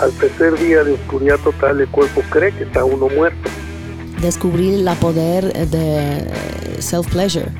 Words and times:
al 0.00 0.12
tercer 0.12 0.58
día 0.58 0.82
de 0.82 0.92
oscuridad 0.92 1.38
total 1.38 1.80
el 1.80 1.88
cuerpo 1.88 2.22
cree 2.30 2.52
que 2.52 2.64
está 2.64 2.84
uno 2.84 3.08
muerto. 3.08 3.50
Descubrir 4.20 4.86
el 4.86 4.96
poder 4.96 5.52
de 5.68 6.26
self-pleasure. 6.80 7.50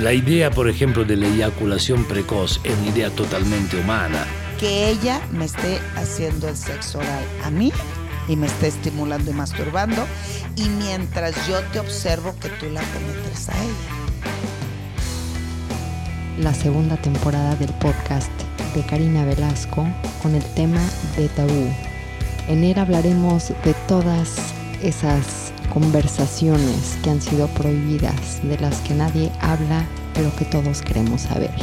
La 0.00 0.12
idea, 0.12 0.50
por 0.50 0.68
ejemplo, 0.68 1.04
de 1.04 1.16
la 1.16 1.26
eyaculación 1.26 2.04
precoz 2.04 2.60
es 2.64 2.76
una 2.78 2.88
idea 2.88 3.10
totalmente 3.10 3.78
humana. 3.78 4.26
Que 4.58 4.90
ella 4.90 5.20
me 5.32 5.44
esté 5.46 5.78
haciendo 5.96 6.48
el 6.48 6.56
sexo 6.56 6.98
oral 6.98 7.24
a 7.44 7.50
mí 7.50 7.72
y 8.28 8.36
me 8.36 8.46
esté 8.46 8.68
estimulando 8.68 9.30
y 9.30 9.34
masturbando 9.34 10.06
y 10.56 10.68
mientras 10.68 11.34
yo 11.48 11.60
te 11.72 11.80
observo 11.80 12.34
que 12.40 12.48
tú 12.48 12.66
la 12.70 12.80
penetres 12.80 13.48
a 13.48 13.52
ella. 13.62 14.00
La 16.38 16.54
segunda 16.54 16.96
temporada 16.96 17.54
del 17.56 17.72
podcast 17.74 18.30
de 18.74 18.82
Karina 18.86 19.24
Velasco 19.24 19.86
con 20.22 20.34
el 20.34 20.44
tema 20.54 20.80
de 21.16 21.28
tabú. 21.28 21.89
En 22.50 22.64
él 22.64 22.80
hablaremos 22.80 23.50
de 23.64 23.74
todas 23.86 24.52
esas 24.82 25.52
conversaciones 25.72 26.98
que 27.00 27.10
han 27.10 27.22
sido 27.22 27.46
prohibidas, 27.46 28.42
de 28.42 28.58
las 28.58 28.80
que 28.80 28.92
nadie 28.92 29.30
habla, 29.40 29.86
pero 30.14 30.34
que 30.34 30.44
todos 30.46 30.82
queremos 30.82 31.20
saber. 31.20 31.54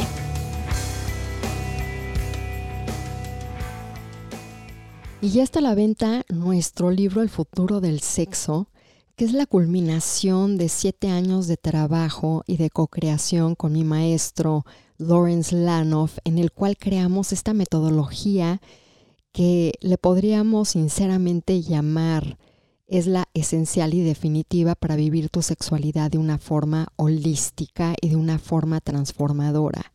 Y 5.20 5.28
ya 5.28 5.42
está 5.42 5.58
a 5.58 5.62
la 5.62 5.74
venta 5.74 6.24
nuestro 6.30 6.90
libro 6.90 7.20
El 7.20 7.28
futuro 7.28 7.82
del 7.82 8.00
sexo, 8.00 8.70
que 9.14 9.26
es 9.26 9.34
la 9.34 9.44
culminación 9.44 10.56
de 10.56 10.70
siete 10.70 11.10
años 11.10 11.48
de 11.48 11.58
trabajo 11.58 12.44
y 12.46 12.56
de 12.56 12.70
co-creación 12.70 13.56
con 13.56 13.74
mi 13.74 13.84
maestro 13.84 14.64
Lawrence 14.96 15.54
Lanoff, 15.54 16.16
en 16.24 16.38
el 16.38 16.50
cual 16.50 16.78
creamos 16.78 17.34
esta 17.34 17.52
metodología 17.52 18.62
que 19.32 19.74
le 19.80 19.98
podríamos 19.98 20.70
sinceramente 20.70 21.62
llamar 21.62 22.38
es 22.86 23.06
la 23.06 23.28
esencial 23.34 23.92
y 23.94 24.02
definitiva 24.02 24.74
para 24.74 24.96
vivir 24.96 25.28
tu 25.28 25.42
sexualidad 25.42 26.10
de 26.10 26.18
una 26.18 26.38
forma 26.38 26.88
holística 26.96 27.94
y 28.00 28.08
de 28.08 28.16
una 28.16 28.38
forma 28.38 28.80
transformadora. 28.80 29.92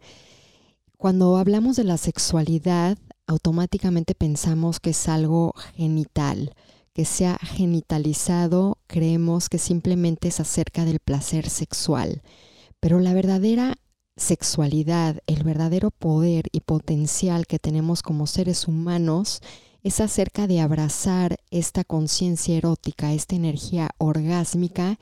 Cuando 0.98 1.38
hablamos 1.38 1.76
de 1.76 1.84
la 1.84 1.98
sexualidad, 1.98 2.98
automáticamente 3.28 4.16
pensamos 4.16 4.80
que 4.80 4.92
es 4.92 5.10
algo 5.10 5.54
genital, 5.76 6.54
que 6.94 7.06
sea 7.06 7.38
genitalizado, 7.42 8.78
creemos 8.88 9.50
que 9.50 9.58
simplemente 9.58 10.28
es 10.28 10.40
acerca 10.40 10.86
del 10.86 11.00
placer 11.00 11.50
sexual. 11.50 12.22
Pero 12.80 13.00
la 13.00 13.14
verdadera 13.14 13.78
sexualidad, 14.16 15.22
el 15.28 15.44
verdadero 15.44 15.92
poder 15.92 16.46
y 16.52 16.62
potencial 16.62 17.48
que 17.48 17.60
tenemos 17.60 18.02
como 18.02 18.28
seres 18.28 18.68
humanos 18.68 19.42
es 19.84 20.00
acerca 20.00 20.48
de 20.48 20.62
abrazar 20.62 21.40
esta 21.52 21.84
conciencia 21.84 22.56
erótica, 22.56 23.14
esta 23.14 23.36
energía 23.36 23.90
orgásmica 23.98 24.98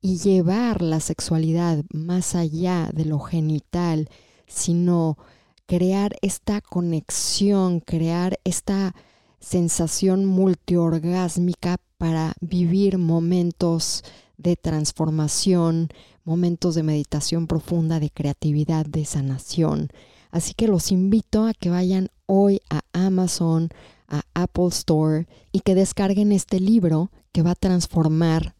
y 0.00 0.18
llevar 0.18 0.82
la 0.82 1.00
sexualidad 1.00 1.84
más 1.92 2.34
allá 2.34 2.90
de 2.92 3.04
lo 3.04 3.20
genital, 3.20 4.08
sino 4.46 5.18
crear 5.66 6.16
esta 6.22 6.60
conexión, 6.60 7.80
crear 7.80 8.38
esta 8.44 8.94
sensación 9.38 10.24
multiorgásmica 10.24 11.78
para 11.98 12.34
vivir 12.40 12.98
momentos 12.98 14.02
de 14.42 14.56
transformación, 14.56 15.88
momentos 16.24 16.74
de 16.74 16.82
meditación 16.82 17.46
profunda, 17.46 18.00
de 18.00 18.10
creatividad, 18.10 18.84
de 18.86 19.04
sanación. 19.04 19.88
Así 20.30 20.54
que 20.54 20.68
los 20.68 20.90
invito 20.90 21.46
a 21.46 21.54
que 21.54 21.70
vayan 21.70 22.08
hoy 22.26 22.60
a 22.70 22.80
Amazon, 22.92 23.68
a 24.08 24.22
Apple 24.34 24.68
Store 24.68 25.26
y 25.52 25.60
que 25.60 25.74
descarguen 25.74 26.32
este 26.32 26.60
libro 26.60 27.10
que 27.32 27.42
va 27.42 27.52
a 27.52 27.54
transformar 27.54 28.54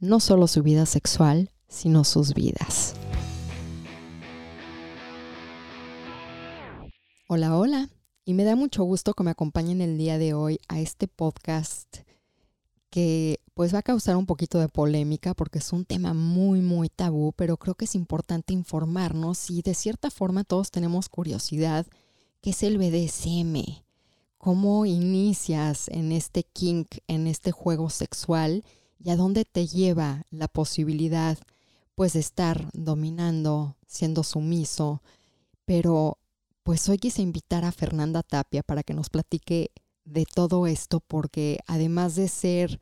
no 0.00 0.20
solo 0.20 0.46
su 0.46 0.62
vida 0.62 0.86
sexual, 0.86 1.50
sino 1.68 2.04
sus 2.04 2.34
vidas. 2.34 2.94
Hola, 7.28 7.56
hola. 7.56 7.90
Y 8.24 8.34
me 8.34 8.44
da 8.44 8.56
mucho 8.56 8.84
gusto 8.84 9.14
que 9.14 9.24
me 9.24 9.30
acompañen 9.30 9.80
el 9.80 9.96
día 9.96 10.18
de 10.18 10.34
hoy 10.34 10.60
a 10.68 10.80
este 10.80 11.08
podcast 11.08 12.07
que 12.90 13.40
pues 13.54 13.74
va 13.74 13.80
a 13.80 13.82
causar 13.82 14.16
un 14.16 14.26
poquito 14.26 14.58
de 14.58 14.68
polémica 14.68 15.34
porque 15.34 15.58
es 15.58 15.72
un 15.72 15.84
tema 15.84 16.14
muy, 16.14 16.60
muy 16.60 16.88
tabú, 16.88 17.32
pero 17.32 17.56
creo 17.56 17.74
que 17.74 17.84
es 17.84 17.94
importante 17.94 18.52
informarnos 18.52 19.50
y 19.50 19.62
de 19.62 19.74
cierta 19.74 20.10
forma 20.10 20.44
todos 20.44 20.70
tenemos 20.70 21.08
curiosidad, 21.08 21.86
¿qué 22.40 22.50
es 22.50 22.62
el 22.62 22.78
BDSM? 22.78 23.82
¿Cómo 24.38 24.86
inicias 24.86 25.88
en 25.88 26.12
este 26.12 26.44
kink, 26.44 26.98
en 27.08 27.26
este 27.26 27.50
juego 27.50 27.90
sexual 27.90 28.64
y 28.98 29.10
a 29.10 29.16
dónde 29.16 29.44
te 29.44 29.66
lleva 29.66 30.24
la 30.30 30.48
posibilidad 30.48 31.38
pues 31.94 32.12
de 32.12 32.20
estar 32.20 32.70
dominando, 32.74 33.76
siendo 33.88 34.22
sumiso, 34.22 35.02
pero 35.64 36.18
pues 36.62 36.88
hoy 36.88 36.98
quise 36.98 37.22
invitar 37.22 37.64
a 37.64 37.72
Fernanda 37.72 38.22
Tapia 38.22 38.62
para 38.62 38.84
que 38.84 38.94
nos 38.94 39.10
platique 39.10 39.72
de 40.10 40.24
todo 40.24 40.66
esto, 40.66 41.00
porque 41.00 41.60
además 41.66 42.14
de 42.14 42.28
ser 42.28 42.80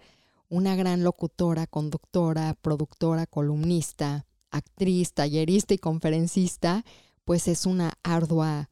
una 0.49 0.77
gran 0.77 1.03
locutora, 1.03 1.67
conductora, 1.67 2.55
productora, 2.61 3.27
columnista, 3.27 4.27
actriz, 4.51 5.13
tallerista 5.13 5.75
y 5.75 5.79
conferencista, 5.79 6.85
pues 7.25 7.49
es 7.49 7.67
una 7.67 7.95
ardua 8.03 8.71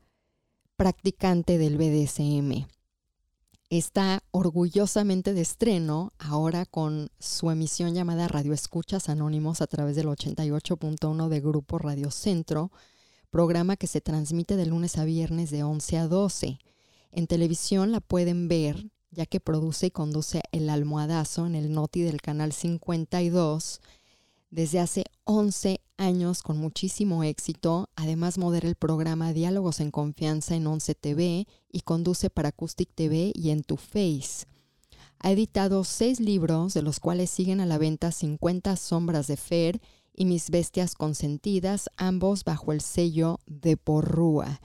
practicante 0.77 1.59
del 1.59 1.77
BDSM. 1.77 2.67
Está 3.71 4.23
orgullosamente 4.31 5.35
de 5.35 5.41
estreno 5.41 6.13
ahora 6.19 6.65
con 6.65 7.11
su 7.19 7.51
emisión 7.51 7.95
llamada 7.95 8.29
Radio 8.29 8.53
Escuchas 8.53 9.09
Anónimos 9.09 9.61
a 9.63 9.67
través 9.67 9.97
del 9.97 10.07
88.1 10.07 11.29
de 11.29 11.41
Grupo 11.41 11.79
Radio 11.79 12.11
Centro, 12.11 12.71
programa 13.31 13.77
que 13.77 13.89
se 13.89 14.01
transmite 14.01 14.57
de 14.57 14.67
lunes 14.67 14.97
a 14.97 15.05
viernes 15.05 15.51
de 15.51 15.65
11 15.65 15.99
a 15.99 16.07
12. 16.07 16.59
En 17.17 17.29
televisión 17.29 17.93
la 17.93 18.01
pueden 18.01 18.49
ver 18.49 18.91
ya 19.13 19.25
que 19.25 19.39
produce 19.39 19.87
y 19.87 19.91
conduce 19.93 20.43
El 20.51 20.69
Almohadazo 20.69 21.47
en 21.47 21.55
el 21.55 21.73
Noti 21.73 22.03
del 22.03 22.21
canal 22.21 22.53
52 22.53 23.81
desde 24.51 24.81
hace 24.81 25.05
11 25.23 25.81
años 25.97 26.43
con 26.43 26.59
muchísimo 26.59 27.23
éxito. 27.23 27.89
Además 27.95 28.37
modera 28.37 28.69
el 28.69 28.75
programa 28.75 29.33
Diálogos 29.33 29.79
en 29.79 29.93
Confianza 29.93 30.57
en 30.57 30.67
11 30.67 30.97
TV 30.97 31.47
y 31.71 31.81
conduce 31.83 32.31
para 32.31 32.49
Acoustic 32.49 32.91
TV 32.93 33.31
y 33.33 33.51
en 33.51 33.63
Tu 33.63 33.77
Face. 33.77 34.47
Ha 35.21 35.31
editado 35.31 35.85
seis 35.85 36.19
libros, 36.19 36.75
de 36.75 36.83
los 36.83 36.99
cuales 36.99 37.31
siguen 37.31 37.61
a 37.61 37.67
la 37.67 37.79
venta 37.79 38.11
50 38.11 38.75
sombras 38.75 39.29
de 39.29 39.37
Fer 39.37 39.81
y 40.13 40.25
Mis 40.25 40.51
Bestias 40.51 40.97
Consentidas, 40.97 41.89
ambos 41.97 42.43
bajo 42.43 42.73
el 42.73 42.81
sello 42.81 43.39
de 43.47 43.77
Porrúa. 43.77 44.61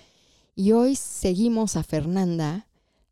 Y 0.59 0.73
hoy 0.73 0.97
seguimos 0.97 1.77
a 1.77 1.83
Fernanda, 1.83 2.67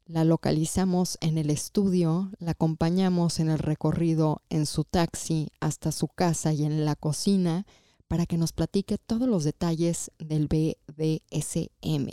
la 0.05 0.25
localizamos 0.25 1.17
en 1.21 1.37
el 1.37 1.49
estudio, 1.49 2.29
la 2.39 2.51
acompañamos 2.51 3.39
en 3.39 3.49
el 3.49 3.57
recorrido 3.57 4.41
en 4.49 4.65
su 4.65 4.83
taxi 4.83 5.53
hasta 5.61 5.93
su 5.93 6.09
casa 6.09 6.51
y 6.51 6.65
en 6.65 6.83
la 6.83 6.97
cocina 6.97 7.65
para 8.09 8.25
que 8.25 8.37
nos 8.37 8.51
platique 8.51 8.97
todos 8.97 9.29
los 9.29 9.45
detalles 9.45 10.11
del 10.19 10.49
BDSM. 10.49 12.09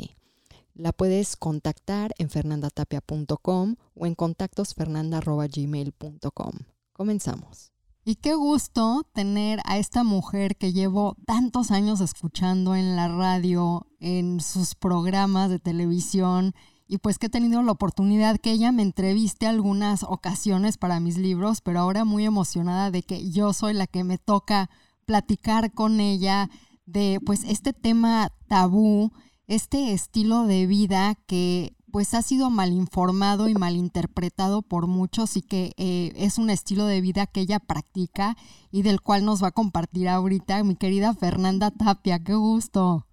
La 0.72 0.92
puedes 0.92 1.34
contactar 1.34 2.14
en 2.18 2.30
fernandatapia.com 2.30 3.74
o 3.96 4.06
en 4.06 4.14
contactosfernanda.gmail.com. 4.14 6.52
Comenzamos. 6.92 7.73
Y 8.06 8.16
qué 8.16 8.34
gusto 8.34 9.06
tener 9.14 9.60
a 9.64 9.78
esta 9.78 10.04
mujer 10.04 10.56
que 10.56 10.74
llevo 10.74 11.16
tantos 11.24 11.70
años 11.70 12.02
escuchando 12.02 12.74
en 12.74 12.96
la 12.96 13.08
radio, 13.08 13.86
en 13.98 14.40
sus 14.40 14.74
programas 14.74 15.48
de 15.48 15.58
televisión, 15.58 16.54
y 16.86 16.98
pues 16.98 17.18
que 17.18 17.26
he 17.26 17.30
tenido 17.30 17.62
la 17.62 17.72
oportunidad 17.72 18.36
que 18.38 18.52
ella 18.52 18.72
me 18.72 18.82
entreviste 18.82 19.46
algunas 19.46 20.02
ocasiones 20.02 20.76
para 20.76 21.00
mis 21.00 21.16
libros, 21.16 21.62
pero 21.62 21.80
ahora 21.80 22.04
muy 22.04 22.26
emocionada 22.26 22.90
de 22.90 23.02
que 23.02 23.30
yo 23.30 23.54
soy 23.54 23.72
la 23.72 23.86
que 23.86 24.04
me 24.04 24.18
toca 24.18 24.68
platicar 25.06 25.72
con 25.72 25.98
ella 25.98 26.50
de 26.84 27.20
pues 27.24 27.42
este 27.44 27.72
tema 27.72 28.30
tabú, 28.48 29.12
este 29.46 29.94
estilo 29.94 30.44
de 30.44 30.66
vida 30.66 31.14
que 31.26 31.73
pues 31.94 32.12
ha 32.14 32.22
sido 32.22 32.50
mal 32.50 32.72
informado 32.72 33.48
y 33.48 33.54
mal 33.54 33.76
interpretado 33.76 34.62
por 34.62 34.88
muchos 34.88 35.36
y 35.36 35.42
que 35.42 35.70
eh, 35.78 36.10
es 36.16 36.38
un 36.38 36.50
estilo 36.50 36.86
de 36.86 37.00
vida 37.00 37.28
que 37.32 37.38
ella 37.38 37.60
practica 37.60 38.34
y 38.72 38.82
del 38.82 39.00
cual 39.00 39.24
nos 39.24 39.44
va 39.44 39.48
a 39.48 39.52
compartir 39.52 40.08
ahorita 40.08 40.64
mi 40.64 40.74
querida 40.74 41.14
Fernanda 41.14 41.70
Tapia. 41.70 42.18
Qué 42.18 42.34
gusto. 42.34 43.06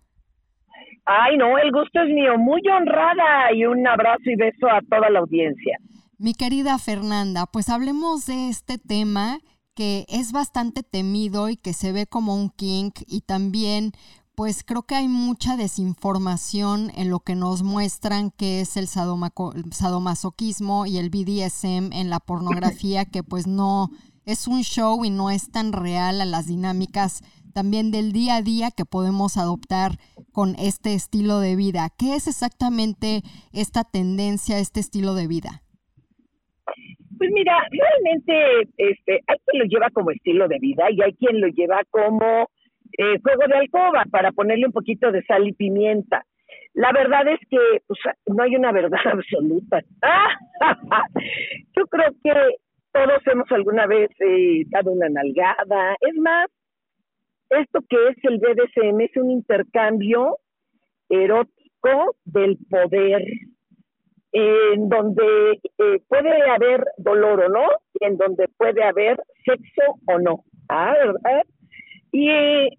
Ay, 1.05 1.37
no, 1.37 1.59
el 1.59 1.71
gusto 1.71 2.01
es 2.01 2.09
mío. 2.09 2.39
Muy 2.39 2.63
honrada 2.69 3.53
y 3.53 3.67
un 3.67 3.85
abrazo 3.85 4.23
y 4.25 4.35
beso 4.35 4.65
a 4.65 4.81
toda 4.89 5.11
la 5.11 5.19
audiencia. 5.19 5.77
Mi 6.17 6.33
querida 6.33 6.79
Fernanda, 6.79 7.45
pues 7.53 7.69
hablemos 7.69 8.25
de 8.25 8.49
este 8.49 8.79
tema 8.79 9.37
que 9.75 10.05
es 10.09 10.31
bastante 10.31 10.81
temido 10.81 11.49
y 11.49 11.55
que 11.55 11.73
se 11.73 11.91
ve 11.91 12.07
como 12.07 12.35
un 12.35 12.49
kink 12.49 13.01
y 13.07 13.21
también 13.21 13.91
pues 14.35 14.63
creo 14.63 14.83
que 14.83 14.95
hay 14.95 15.07
mucha 15.07 15.57
desinformación 15.57 16.91
en 16.95 17.09
lo 17.09 17.19
que 17.19 17.35
nos 17.35 17.63
muestran 17.63 18.31
que 18.31 18.61
es 18.61 18.77
el 18.77 18.87
sadomasoquismo 18.87 20.85
y 20.85 20.97
el 20.97 21.09
BDSM 21.09 21.91
en 21.93 22.09
la 22.09 22.19
pornografía, 22.19 23.05
que 23.05 23.23
pues 23.23 23.47
no 23.47 23.89
es 24.25 24.47
un 24.47 24.61
show 24.61 25.03
y 25.03 25.09
no 25.09 25.29
es 25.29 25.51
tan 25.51 25.73
real 25.73 26.21
a 26.21 26.25
las 26.25 26.47
dinámicas 26.47 27.21
también 27.53 27.91
del 27.91 28.13
día 28.13 28.37
a 28.37 28.41
día 28.41 28.69
que 28.75 28.85
podemos 28.85 29.37
adoptar 29.37 29.91
con 30.31 30.55
este 30.57 30.93
estilo 30.93 31.39
de 31.39 31.55
vida. 31.55 31.89
¿Qué 31.97 32.15
es 32.15 32.27
exactamente 32.27 33.21
esta 33.51 33.83
tendencia, 33.83 34.59
este 34.59 34.79
estilo 34.79 35.13
de 35.13 35.27
vida? 35.27 35.61
Pues 37.17 37.29
mira, 37.33 37.53
realmente 37.69 38.69
este, 38.77 39.19
hay 39.27 39.37
quien 39.45 39.59
lo 39.59 39.65
lleva 39.65 39.89
como 39.91 40.11
estilo 40.11 40.47
de 40.47 40.57
vida 40.59 40.85
y 40.89 41.01
hay 41.01 41.13
quien 41.13 41.41
lo 41.41 41.47
lleva 41.49 41.81
como 41.89 42.49
eh, 42.97 43.19
juego 43.21 43.47
de 43.47 43.57
alcoba 43.57 44.03
para 44.11 44.31
ponerle 44.31 44.65
un 44.65 44.71
poquito 44.71 45.11
de 45.11 45.23
sal 45.23 45.47
y 45.47 45.53
pimienta. 45.53 46.25
La 46.73 46.91
verdad 46.91 47.27
es 47.27 47.39
que 47.49 47.57
pues, 47.88 47.99
no 48.27 48.43
hay 48.43 48.55
una 48.55 48.71
verdad 48.71 48.99
absoluta. 49.05 49.81
Yo 51.75 51.88
creo 51.88 52.11
que 52.23 52.33
todos 52.93 53.27
hemos 53.27 53.51
alguna 53.51 53.88
vez 53.88 54.09
eh, 54.19 54.63
dado 54.69 54.91
una 54.91 55.09
nalgada. 55.09 55.95
Es 56.01 56.15
más, 56.17 56.47
esto 57.49 57.79
que 57.89 57.97
es 58.09 58.17
el 58.23 58.39
BDSM 58.39 59.01
es 59.01 59.15
un 59.17 59.31
intercambio 59.31 60.38
erótico 61.09 62.15
del 62.25 62.57
poder, 62.69 63.23
en 64.33 64.88
donde 64.88 65.59
eh, 65.77 66.01
puede 66.07 66.49
haber 66.49 66.85
dolor 66.97 67.41
o 67.41 67.49
no, 67.49 67.67
y 67.99 68.05
en 68.05 68.17
donde 68.17 68.47
puede 68.57 68.83
haber 68.83 69.21
sexo 69.43 69.99
o 70.07 70.19
no. 70.19 70.43
Ah, 70.69 70.93
¿verdad? 70.93 71.43
Y 72.13 72.69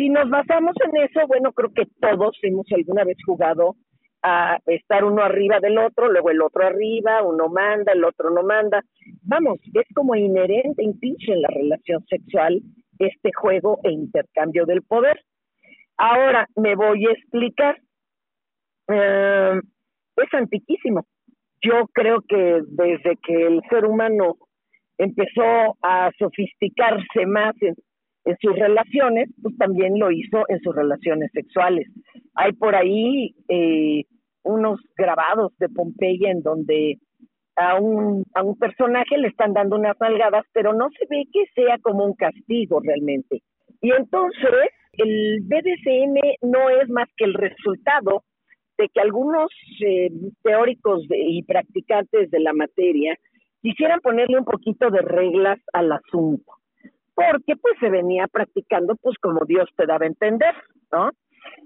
si 0.00 0.08
nos 0.08 0.30
basamos 0.30 0.74
en 0.82 1.02
eso, 1.02 1.26
bueno, 1.26 1.52
creo 1.52 1.74
que 1.74 1.84
todos 2.00 2.34
hemos 2.42 2.66
alguna 2.72 3.04
vez 3.04 3.18
jugado 3.22 3.76
a 4.22 4.58
estar 4.64 5.04
uno 5.04 5.22
arriba 5.22 5.60
del 5.60 5.76
otro, 5.76 6.10
luego 6.10 6.30
el 6.30 6.40
otro 6.40 6.64
arriba, 6.64 7.22
uno 7.22 7.48
manda, 7.48 7.92
el 7.92 8.02
otro 8.04 8.30
no 8.30 8.42
manda. 8.42 8.82
Vamos, 9.22 9.58
es 9.74 9.86
como 9.94 10.14
inherente 10.14 10.82
incluso 10.82 11.32
en 11.32 11.42
la 11.42 11.48
relación 11.48 12.02
sexual 12.06 12.62
este 12.98 13.30
juego 13.34 13.78
e 13.84 13.90
intercambio 13.90 14.64
del 14.64 14.82
poder. 14.82 15.20
Ahora 15.98 16.48
me 16.56 16.74
voy 16.76 17.06
a 17.06 17.12
explicar. 17.12 17.78
Eh, 18.88 19.60
es 20.16 20.34
antiquísimo. 20.34 21.04
Yo 21.60 21.88
creo 21.92 22.22
que 22.26 22.62
desde 22.68 23.16
que 23.22 23.46
el 23.46 23.60
ser 23.68 23.84
humano 23.84 24.36
empezó 24.96 25.76
a 25.82 26.10
sofisticarse 26.18 27.26
más 27.26 27.54
en 27.60 27.74
en 28.30 28.36
sus 28.40 28.56
relaciones, 28.56 29.28
pues 29.42 29.56
también 29.58 29.98
lo 29.98 30.10
hizo 30.10 30.44
en 30.48 30.60
sus 30.60 30.74
relaciones 30.74 31.30
sexuales. 31.32 31.88
Hay 32.34 32.52
por 32.52 32.74
ahí 32.74 33.34
eh, 33.48 34.04
unos 34.42 34.80
grabados 34.96 35.52
de 35.58 35.68
Pompeya 35.68 36.30
en 36.30 36.42
donde 36.42 36.98
a 37.56 37.78
un, 37.78 38.24
a 38.34 38.42
un 38.42 38.56
personaje 38.56 39.18
le 39.18 39.28
están 39.28 39.52
dando 39.52 39.76
unas 39.76 39.98
nalgadas, 40.00 40.44
pero 40.52 40.72
no 40.72 40.88
se 40.90 41.06
ve 41.10 41.24
que 41.32 41.44
sea 41.54 41.78
como 41.78 42.04
un 42.04 42.14
castigo 42.14 42.80
realmente. 42.80 43.42
Y 43.80 43.90
entonces 43.90 44.70
el 44.92 45.40
BDSM 45.42 46.48
no 46.48 46.70
es 46.70 46.88
más 46.88 47.08
que 47.16 47.24
el 47.24 47.34
resultado 47.34 48.24
de 48.78 48.88
que 48.88 49.00
algunos 49.00 49.50
eh, 49.84 50.10
teóricos 50.42 51.04
y 51.10 51.42
practicantes 51.42 52.30
de 52.30 52.40
la 52.40 52.52
materia 52.52 53.16
quisieran 53.60 54.00
ponerle 54.00 54.38
un 54.38 54.44
poquito 54.44 54.90
de 54.90 55.02
reglas 55.02 55.58
al 55.72 55.92
asunto 55.92 56.59
porque 57.14 57.56
pues 57.56 57.74
se 57.80 57.90
venía 57.90 58.26
practicando 58.28 58.96
pues 58.96 59.16
como 59.18 59.44
Dios 59.46 59.68
te 59.76 59.86
daba 59.86 60.04
a 60.04 60.08
entender, 60.08 60.54
¿no? 60.92 61.10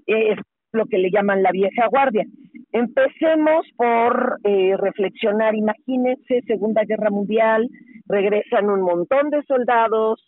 Es 0.05 0.37
lo 0.71 0.85
que 0.85 0.97
le 0.97 1.09
llaman 1.09 1.43
la 1.43 1.51
vieja 1.51 1.87
guardia. 1.87 2.25
Empecemos 2.71 3.65
por 3.77 4.39
eh, 4.43 4.75
reflexionar, 4.77 5.55
imagínense, 5.55 6.41
Segunda 6.45 6.83
Guerra 6.83 7.09
Mundial, 7.09 7.69
regresan 8.07 8.69
un 8.69 8.81
montón 8.81 9.29
de 9.29 9.41
soldados 9.43 10.21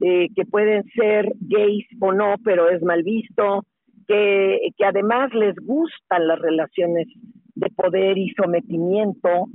eh, 0.00 0.28
que 0.34 0.44
pueden 0.44 0.84
ser 0.94 1.32
gays 1.40 1.86
o 2.00 2.12
no, 2.12 2.36
pero 2.44 2.70
es 2.70 2.82
mal 2.82 3.02
visto, 3.02 3.64
que, 4.06 4.70
que 4.76 4.84
además 4.84 5.34
les 5.34 5.56
gustan 5.56 6.28
las 6.28 6.38
relaciones 6.38 7.08
de 7.56 7.68
poder 7.70 8.16
y 8.16 8.30
sometimiento, 8.30 9.46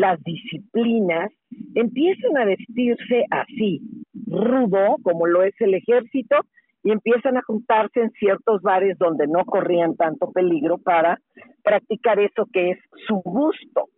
las 0.00 0.22
disciplinas, 0.24 1.30
empiezan 1.74 2.36
a 2.38 2.44
vestirse 2.44 3.24
así, 3.30 3.80
rudo, 4.26 4.96
como 5.02 5.26
lo 5.26 5.42
es 5.42 5.54
el 5.60 5.74
ejército, 5.74 6.36
y 6.82 6.92
empiezan 6.92 7.36
a 7.36 7.42
juntarse 7.42 8.00
en 8.00 8.10
ciertos 8.12 8.62
bares 8.62 8.96
donde 8.98 9.26
no 9.26 9.44
corrían 9.44 9.96
tanto 9.96 10.32
peligro 10.32 10.78
para 10.78 11.20
practicar 11.62 12.18
eso 12.18 12.46
que 12.52 12.70
es 12.70 12.78
su 13.06 13.16
gusto. 13.16 13.88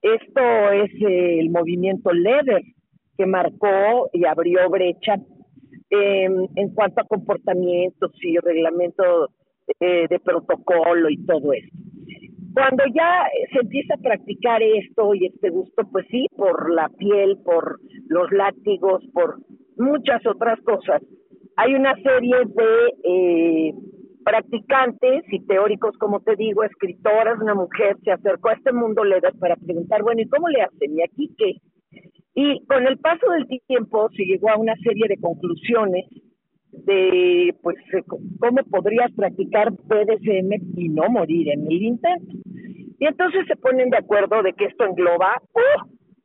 Esto 0.00 0.70
es 0.72 0.90
el 1.00 1.50
movimiento 1.50 2.10
Leather, 2.12 2.62
que 3.18 3.26
marcó 3.26 4.08
y 4.12 4.24
abrió 4.24 4.68
brecha 4.70 5.16
en 5.90 6.74
cuanto 6.74 7.02
a 7.02 7.06
comportamientos 7.06 8.10
y 8.22 8.38
reglamento 8.38 9.28
eh, 9.80 10.06
de 10.08 10.18
protocolo 10.20 11.08
y 11.10 11.24
todo 11.24 11.52
esto. 11.52 11.81
Cuando 12.54 12.84
ya 12.94 13.24
se 13.52 13.60
empieza 13.60 13.94
a 13.94 14.02
practicar 14.02 14.62
esto 14.62 15.14
y 15.14 15.26
este 15.26 15.50
gusto, 15.50 15.82
pues 15.90 16.06
sí, 16.10 16.26
por 16.36 16.72
la 16.72 16.88
piel, 16.90 17.38
por 17.44 17.80
los 18.08 18.30
látigos, 18.32 19.02
por 19.12 19.38
muchas 19.76 20.24
otras 20.26 20.60
cosas, 20.60 21.02
hay 21.56 21.74
una 21.74 21.94
serie 21.96 22.36
de 22.44 22.94
eh, 23.04 23.74
practicantes 24.24 25.24
y 25.30 25.44
teóricos, 25.46 25.96
como 25.98 26.20
te 26.20 26.36
digo, 26.36 26.64
escritoras, 26.64 27.40
una 27.40 27.54
mujer 27.54 27.96
se 28.04 28.12
acercó 28.12 28.50
a 28.50 28.54
este 28.54 28.72
mundo 28.72 29.04
LEDER 29.04 29.34
para 29.38 29.56
preguntar, 29.56 30.02
bueno, 30.02 30.22
¿y 30.22 30.28
cómo 30.28 30.48
le 30.48 30.62
hacen? 30.62 30.96
¿Y 30.96 31.02
aquí 31.02 31.34
qué? 31.36 31.54
Y 32.34 32.64
con 32.66 32.86
el 32.86 32.98
paso 32.98 33.30
del 33.30 33.46
tiempo 33.66 34.08
se 34.16 34.24
llegó 34.24 34.50
a 34.50 34.56
una 34.56 34.74
serie 34.76 35.06
de 35.08 35.18
conclusiones 35.18 36.06
de 36.72 37.54
pues 37.62 37.76
eh, 37.92 38.02
cómo 38.06 38.62
podrías 38.70 39.12
practicar 39.12 39.72
BDSM 39.72 40.52
y 40.76 40.88
no 40.88 41.08
morir 41.08 41.50
en 41.50 41.66
el 41.66 41.82
intento. 41.82 42.32
Y 42.98 43.06
entonces 43.06 43.46
se 43.46 43.56
ponen 43.56 43.90
de 43.90 43.98
acuerdo 43.98 44.42
de 44.42 44.52
que 44.52 44.66
esto 44.66 44.84
engloba 44.84 45.34
¡uh! 45.54 45.84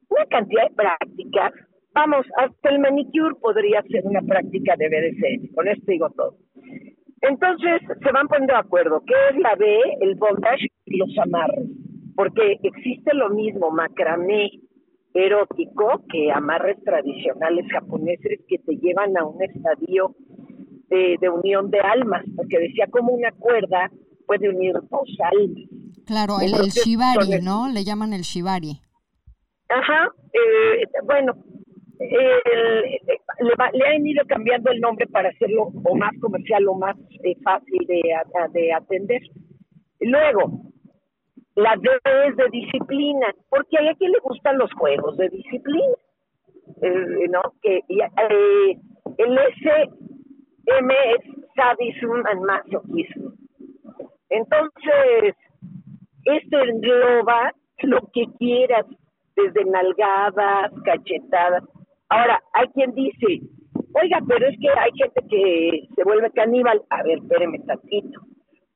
una 0.09 0.25
cantidad 0.25 0.69
de 0.69 0.75
prácticas. 0.75 1.51
Vamos, 1.94 2.25
hasta 2.38 2.69
el 2.69 2.79
manicure 2.79 3.35
podría 3.41 3.81
ser 3.83 4.05
una 4.05 4.21
práctica 4.21 4.75
de 4.77 4.88
BDSM, 4.88 5.53
con 5.55 5.67
esto 5.67 5.85
digo 5.88 6.09
todo. 6.11 6.38
Entonces 7.21 7.81
se 8.03 8.11
van 8.11 8.27
poniendo 8.27 8.53
de 8.53 8.59
acuerdo 8.59 9.01
qué 9.05 9.13
es 9.31 9.41
la 9.41 9.55
B, 9.55 9.79
el 10.01 10.15
bondage 10.15 10.67
y 10.85 10.97
los 10.97 11.17
amarres, 11.17 11.67
porque 12.15 12.59
existe 12.61 13.13
lo 13.15 13.29
mismo 13.29 13.71
macramé 13.71 14.51
erótico 15.13 16.04
que 16.11 16.31
amarres 16.31 16.77
tradicionales 16.83 17.66
japoneses 17.71 18.42
que 18.47 18.59
te 18.59 18.75
llevan 18.77 19.18
a 19.18 19.25
un 19.25 19.42
estadio 19.42 20.16
de, 20.89 21.29
unión 21.29 21.69
de 21.69 21.79
almas, 21.79 22.23
porque 22.35 22.59
decía 22.59 22.87
como 22.89 23.13
una 23.13 23.31
cuerda 23.31 23.91
puede 24.25 24.49
unir 24.49 24.73
dos 24.73 25.09
almas. 25.31 25.69
Claro, 26.06 26.39
el, 26.41 26.51
shibari, 26.69 27.41
¿no? 27.41 27.69
Le 27.69 27.83
llaman 27.83 28.13
el 28.13 28.21
shibari. 28.21 28.79
Ajá, 29.69 30.09
eh, 30.33 30.83
bueno, 31.03 31.33
le, 31.99 33.87
han 33.87 34.07
ido 34.07 34.23
cambiando 34.27 34.71
el 34.71 34.79
nombre 34.79 35.07
para 35.07 35.29
hacerlo 35.29 35.71
o 35.83 35.95
más 35.95 36.11
comercial 36.21 36.67
o 36.67 36.75
más 36.75 36.95
eh, 37.23 37.35
fácil 37.44 37.85
de, 37.87 38.01
de 38.53 38.73
atender. 38.73 39.21
Luego, 39.99 40.61
la 41.56 41.75
D 41.75 41.89
es 42.27 42.35
de 42.35 42.49
disciplina, 42.51 43.33
porque 43.49 43.77
a 43.77 43.95
quien 43.95 44.11
le 44.11 44.19
gustan 44.19 44.57
los 44.57 44.71
juegos 44.73 45.17
de 45.17 45.29
disciplina, 45.29 45.95
eh, 46.81 47.27
¿no? 47.29 47.41
Que 47.61 47.81
el 47.89 49.37
S 49.37 49.89
M 50.68 50.94
es 51.16 51.24
sadism 51.56 52.26
and 52.28 52.42
masochism. 52.45 53.33
Entonces, 54.30 55.36
esto 56.26 56.59
engloba 56.59 57.54
lo 57.83 58.02
que 58.14 58.26
quieras, 58.38 58.86
desde 59.36 59.64
nalgadas, 59.66 60.71
cachetadas. 60.83 61.64
Ahora, 62.09 62.42
hay 62.54 62.68
quien 62.69 62.94
dice, 62.95 63.42
oiga, 63.94 64.19
pero 64.28 64.47
es 64.47 64.59
que 64.59 64.69
hay 64.69 64.92
gente 64.95 65.21
que 65.30 65.88
se 65.95 66.04
vuelve 66.04 66.31
caníbal. 66.31 66.83
A 66.90 67.04
ver, 67.04 67.19
espéreme 67.19 67.59
tantito. 67.59 68.19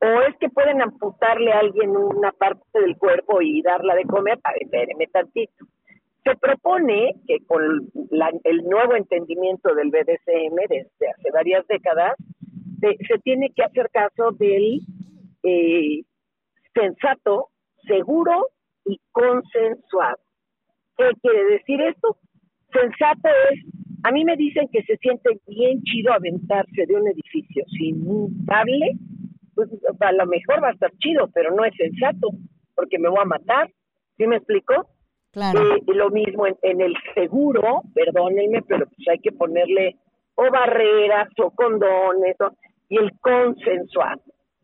O 0.02 0.22
es 0.22 0.36
que 0.38 0.50
pueden 0.50 0.82
amputarle 0.82 1.52
a 1.52 1.60
alguien 1.60 1.96
una 1.96 2.32
parte 2.32 2.80
del 2.80 2.98
cuerpo 2.98 3.42
y 3.42 3.62
darla 3.62 3.96
de 3.96 4.06
comer. 4.06 4.40
A 4.44 4.54
ver, 4.54 4.64
espéreme 4.64 5.08
tantito. 5.08 5.66
Se 6.24 6.36
propone 6.36 7.16
que 7.28 7.38
con 7.48 7.90
el 8.44 8.64
nuevo 8.64 8.96
entendimiento 8.96 9.74
del 9.74 9.90
BDSM 9.90 10.56
desde 10.70 11.10
hace 11.10 11.32
varias 11.34 11.66
décadas, 11.68 12.16
se, 12.82 13.20
tiene 13.24 13.50
que 13.56 13.64
hacer 13.64 13.90
caso 13.92 14.32
del 14.32 14.82
eh, 15.44 16.04
sensato, 16.74 17.50
seguro 17.88 18.48
y 18.86 19.00
consensuado. 19.12 20.18
¿Qué 20.98 21.10
quiere 21.22 21.44
decir 21.46 21.82
esto? 21.82 22.18
Sensato 22.74 23.30
es 23.52 23.60
A 24.04 24.12
mí 24.12 24.24
me 24.26 24.36
dicen 24.36 24.68
que 24.72 24.84
se 24.84 24.98
siente 24.98 25.40
bien 25.48 25.82
chido 25.84 26.14
aventarse 26.14 26.86
de 26.88 26.96
un 26.96 27.08
edificio 27.08 27.64
sin 27.78 28.08
un 28.08 28.46
cable, 28.46 28.98
pues 29.54 29.70
a 30.00 30.12
lo 30.14 30.26
mejor 30.26 30.64
va 30.64 30.70
a 30.70 30.74
estar 30.74 30.92
chido, 30.98 31.30
pero 31.34 31.54
no 31.56 31.64
es 31.66 31.74
sensato, 31.76 32.30
porque 32.76 32.98
me 32.98 33.10
voy 33.10 33.20
a 33.22 33.26
matar. 33.26 33.70
¿Sí 34.18 34.26
me 34.28 34.38
explico? 34.38 34.88
Eh, 35.62 35.82
lo 35.88 36.10
mismo 36.10 36.46
en, 36.46 36.82
el 36.82 36.94
seguro, 37.14 37.82
perdónenme, 37.94 38.62
pero 38.64 38.86
pues 38.86 39.08
hay 39.10 39.20
que 39.20 39.32
ponerle 39.32 39.96
o 40.36 40.50
barreras 40.52 41.30
o 41.38 41.52
condones 41.52 42.36
o- 42.42 42.52
y 42.90 42.98
el 42.98 43.12
consensuar. 43.20 44.20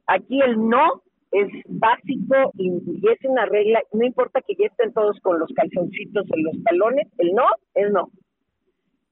Aquí 0.08 0.42
el 0.42 0.58
no 0.68 1.04
es 1.32 1.48
básico 1.68 2.52
y, 2.58 2.82
es 3.10 3.20
una 3.24 3.46
regla, 3.46 3.82
no 3.94 4.06
importa 4.06 4.42
que 4.42 4.56
ya 4.56 4.68
estén 4.68 4.94
todos 4.94 5.20
con 5.22 5.40
los 5.40 5.50
calzoncitos 5.54 6.26
en 6.32 6.44
los 6.44 6.64
talones, 6.64 7.08
el 7.18 7.34
no 7.34 7.46
es 7.74 7.92
no. 7.92 8.10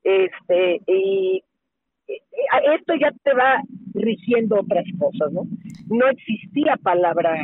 Este, 0.04 0.82
y 0.88 1.44
eh, 2.08 2.22
esto 2.76 2.94
ya 2.96 3.12
te 3.24 3.34
va 3.34 3.62
rigiendo 3.94 4.60
otras 4.60 4.86
cosas, 5.00 5.32
¿no? 5.32 5.44
No 5.88 6.08
existía 6.10 6.78
palabra 6.82 7.36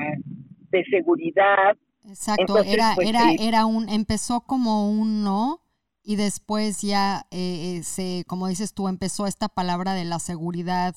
de 0.69 0.83
seguridad, 0.85 1.75
Exacto, 2.07 2.41
Entonces, 2.57 2.73
era, 2.73 2.91
pues, 2.95 3.09
era, 3.09 3.21
sí. 3.29 3.35
era 3.39 3.65
un, 3.65 3.89
empezó 3.89 4.41
como 4.41 4.89
un 4.89 5.23
no 5.23 5.59
y 6.03 6.15
después 6.15 6.81
ya 6.81 7.21
eh, 7.31 7.77
eh, 7.77 7.83
se, 7.83 8.23
como 8.27 8.47
dices 8.47 8.73
tú, 8.73 8.87
empezó 8.87 9.27
esta 9.27 9.47
palabra 9.49 9.93
de 9.93 10.05
la 10.05 10.19
seguridad, 10.19 10.95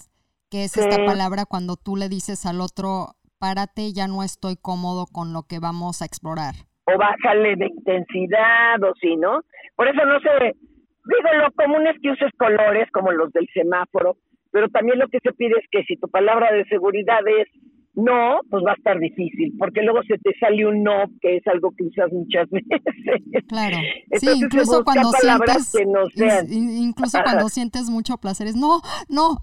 que 0.50 0.64
es 0.64 0.76
esta 0.76 0.96
Sí. 0.96 1.02
palabra 1.06 1.44
cuando 1.44 1.76
tú 1.76 1.96
le 1.96 2.08
dices 2.08 2.46
al 2.46 2.60
otro, 2.60 3.16
párate, 3.38 3.92
ya 3.92 4.06
no 4.08 4.22
estoy 4.22 4.56
cómodo 4.56 5.06
con 5.06 5.32
lo 5.34 5.42
que 5.42 5.58
vamos 5.58 6.00
a 6.00 6.06
explorar. 6.06 6.54
o 6.86 6.98
bájale 6.98 7.56
de 7.56 7.66
intensidad 7.66 8.82
o 8.82 8.92
sí, 9.00 9.16
¿no? 9.16 9.40
Por 9.74 9.88
eso 9.88 10.04
no 10.04 10.20
sé, 10.20 10.28
digo, 10.54 11.28
lo 11.42 11.50
común 11.52 11.86
es 11.86 11.96
que 12.02 12.10
uses 12.10 12.30
colores 12.38 12.90
como 12.92 13.10
los 13.10 13.32
del 13.32 13.48
semáforo, 13.54 14.18
pero 14.50 14.68
también 14.68 14.98
lo 14.98 15.08
que 15.08 15.18
se 15.22 15.32
pide 15.32 15.54
es 15.58 15.66
que 15.70 15.82
si 15.84 15.96
tu 15.96 16.08
palabra 16.08 16.52
de 16.52 16.64
seguridad 16.66 17.20
es 17.26 17.48
no, 17.96 18.40
pues 18.50 18.64
va 18.66 18.72
a 18.72 18.74
estar 18.74 18.98
difícil, 18.98 19.54
porque 19.58 19.82
luego 19.82 20.02
se 20.02 20.18
te 20.18 20.36
sale 20.38 20.66
un 20.66 20.82
no, 20.82 21.04
que 21.20 21.36
es 21.36 21.46
algo 21.46 21.70
que 21.76 21.84
usas 21.84 22.12
muchas 22.12 22.48
veces. 22.50 23.44
Claro. 23.48 23.76
Entonces 24.10 24.34
sí, 24.34 24.44
incluso 24.44 24.84
cuando 24.84 25.10
sientes, 25.12 25.72
que 25.76 25.86
no 25.86 26.06
sean. 26.06 26.46
incluso 26.52 27.18
Ajá. 27.18 27.24
cuando 27.24 27.48
sientes 27.50 27.88
mucho 27.90 28.16
placer 28.18 28.48
es 28.48 28.56
no, 28.56 28.80
no. 29.08 29.38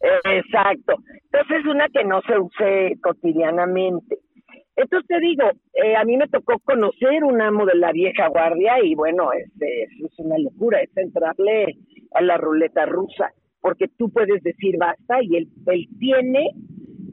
Exacto. 0.24 0.94
Entonces, 1.30 1.66
una 1.66 1.88
que 1.88 2.04
no 2.04 2.20
se 2.22 2.38
use 2.38 2.98
cotidianamente. 3.02 4.18
Entonces 4.76 5.08
te 5.08 5.20
digo, 5.20 5.42
eh, 5.74 5.96
a 5.96 6.04
mí 6.04 6.16
me 6.16 6.28
tocó 6.28 6.58
conocer 6.60 7.24
un 7.24 7.42
amo 7.42 7.66
de 7.66 7.74
la 7.74 7.90
vieja 7.92 8.28
guardia 8.28 8.74
y 8.82 8.94
bueno, 8.94 9.32
es, 9.32 9.50
es, 9.60 9.90
es 10.04 10.18
una 10.18 10.38
locura, 10.38 10.80
es 10.80 10.96
entrarle 10.96 11.76
a 12.14 12.22
la 12.22 12.36
ruleta 12.36 12.86
rusa, 12.86 13.32
porque 13.60 13.88
tú 13.98 14.08
puedes 14.10 14.40
decir 14.44 14.76
basta 14.78 15.20
y 15.20 15.36
él, 15.36 15.48
él 15.66 15.88
tiene 15.98 16.50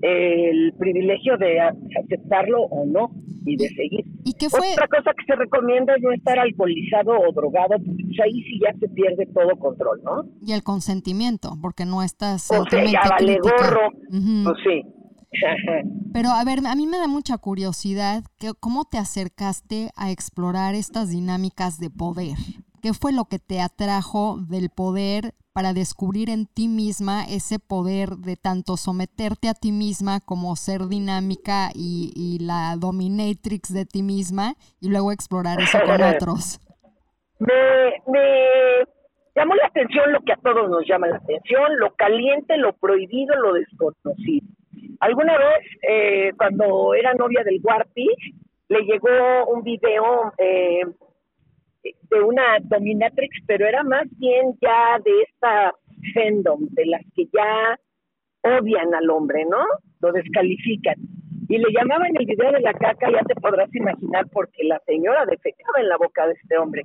el 0.01 0.73
privilegio 0.77 1.37
de 1.37 1.59
aceptarlo 1.59 2.63
o 2.63 2.85
no 2.85 3.11
y 3.45 3.57
de 3.57 3.69
seguir. 3.69 4.05
¿Y 4.23 4.33
qué 4.33 4.49
fue? 4.49 4.71
Otra 4.71 4.87
cosa 4.87 5.11
que 5.17 5.25
se 5.25 5.35
recomienda 5.35 5.95
es 5.95 6.01
no 6.01 6.11
estar 6.11 6.39
alcoholizado 6.39 7.11
o 7.11 7.31
drogado, 7.31 7.75
porque 7.77 8.03
pues, 8.03 8.19
ahí 8.23 8.41
sí 8.43 8.59
ya 8.63 8.73
se 8.79 8.87
pierde 8.89 9.25
todo 9.27 9.57
control, 9.57 10.01
¿no? 10.03 10.23
Y 10.41 10.53
el 10.53 10.63
consentimiento, 10.63 11.57
porque 11.61 11.85
no 11.85 12.03
estás 12.03 12.49
O 12.51 12.65
sea, 12.65 12.85
ya 12.85 13.01
vale 13.09 13.37
gorro. 13.41 13.89
Ujú. 14.09 14.43
Pues 14.43 14.57
sí. 14.63 14.81
Pero 16.13 16.29
a 16.29 16.43
ver, 16.43 16.59
a 16.65 16.75
mí 16.75 16.87
me 16.87 16.97
da 16.97 17.07
mucha 17.07 17.37
curiosidad 17.37 18.23
que, 18.39 18.51
cómo 18.59 18.85
te 18.85 18.97
acercaste 18.97 19.89
a 19.95 20.11
explorar 20.11 20.75
estas 20.75 21.09
dinámicas 21.09 21.79
de 21.79 21.89
poder. 21.89 22.37
¿Qué 22.85 22.93
fue 22.93 23.11
lo 23.11 23.25
que 23.25 23.39
te 23.39 23.61
atrajo 23.61 24.37
del 24.47 24.69
poder 24.69 25.33
para 25.55 25.73
descubrir 25.73 26.29
en 26.29 26.45
ti 26.45 26.67
misma 26.67 27.23
ese 27.23 27.57
poder 27.57 28.09
de 28.09 28.35
tanto 28.35 28.77
someterte 28.77 29.49
a 29.49 29.55
ti 29.55 29.71
misma 29.71 30.19
como 30.23 30.55
ser 30.55 30.85
dinámica 30.87 31.71
y, 31.73 32.13
y 32.15 32.45
la 32.45 32.75
dominatrix 32.77 33.73
de 33.73 33.87
ti 33.87 34.03
misma 34.03 34.53
y 34.79 34.89
luego 34.91 35.11
explorar 35.11 35.59
eso 35.59 35.79
con 35.83 35.99
otros? 36.13 36.59
me, 37.39 38.03
me 38.05 38.85
llamó 39.35 39.55
la 39.55 39.65
atención 39.65 40.13
lo 40.13 40.21
que 40.21 40.33
a 40.33 40.37
todos 40.37 40.69
nos 40.69 40.85
llama 40.87 41.07
la 41.07 41.17
atención, 41.17 41.79
lo 41.79 41.95
caliente, 41.95 42.55
lo 42.57 42.73
prohibido, 42.73 43.33
lo 43.37 43.53
desconocido. 43.53 44.45
Alguna 44.99 45.35
vez, 45.39 45.65
eh, 45.89 46.33
cuando 46.37 46.93
era 46.93 47.15
novia 47.15 47.43
del 47.43 47.59
Guarpi, 47.61 48.07
le 48.69 48.81
llegó 48.81 49.47
un 49.47 49.63
video 49.63 50.33
eh, 50.37 50.81
de 52.09 52.21
una 52.21 52.59
dominatrix, 52.63 53.37
pero 53.47 53.67
era 53.67 53.83
más 53.83 54.05
bien 54.17 54.57
ya 54.61 54.99
de 55.03 55.11
esta 55.21 55.73
fandom, 56.13 56.67
de 56.71 56.85
las 56.85 57.01
que 57.15 57.25
ya 57.25 57.79
odian 58.41 58.93
al 58.93 59.09
hombre, 59.09 59.45
¿no? 59.45 59.63
Lo 60.01 60.11
descalifican. 60.11 60.95
Y 61.47 61.57
le 61.57 61.71
llamaban 61.71 62.15
el 62.15 62.25
video 62.25 62.51
de 62.51 62.61
la 62.61 62.73
caca, 62.73 63.11
ya 63.11 63.21
te 63.21 63.35
podrás 63.35 63.73
imaginar, 63.73 64.25
porque 64.31 64.63
la 64.63 64.79
señora 64.85 65.25
defecaba 65.25 65.79
en 65.79 65.89
la 65.89 65.97
boca 65.97 66.27
de 66.27 66.33
este 66.33 66.57
hombre. 66.57 66.83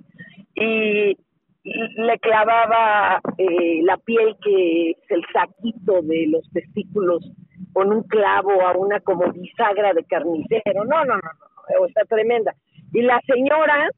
Y, 0.54 1.16
le 1.62 2.18
clavaba 2.20 3.20
eh, 3.36 3.82
la 3.82 3.98
piel, 3.98 4.34
que 4.42 4.92
es 4.92 5.10
el 5.10 5.22
saquito 5.30 6.00
de 6.00 6.26
los 6.28 6.50
testículos, 6.52 7.30
con 7.74 7.92
un 7.92 8.02
clavo 8.04 8.66
a 8.66 8.72
una 8.78 8.98
como 9.00 9.30
bisagra 9.30 9.92
de 9.92 10.04
carnicero. 10.04 10.84
No, 10.86 11.04
no, 11.04 11.16
no, 11.16 11.20
no, 11.78 11.86
está 11.86 12.04
tremenda. 12.06 12.54
Y 12.94 13.02
la 13.02 13.20
señora, 13.26 13.90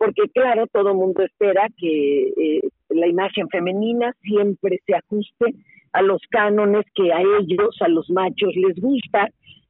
porque 0.00 0.30
claro, 0.32 0.66
todo 0.72 0.94
mundo 0.94 1.22
espera 1.22 1.68
que 1.76 2.28
eh, 2.28 2.60
la 2.88 3.06
imagen 3.06 3.50
femenina 3.50 4.14
siempre 4.22 4.80
se 4.86 4.94
ajuste 4.94 5.54
a 5.92 6.00
los 6.00 6.22
cánones 6.30 6.86
que 6.94 7.12
a 7.12 7.20
ellos, 7.20 7.76
a 7.82 7.88
los 7.88 8.08
machos, 8.08 8.56
les 8.56 8.80
gusta. 8.80 9.28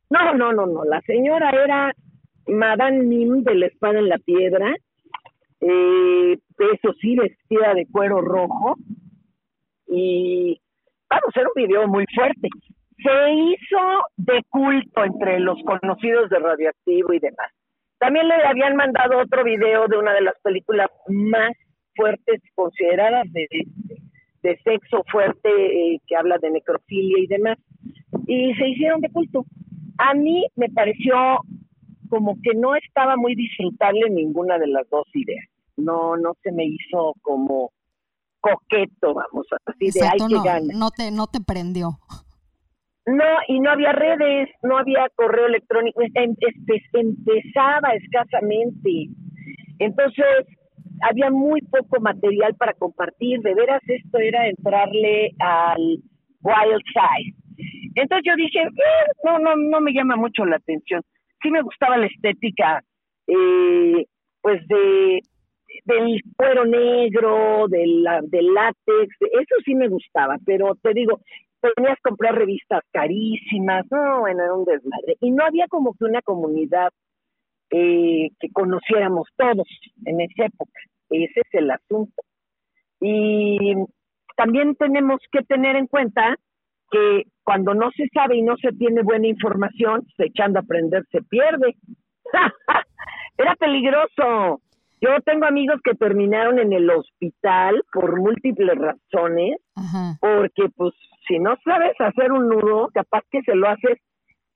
No, 0.09 0.33
no, 0.35 0.53
no, 0.53 0.67
no, 0.67 0.85
la 0.85 1.01
señora 1.01 1.51
era 1.51 1.93
Madame 2.47 3.03
Mim 3.03 3.43
de 3.43 3.57
la 3.57 3.67
espada 3.67 3.99
en 3.99 4.09
la 4.09 4.19
piedra, 4.19 4.73
eh, 5.63 6.39
eso 6.75 6.93
sí, 7.01 7.17
vestida 7.17 7.75
de 7.75 7.89
cuero 7.91 8.21
rojo, 8.21 8.77
y 9.89 10.61
vamos, 11.09 11.35
era 11.35 11.49
un 11.49 11.61
video 11.61 11.89
muy 11.89 12.05
fuerte. 12.15 12.49
Se 13.03 13.33
hizo 13.33 13.81
de 14.17 14.45
culto 14.49 15.05
entre 15.05 15.41
los 15.41 15.59
conocidos 15.65 16.31
de 16.31 16.39
Radioactivo 16.39 17.13
y 17.15 17.19
demás. 17.19 17.51
También 18.01 18.27
le 18.29 18.35
habían 18.47 18.77
mandado 18.77 19.19
otro 19.19 19.45
video 19.45 19.87
de 19.87 19.99
una 19.99 20.15
de 20.15 20.23
las 20.23 20.35
películas 20.43 20.89
más 21.09 21.53
fuertes 21.95 22.41
consideradas 22.55 23.31
de, 23.31 23.47
de, 24.43 24.59
sexo 24.65 25.05
fuerte 25.13 25.49
eh, 25.51 26.01
que 26.07 26.17
habla 26.17 26.39
de 26.39 26.51
necrofilia 26.51 27.23
y 27.23 27.27
demás. 27.27 27.59
Y 28.27 28.55
se 28.55 28.69
hicieron 28.69 29.03
de 29.03 29.11
culto. 29.11 29.45
A 29.99 30.15
mí 30.15 30.47
me 30.57 30.71
pareció 30.71 31.15
como 32.09 32.37
que 32.43 32.55
no 32.55 32.75
estaba 32.75 33.17
muy 33.17 33.35
disfrutable 33.35 34.09
ninguna 34.09 34.59
de 34.59 34.69
las 34.69 34.89
dos 34.89 35.07
ideas. 35.13 35.47
No, 35.77 36.17
no 36.17 36.33
se 36.43 36.53
me 36.53 36.65
hizo 36.65 37.15
como 37.21 37.71
coqueto, 38.41 39.13
vamos, 39.13 39.47
así 39.67 39.89
Exacto, 39.89 40.27
de 40.27 40.35
ay 40.35 40.35
no, 40.35 40.43
que 40.43 40.49
gana. 40.49 40.75
no 40.75 40.91
te, 40.91 41.11
no 41.11 41.27
te 41.27 41.41
prendió. 41.43 41.99
No, 43.19 43.25
y 43.49 43.61
no 43.61 43.71
había 43.71 43.93
redes, 43.93 44.49
no 44.63 44.79
había 44.79 45.09
correo 45.17 45.47
electrónico, 45.47 46.03
em- 46.03 46.13
empe- 46.15 46.83
empezaba 46.93 47.91
escasamente. 47.95 49.09
Entonces, 49.79 50.27
había 51.09 51.31
muy 51.31 51.61
poco 51.63 52.01
material 52.01 52.55
para 52.57 52.75
compartir, 52.75 53.41
de 53.41 53.55
veras 53.55 53.81
esto 53.89 54.19
era 54.19 54.49
entrarle 54.49 55.31
al 55.39 55.99
wild 56.43 56.83
side. 56.95 57.35
Entonces 57.97 58.25
yo 58.27 58.37
dije, 58.37 58.61
eh, 58.63 59.11
no, 59.25 59.39
no, 59.39 59.57
no 59.57 59.81
me 59.81 59.93
llama 59.93 60.17
mucho 60.17 60.45
la 60.45 60.57
atención. 60.57 61.03
Sí 61.43 61.51
me 61.51 61.63
gustaba 61.63 61.97
la 61.97 62.07
estética, 62.07 62.83
eh, 63.27 64.05
pues 64.43 64.67
de 64.69 65.21
del 65.87 66.21
cuero 66.37 66.65
negro, 66.67 67.67
del, 67.69 68.05
del 68.29 68.53
látex, 68.53 69.17
eso 69.21 69.55
sí 69.65 69.75
me 69.75 69.89
gustaba, 69.89 70.37
pero 70.45 70.75
te 70.83 70.93
digo, 70.93 71.21
tenías 71.61 71.97
que 71.97 72.09
comprar 72.09 72.35
revistas 72.35 72.83
carísimas, 72.93 73.87
no, 73.91 74.21
bueno, 74.21 74.43
era 74.43 74.55
un 74.55 74.65
desmadre. 74.65 75.17
Y 75.21 75.31
no 75.31 75.45
había 75.45 75.67
como 75.69 75.95
que 75.95 76.05
una 76.05 76.23
comunidad 76.23 76.91
eh, 77.71 78.31
que 78.41 78.51
conociéramos 78.53 79.29
todos 79.37 79.69
en 80.05 80.21
esa 80.21 80.47
época. 80.47 80.81
Ese 81.11 81.41
es 81.41 81.55
el 81.55 81.71
asunto. 81.71 82.23
Y 83.01 83.75
también 84.37 84.75
tenemos 84.77 85.21
que 85.31 85.43
tener 85.43 85.77
en 85.77 85.87
cuenta 85.87 86.37
que 86.91 87.25
cuando 87.45 87.75
no 87.75 87.91
se 87.93 88.09
sabe 88.13 88.37
y 88.37 88.43
no 88.43 88.57
se 88.57 88.73
tiene 88.73 89.03
buena 89.03 89.29
información, 89.29 90.07
pues, 90.17 90.31
echando 90.31 90.59
a 90.59 90.63
aprender 90.63 91.05
se 91.11 91.23
pierde. 91.23 91.77
Era 93.39 93.55
peligroso. 93.57 94.61
Yo 95.01 95.21
tengo 95.25 95.47
amigos 95.47 95.81
que 95.83 95.95
terminaron 95.95 96.59
en 96.59 96.73
el 96.73 96.91
hospital 96.91 97.83
por 97.93 98.21
múltiples 98.21 98.77
razones, 98.77 99.59
Ajá. 99.75 100.19
porque 100.21 100.69
pues 100.77 100.93
si 101.31 101.39
no 101.39 101.55
sabes 101.65 101.93
hacer 102.01 102.33
un 102.33 102.49
nudo, 102.49 102.89
capaz 102.93 103.23
que 103.31 103.41
se 103.43 103.55
lo 103.55 103.69
haces 103.69 103.99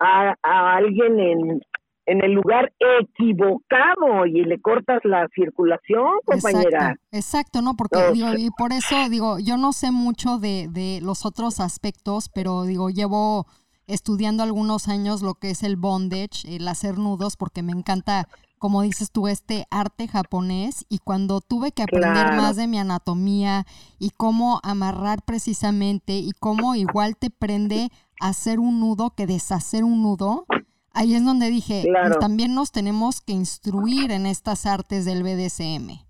a, 0.00 0.34
a 0.42 0.76
alguien 0.76 1.20
en, 1.20 1.60
en 2.06 2.24
el 2.24 2.32
lugar 2.32 2.72
equivocado 3.00 4.26
y 4.26 4.44
le 4.44 4.60
cortas 4.60 5.00
la 5.04 5.28
circulación, 5.34 6.18
compañera. 6.24 6.90
Exacto, 6.90 7.06
exacto 7.12 7.62
¿no? 7.62 7.74
Porque 7.76 8.12
digo, 8.12 8.34
y 8.36 8.50
por 8.58 8.72
eso 8.72 9.08
digo, 9.08 9.38
yo 9.38 9.56
no 9.56 9.72
sé 9.72 9.92
mucho 9.92 10.38
de, 10.38 10.66
de 10.68 11.00
los 11.00 11.24
otros 11.24 11.60
aspectos, 11.60 12.28
pero 12.34 12.64
digo, 12.64 12.90
llevo 12.90 13.46
estudiando 13.86 14.42
algunos 14.42 14.88
años 14.88 15.22
lo 15.22 15.34
que 15.34 15.50
es 15.50 15.62
el 15.62 15.76
bondage, 15.76 16.56
el 16.56 16.66
hacer 16.66 16.98
nudos, 16.98 17.36
porque 17.36 17.62
me 17.62 17.72
encanta, 17.72 18.26
como 18.58 18.82
dices 18.82 19.10
tú, 19.10 19.28
este 19.28 19.66
arte 19.70 20.08
japonés. 20.08 20.86
Y 20.88 20.98
cuando 20.98 21.40
tuve 21.40 21.72
que 21.72 21.82
aprender 21.82 22.32
más 22.36 22.56
de 22.56 22.66
mi 22.66 22.78
anatomía 22.78 23.64
y 23.98 24.10
cómo 24.10 24.60
amarrar 24.62 25.20
precisamente 25.26 26.12
y 26.14 26.32
cómo 26.38 26.74
igual 26.74 27.16
te 27.16 27.30
prende 27.30 27.88
hacer 28.20 28.58
un 28.58 28.80
nudo 28.80 29.12
que 29.16 29.26
deshacer 29.26 29.84
un 29.84 30.02
nudo, 30.02 30.46
ahí 30.94 31.14
es 31.14 31.24
donde 31.24 31.50
dije, 31.50 31.84
también 32.20 32.54
nos 32.54 32.72
tenemos 32.72 33.20
que 33.20 33.32
instruir 33.32 34.10
en 34.10 34.26
estas 34.26 34.66
artes 34.66 35.04
del 35.04 35.22
BDSM. 35.22 36.04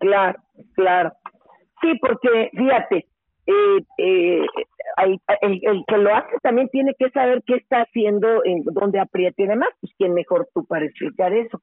Claro, 0.00 0.38
claro. 0.74 1.12
Sí, 1.80 1.88
porque 2.00 2.50
fíjate, 2.52 3.06
eh, 3.46 3.84
eh, 3.98 4.46
el, 4.96 5.84
que 5.86 5.98
lo 5.98 6.14
hace 6.14 6.36
también 6.42 6.68
tiene 6.68 6.94
que 6.98 7.10
saber 7.10 7.42
qué 7.46 7.56
está 7.56 7.82
haciendo, 7.82 8.44
en 8.44 8.62
dónde 8.64 9.00
apriete 9.00 9.42
y 9.42 9.46
demás, 9.46 9.68
pues 9.80 9.92
quién 9.98 10.14
mejor 10.14 10.48
tú 10.54 10.64
para 10.64 10.84
explicar 10.84 11.32
eso. 11.32 11.60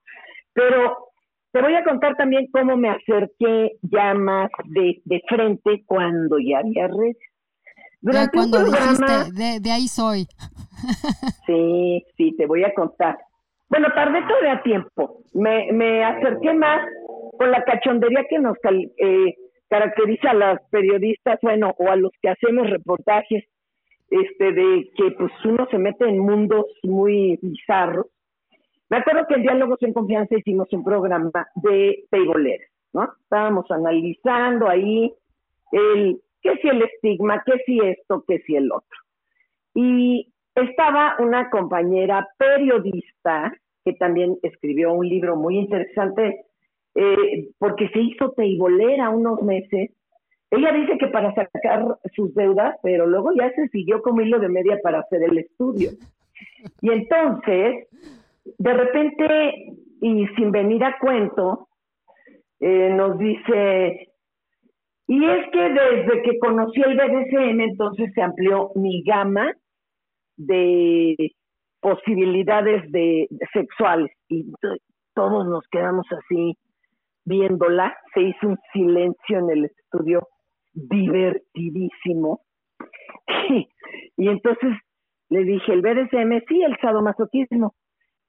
Pero 0.53 1.11
te 1.51 1.61
voy 1.61 1.75
a 1.75 1.83
contar 1.83 2.15
también 2.15 2.47
cómo 2.51 2.77
me 2.77 2.89
acerqué 2.89 3.73
ya 3.81 4.13
más 4.13 4.49
de, 4.65 5.01
de 5.05 5.21
frente 5.27 5.83
cuando 5.85 6.37
ya 6.39 6.59
había 6.59 6.87
red. 6.87 7.15
Durante 8.01 8.37
cuando 8.37 8.63
dijiste, 8.65 9.31
de, 9.33 9.59
de, 9.59 9.71
ahí 9.71 9.87
soy. 9.87 10.25
sí, 11.45 12.03
sí, 12.17 12.35
te 12.35 12.47
voy 12.47 12.63
a 12.63 12.73
contar. 12.73 13.17
Bueno, 13.69 13.87
tardé 13.93 14.21
todavía 14.23 14.61
tiempo. 14.63 15.21
Me, 15.33 15.71
me 15.71 16.03
acerqué 16.03 16.53
más 16.53 16.81
con 17.37 17.51
la 17.51 17.63
cachondería 17.63 18.25
que 18.29 18.39
nos 18.39 18.57
eh, 18.97 19.35
caracteriza 19.71 20.31
a 20.31 20.33
las 20.33 20.61
periodistas, 20.69 21.39
bueno, 21.41 21.73
o 21.77 21.89
a 21.89 21.95
los 21.95 22.11
que 22.21 22.27
hacemos 22.27 22.69
reportajes, 22.69 23.45
este, 24.09 24.51
de 24.51 24.91
que 24.97 25.11
pues 25.11 25.31
uno 25.45 25.65
se 25.71 25.77
mete 25.77 26.09
en 26.09 26.19
mundos 26.19 26.65
muy 26.83 27.39
bizarros. 27.41 28.07
Me 28.89 28.97
acuerdo 28.97 29.25
que 29.27 29.35
en 29.35 29.43
Diálogos 29.43 29.81
en 29.81 29.93
Confianza 29.93 30.35
hicimos 30.37 30.67
un 30.73 30.83
programa 30.83 31.47
de 31.55 32.03
peiboleras, 32.09 32.69
¿no? 32.91 33.13
Estábamos 33.23 33.71
analizando 33.71 34.67
ahí 34.67 35.13
el, 35.71 36.19
qué 36.41 36.57
si 36.57 36.67
el 36.67 36.81
estigma, 36.81 37.41
qué 37.45 37.53
si 37.65 37.79
esto, 37.79 38.25
qué 38.27 38.39
si 38.39 38.57
el 38.57 38.73
otro. 38.73 38.99
Y 39.73 40.33
estaba 40.53 41.15
una 41.19 41.49
compañera 41.49 42.27
periodista 42.37 43.53
que 43.85 43.93
también 43.93 44.37
escribió 44.43 44.91
un 44.91 45.07
libro 45.07 45.37
muy 45.37 45.57
interesante 45.57 46.43
eh, 46.95 47.49
porque 47.57 47.89
se 47.89 47.99
hizo 47.99 48.31
teibolera 48.31 49.09
unos 49.09 49.41
meses. 49.41 49.91
Ella 50.49 50.73
dice 50.73 50.97
que 50.97 51.07
para 51.07 51.33
sacar 51.33 51.97
sus 52.13 52.33
deudas, 52.35 52.75
pero 52.83 53.07
luego 53.07 53.31
ya 53.33 53.49
se 53.53 53.67
siguió 53.69 54.01
como 54.01 54.21
hilo 54.21 54.39
de 54.39 54.49
media 54.49 54.79
para 54.83 54.99
hacer 54.99 55.23
el 55.23 55.37
estudio. 55.37 55.91
Y 56.81 56.91
entonces, 56.91 57.87
de 58.57 58.73
repente, 58.73 59.75
y 60.01 60.27
sin 60.35 60.51
venir 60.51 60.83
a 60.83 60.97
cuento, 60.99 61.69
eh, 62.59 62.89
nos 62.89 63.17
dice, 63.17 64.11
y 65.07 65.25
es 65.25 65.49
que 65.51 65.69
desde 65.69 66.21
que 66.23 66.39
conocí 66.39 66.81
el 66.81 66.95
BDSM, 66.95 67.61
entonces 67.61 68.11
se 68.13 68.21
amplió 68.21 68.71
mi 68.75 69.03
gama 69.03 69.53
de 70.37 71.33
posibilidades 71.81 72.91
de, 72.91 73.27
sexuales 73.51 74.11
y 74.29 74.45
todos 75.13 75.47
nos 75.47 75.67
quedamos 75.69 76.05
así 76.11 76.55
viéndola, 77.25 77.95
se 78.13 78.21
hizo 78.21 78.47
un 78.47 78.57
silencio 78.73 79.39
en 79.39 79.49
el 79.49 79.65
estudio 79.65 80.27
divertidísimo. 80.73 82.41
y 84.17 84.27
entonces 84.27 84.71
le 85.29 85.43
dije, 85.43 85.73
el 85.73 85.81
BDSM, 85.81 86.45
sí, 86.47 86.61
el 86.63 86.77
sadomasoquismo. 86.81 87.73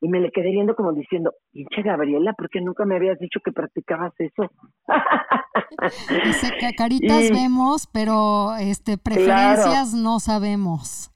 Y 0.00 0.08
me 0.08 0.18
le 0.18 0.32
quedé 0.32 0.50
viendo 0.50 0.74
como 0.74 0.92
diciendo, 0.92 1.32
pinche 1.52 1.82
Gabriela, 1.82 2.32
¿por 2.32 2.48
qué 2.50 2.60
nunca 2.60 2.84
me 2.84 2.96
habías 2.96 3.18
dicho 3.20 3.38
que 3.44 3.52
practicabas 3.52 4.12
eso? 4.18 4.50
Dice 6.24 6.52
que 6.58 6.72
caritas 6.76 7.30
vemos, 7.30 7.88
pero 7.92 8.54
este 8.56 8.98
preferencias 8.98 9.94
no 9.94 10.18
sabemos. 10.18 11.12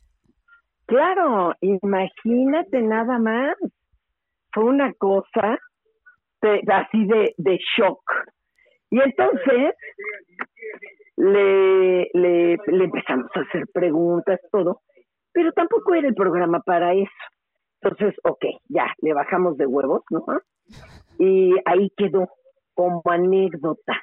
Claro, 0.87 1.53
imagínate 1.61 2.81
nada 2.83 3.19
más. 3.19 3.57
Fue 4.53 4.65
una 4.65 4.93
cosa 4.95 5.59
así 6.69 7.07
de, 7.07 7.35
de 7.37 7.59
shock. 7.77 8.01
Y 8.91 9.01
entonces 9.01 9.75
le, 11.17 12.09
le, 12.13 12.57
le 12.67 12.85
empezamos 12.85 13.31
a 13.35 13.41
hacer 13.41 13.65
preguntas, 13.73 14.41
todo, 14.53 14.81
pero 15.33 15.53
tampoco 15.53 15.95
era 15.95 16.09
el 16.09 16.15
programa 16.15 16.61
para 16.61 16.95
eso. 16.95 17.11
Entonces, 17.83 18.19
ok, 18.25 18.45
ya, 18.69 18.87
le 19.01 19.13
bajamos 19.13 19.57
de 19.57 19.67
huevos, 19.67 20.03
¿no? 20.11 20.25
Y 21.19 21.55
ahí 21.65 21.91
quedó 21.97 22.29
como 22.75 23.03
anécdota. 23.05 24.03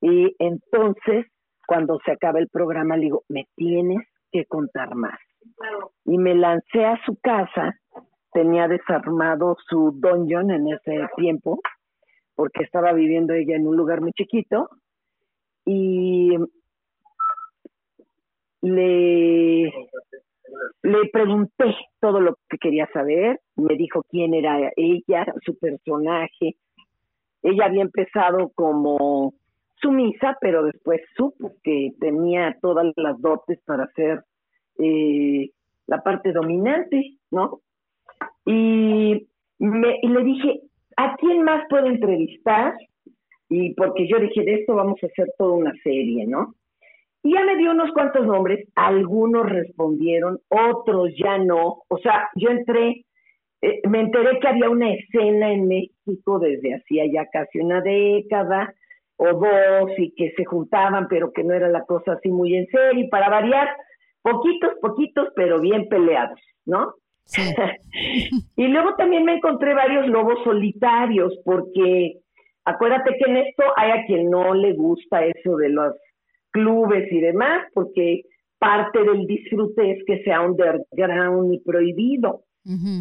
Y 0.00 0.34
entonces, 0.38 1.26
cuando 1.66 1.98
se 2.04 2.12
acaba 2.12 2.38
el 2.38 2.48
programa, 2.48 2.96
le 2.96 3.04
digo, 3.04 3.22
me 3.28 3.46
tienes 3.56 4.06
que 4.30 4.44
contar 4.46 4.94
más. 4.94 5.18
Y 6.04 6.18
me 6.18 6.34
lancé 6.34 6.84
a 6.84 7.00
su 7.04 7.16
casa 7.20 7.74
tenía 8.32 8.68
desarmado 8.68 9.56
su 9.68 9.92
dungeon 9.94 10.50
en 10.50 10.68
ese 10.68 11.06
tiempo, 11.16 11.60
porque 12.34 12.62
estaba 12.62 12.92
viviendo 12.92 13.34
ella 13.34 13.56
en 13.56 13.66
un 13.66 13.76
lugar 13.76 14.00
muy 14.00 14.12
chiquito, 14.12 14.68
y 15.64 16.36
le, 18.62 19.64
le 20.82 21.08
pregunté 21.12 21.76
todo 22.00 22.20
lo 22.20 22.38
que 22.48 22.58
quería 22.58 22.88
saber, 22.92 23.40
me 23.56 23.76
dijo 23.76 24.02
quién 24.08 24.34
era 24.34 24.70
ella, 24.76 25.26
su 25.44 25.58
personaje. 25.58 26.56
Ella 27.42 27.66
había 27.66 27.82
empezado 27.82 28.50
como 28.54 29.34
sumisa, 29.80 30.36
pero 30.40 30.64
después 30.64 31.00
supo 31.16 31.52
que 31.62 31.92
tenía 32.00 32.56
todas 32.60 32.86
las 32.96 33.20
dotes 33.20 33.60
para 33.64 33.86
ser 33.92 34.24
eh, 34.78 35.50
la 35.86 36.02
parte 36.02 36.32
dominante, 36.32 37.18
¿no? 37.30 37.60
Y, 38.50 39.28
me, 39.58 39.98
le 40.02 40.24
dije, 40.24 40.60
¿a 40.96 41.16
quién 41.16 41.42
más 41.42 41.64
puedo 41.68 41.84
entrevistar? 41.84 42.72
Y 43.50 43.74
porque 43.74 44.08
yo 44.08 44.18
dije, 44.18 44.42
de 44.42 44.54
esto 44.54 44.74
vamos 44.74 44.98
a 45.02 45.06
hacer 45.06 45.26
toda 45.36 45.52
una 45.52 45.72
serie, 45.82 46.26
¿no? 46.26 46.54
Y 47.22 47.34
ya 47.34 47.44
me 47.44 47.56
dio 47.56 47.72
unos 47.72 47.92
cuantos 47.92 48.26
nombres, 48.26 48.66
algunos 48.74 49.50
respondieron, 49.50 50.38
otros 50.48 51.10
ya 51.22 51.36
no. 51.36 51.82
O 51.88 51.98
sea, 51.98 52.30
yo 52.36 52.48
entré, 52.48 53.04
eh, 53.60 53.80
me 53.86 54.00
enteré 54.00 54.38
que 54.40 54.48
había 54.48 54.70
una 54.70 54.94
escena 54.94 55.52
en 55.52 55.68
México 55.68 56.38
desde 56.38 56.76
hacía 56.76 57.04
ya 57.12 57.26
casi 57.30 57.58
una 57.58 57.82
década 57.82 58.72
o 59.16 59.26
dos 59.26 59.90
y 59.98 60.14
que 60.14 60.32
se 60.36 60.46
juntaban, 60.46 61.06
pero 61.08 61.32
que 61.32 61.44
no 61.44 61.52
era 61.52 61.68
la 61.68 61.84
cosa 61.84 62.12
así 62.12 62.30
muy 62.30 62.56
en 62.56 62.66
serio. 62.68 63.04
Y 63.04 63.08
para 63.08 63.28
variar, 63.28 63.68
poquitos, 64.22 64.72
poquitos, 64.80 65.28
pero 65.36 65.60
bien 65.60 65.86
peleados, 65.88 66.40
¿no? 66.64 66.94
y 68.56 68.68
luego 68.68 68.94
también 68.94 69.24
me 69.24 69.34
encontré 69.34 69.74
varios 69.74 70.06
lobos 70.08 70.42
solitarios, 70.44 71.38
porque 71.44 72.18
acuérdate 72.64 73.16
que 73.18 73.30
en 73.30 73.36
esto 73.38 73.64
hay 73.76 73.90
a 73.90 74.04
quien 74.06 74.30
no 74.30 74.54
le 74.54 74.72
gusta 74.72 75.24
eso 75.24 75.56
de 75.56 75.68
los 75.68 75.94
clubes 76.50 77.10
y 77.12 77.20
demás, 77.20 77.66
porque 77.74 78.22
parte 78.58 79.04
del 79.04 79.26
disfrute 79.26 79.92
es 79.92 80.04
que 80.06 80.22
sea 80.24 80.40
underground 80.40 81.54
y 81.54 81.60
prohibido. 81.60 82.42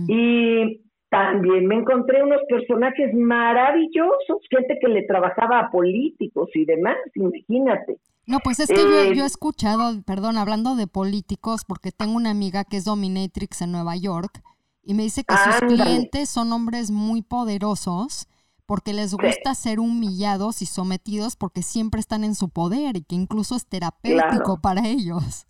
Y 0.07 0.81
también 1.09 1.67
me 1.67 1.75
encontré 1.75 2.23
unos 2.23 2.41
personajes 2.47 3.13
maravillosos, 3.13 4.41
gente 4.49 4.77
que 4.79 4.87
le 4.87 5.03
trabajaba 5.03 5.59
a 5.59 5.71
políticos 5.71 6.49
y 6.53 6.63
demás, 6.63 6.97
imagínate. 7.15 7.97
No, 8.27 8.39
pues 8.43 8.59
es 8.59 8.67
que 8.67 8.75
yo, 8.75 9.01
he 9.03 9.07
eh, 9.07 9.25
escuchado, 9.25 10.01
perdón, 10.05 10.37
hablando 10.37 10.75
de 10.75 10.85
políticos, 10.85 11.63
porque 11.65 11.93
tengo 11.93 12.17
una 12.17 12.29
amiga 12.29 12.65
que 12.65 12.75
es 12.75 12.83
dominatrix 12.83 13.61
en 13.61 13.71
Nueva 13.71 13.95
York 13.95 14.41
y 14.83 14.93
me 14.93 15.03
dice 15.03 15.23
que 15.23 15.33
sus 15.35 15.55
clientes 15.61 16.29
son 16.29 16.51
hombres 16.51 16.91
muy 16.91 17.21
poderosos 17.21 18.27
porque 18.65 18.91
les 18.91 19.13
gusta 19.13 19.55
ser 19.55 19.79
humillados 19.79 20.61
y 20.61 20.65
sometidos 20.65 21.37
porque 21.37 21.61
siempre 21.61 22.01
están 22.01 22.25
en 22.25 22.35
su 22.35 22.49
poder 22.49 22.97
y 22.97 23.03
que 23.05 23.15
incluso 23.15 23.55
es 23.55 23.65
terapéutico 23.65 24.59
para 24.61 24.85
ellos. 24.85 25.47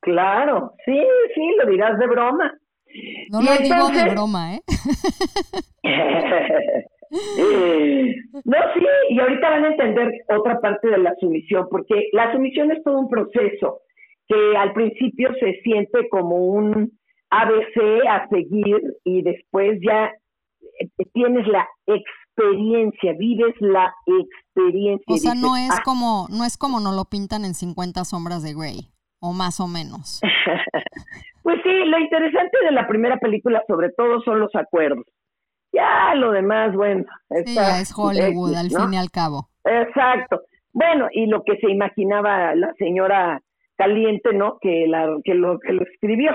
Claro, 0.00 0.74
sí, 0.84 1.00
sí, 1.34 1.40
lo 1.58 1.70
dirás 1.70 1.98
de 1.98 2.06
broma. 2.06 2.52
No 3.30 3.40
lo 3.40 3.56
digo 3.56 3.88
de 3.88 4.10
broma, 4.10 4.56
¿eh? 4.56 4.62
no, 8.44 8.56
sí, 8.74 8.86
y 9.10 9.20
ahorita 9.20 9.50
van 9.50 9.64
a 9.64 9.68
entender 9.68 10.10
otra 10.36 10.60
parte 10.60 10.88
de 10.88 10.98
la 10.98 11.14
sumisión, 11.20 11.66
porque 11.70 12.08
la 12.12 12.32
sumisión 12.32 12.70
es 12.72 12.82
todo 12.82 12.98
un 12.98 13.08
proceso 13.08 13.80
que 14.26 14.56
al 14.56 14.72
principio 14.72 15.30
se 15.38 15.60
siente 15.62 16.08
como 16.08 16.36
un 16.36 16.92
ABC 17.30 18.06
a 18.08 18.28
seguir 18.28 18.80
y 19.04 19.22
después 19.22 19.78
ya 19.86 20.06
eh, 20.80 20.88
tienes 21.12 21.46
la 21.46 21.68
experiencia, 21.86 23.12
vives 23.18 23.54
la 23.60 23.92
experiencia. 24.06 25.04
O 25.14 25.16
sea, 25.16 25.34
no 25.34 25.54
Dices, 25.54 25.70
es 25.70 25.78
"Ah, 25.78 25.82
como, 25.84 26.26
no 26.30 26.44
es 26.44 26.56
como 26.56 26.80
nos 26.80 26.94
lo 26.96 27.04
pintan 27.04 27.44
en 27.44 27.54
50 27.54 28.04
sombras 28.04 28.42
de 28.42 28.54
Grey, 28.54 28.88
o 29.20 29.32
más 29.32 29.60
o 29.60 29.66
menos. 29.68 30.20
Pues 31.44 31.58
sí, 31.62 31.70
lo 31.84 31.98
interesante 31.98 32.56
de 32.64 32.72
la 32.72 32.88
primera 32.88 33.18
película 33.18 33.62
sobre 33.68 33.90
todo 33.90 34.22
son 34.22 34.40
los 34.40 34.48
acuerdos. 34.54 35.04
Ya 35.74 36.14
lo 36.14 36.30
demás, 36.32 36.74
bueno, 36.74 37.04
está 37.30 37.80
es 37.80 37.92
Hollywood, 37.96 38.54
al 38.54 38.68
¿no? 38.70 38.80
fin 38.84 38.94
y 38.94 38.96
al 38.96 39.10
cabo. 39.10 39.48
Exacto. 39.64 40.42
Bueno, 40.72 41.08
y 41.12 41.26
lo 41.26 41.42
que 41.44 41.56
se 41.58 41.70
imaginaba 41.70 42.54
la 42.54 42.72
señora 42.78 43.40
caliente, 43.76 44.32
¿no? 44.34 44.58
Que 44.60 44.86
la 44.86 45.08
que 45.24 45.34
lo 45.34 45.58
que 45.58 45.72
lo 45.72 45.82
escribió. 45.84 46.30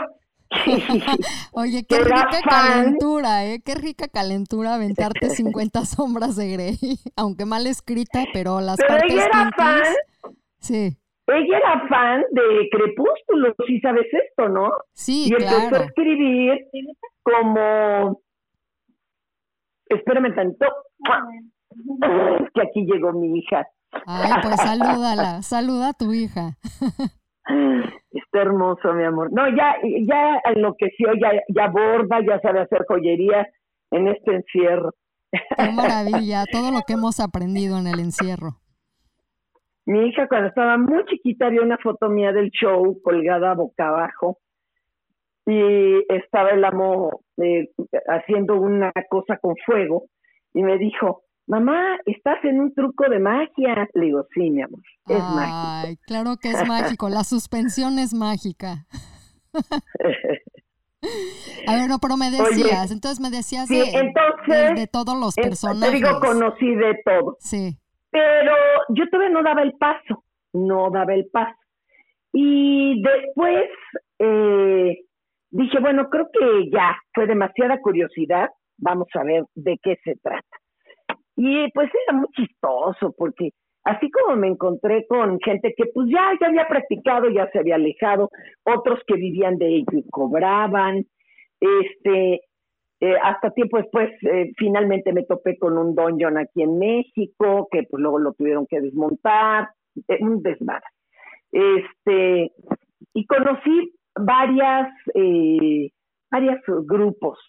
Oye, 1.53 1.85
qué 1.87 1.99
rica 2.03 2.29
fan. 2.31 2.41
calentura, 2.49 3.45
¿eh? 3.45 3.61
Qué 3.63 3.75
rica 3.75 4.07
calentura 4.07 4.75
aventarte 4.75 5.29
50 5.29 5.85
sombras 5.85 6.35
de 6.35 6.51
Grey. 6.51 6.77
Aunque 7.15 7.45
mal 7.45 7.67
escrita, 7.67 8.25
pero 8.33 8.59
las 8.61 8.77
Pero 8.77 8.89
partes 8.89 9.11
ella 9.13 9.25
era 9.25 9.51
fan, 9.55 9.83
Sí, 10.59 10.97
ella 11.27 11.57
era 11.57 11.87
fan 11.87 12.23
de 12.31 12.67
Crepúsculo, 12.71 13.53
si 13.67 13.79
sabes 13.79 14.07
esto, 14.11 14.49
¿no? 14.49 14.71
sí, 14.93 15.27
y 15.29 15.33
empezó 15.33 15.75
a 15.75 15.85
escribir 15.85 16.65
como 17.23 18.19
espérame 19.89 20.33
tanto. 20.35 20.65
Es 22.39 22.49
que 22.53 22.61
aquí 22.61 22.85
llegó 22.85 23.13
mi 23.13 23.39
hija. 23.39 23.67
Ay, 24.05 24.31
pues 24.41 24.55
salúdala, 24.57 25.41
saluda 25.41 25.89
a 25.89 25.93
tu 25.93 26.13
hija. 26.13 26.57
está 28.11 28.41
hermoso 28.41 28.93
mi 28.93 29.03
amor. 29.03 29.31
No 29.31 29.47
ya 29.49 29.75
ya 30.07 30.39
enloqueció 30.45 31.13
ya 31.19 31.31
ya 31.47 31.67
borda 31.69 32.19
ya 32.25 32.39
sabe 32.41 32.61
hacer 32.61 32.85
joyería 32.87 33.47
en 33.91 34.07
este 34.07 34.35
encierro. 34.35 34.93
Qué 35.31 35.71
maravilla, 35.71 36.45
todo 36.51 36.71
lo 36.71 36.81
que 36.85 36.93
hemos 36.93 37.19
aprendido 37.19 37.77
en 37.77 37.87
el 37.87 37.99
encierro. 37.99 38.57
mi 39.85 40.07
hija 40.07 40.27
cuando 40.27 40.49
estaba 40.49 40.77
muy 40.77 41.03
chiquita 41.05 41.49
vio 41.49 41.63
una 41.63 41.77
foto 41.77 42.09
mía 42.09 42.31
del 42.31 42.49
show 42.51 42.99
colgada 43.03 43.53
boca 43.55 43.87
abajo 43.87 44.37
y 45.45 46.05
estaba 46.13 46.51
el 46.51 46.63
amo 46.63 47.21
eh, 47.37 47.69
haciendo 48.07 48.55
una 48.59 48.91
cosa 49.09 49.37
con 49.37 49.55
fuego 49.65 50.05
y 50.53 50.61
me 50.63 50.77
dijo, 50.77 51.23
mamá, 51.47 51.97
estás 52.05 52.43
en 52.43 52.59
un 52.59 52.73
truco 52.73 53.09
de 53.09 53.19
magia. 53.19 53.87
Le 53.93 54.05
digo, 54.05 54.25
sí, 54.33 54.49
mi 54.51 54.61
amor, 54.61 54.81
es 55.07 55.23
Ay, 55.27 55.97
claro 56.05 56.37
que 56.37 56.49
es 56.51 56.67
mágico, 56.67 57.09
la 57.09 57.23
suspensión 57.23 57.97
es 57.99 58.13
mágica. 58.13 58.85
A 61.67 61.75
ver, 61.75 61.87
no, 61.89 61.99
pero 61.99 62.17
me 62.17 62.27
Oye, 62.29 62.37
decías, 62.43 62.91
entonces 62.91 63.19
me 63.19 63.29
decías 63.29 63.67
sí, 63.67 63.77
de, 63.77 63.91
entonces, 63.97 64.75
de- 64.75 64.81
de 64.81 64.87
todos 64.87 65.17
los 65.17 65.35
personajes. 65.35 65.89
Te 65.91 65.95
digo, 65.97 66.19
conocí 66.19 66.75
de 66.75 66.99
todo. 67.05 67.37
Sí, 67.39 67.77
Pero 68.11 68.51
yo 68.89 69.07
todavía 69.09 69.33
no 69.33 69.43
daba 69.43 69.61
el 69.61 69.73
paso, 69.73 70.23
no 70.53 70.89
daba 70.91 71.13
el 71.13 71.27
paso. 71.31 71.55
Y 72.33 73.01
después 73.01 73.65
eh, 74.19 74.99
dije, 75.51 75.79
bueno, 75.79 76.09
creo 76.09 76.27
que 76.31 76.69
ya 76.69 76.97
fue 77.13 77.27
demasiada 77.27 77.79
curiosidad, 77.81 78.49
vamos 78.77 79.07
a 79.13 79.23
ver 79.23 79.43
de 79.55 79.77
qué 79.81 79.97
se 80.03 80.15
trata. 80.15 80.57
Y 81.35 81.71
pues 81.71 81.89
era 82.07 82.17
muy 82.17 82.27
chistoso 82.35 83.13
porque 83.17 83.51
así 83.83 84.11
como 84.11 84.35
me 84.35 84.47
encontré 84.47 85.05
con 85.07 85.39
gente 85.39 85.73
que 85.75 85.85
pues 85.93 86.09
ya, 86.09 86.31
ya 86.39 86.47
había 86.47 86.67
practicado, 86.67 87.29
ya 87.29 87.49
se 87.51 87.59
había 87.59 87.75
alejado, 87.75 88.29
otros 88.63 88.99
que 89.07 89.15
vivían 89.15 89.57
de 89.57 89.67
ello 89.67 89.97
y 89.97 90.09
cobraban, 90.09 91.05
este, 91.59 92.41
eh, 93.01 93.15
hasta 93.23 93.51
tiempo 93.51 93.77
después 93.77 94.09
eh, 94.23 94.51
finalmente 94.57 95.13
me 95.13 95.23
topé 95.23 95.57
con 95.57 95.77
un 95.77 95.95
dungeon 95.95 96.37
aquí 96.37 96.61
en 96.61 96.77
México, 96.77 97.67
que 97.71 97.83
pues 97.83 98.01
luego 98.01 98.19
lo 98.19 98.33
tuvieron 98.33 98.67
que 98.67 98.81
desmontar, 98.81 99.69
eh, 100.07 100.17
un 100.19 100.41
desmadre. 100.41 100.83
Este, 101.51 102.51
y 103.13 103.25
conocí 103.25 103.93
varias, 104.25 104.89
eh, 105.13 105.89
varios 106.31 106.59
grupos. 106.85 107.39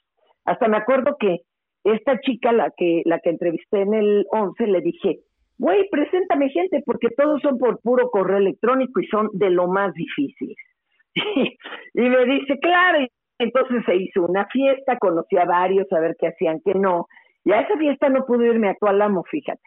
Hasta 0.44 0.68
me 0.68 0.76
acuerdo 0.76 1.16
que 1.18 1.40
esta 1.84 2.20
chica, 2.20 2.52
la 2.52 2.70
que, 2.76 3.02
la 3.04 3.20
que 3.20 3.30
entrevisté 3.30 3.80
en 3.80 3.94
el 3.94 4.26
11, 4.30 4.66
le 4.66 4.80
dije, 4.80 5.20
güey, 5.58 5.88
preséntame 5.90 6.50
gente, 6.50 6.82
porque 6.84 7.08
todos 7.16 7.40
son 7.42 7.58
por 7.58 7.80
puro 7.80 8.10
correo 8.10 8.38
electrónico 8.38 9.00
y 9.00 9.06
son 9.06 9.28
de 9.32 9.50
lo 9.50 9.68
más 9.68 9.92
difícil. 9.94 10.54
y 11.14 12.00
me 12.00 12.24
dice, 12.24 12.58
claro, 12.60 13.06
entonces 13.38 13.82
se 13.86 13.96
hizo 13.96 14.26
una 14.26 14.46
fiesta, 14.46 14.98
conocí 14.98 15.36
a 15.36 15.44
varios 15.44 15.90
a 15.92 16.00
ver 16.00 16.16
qué 16.18 16.28
hacían, 16.28 16.60
que 16.64 16.74
no. 16.74 17.06
Y 17.44 17.52
a 17.52 17.60
esa 17.60 17.76
fiesta 17.78 18.08
no 18.08 18.26
pude 18.26 18.48
irme 18.48 18.68
a 18.68 18.74
Tualamo, 18.74 19.24
fíjate. 19.24 19.62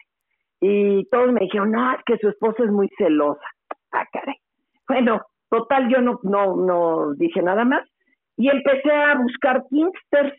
Y 0.60 1.04
todos 1.10 1.32
me 1.32 1.40
dijeron, 1.40 1.72
no, 1.72 1.92
es 1.92 2.02
que 2.06 2.16
su 2.18 2.28
esposa 2.28 2.64
es 2.64 2.70
muy 2.70 2.88
celosa. 2.96 3.44
Ah, 3.92 4.06
caray. 4.12 4.36
Bueno, 4.88 5.20
total, 5.50 5.88
yo 5.90 6.00
no, 6.00 6.18
no, 6.22 6.56
no 6.56 7.14
dije 7.14 7.42
nada 7.42 7.64
más. 7.64 7.82
Y 8.36 8.48
empecé 8.48 8.90
a 8.90 9.16
buscar 9.16 9.64
Kingsters, 9.70 10.32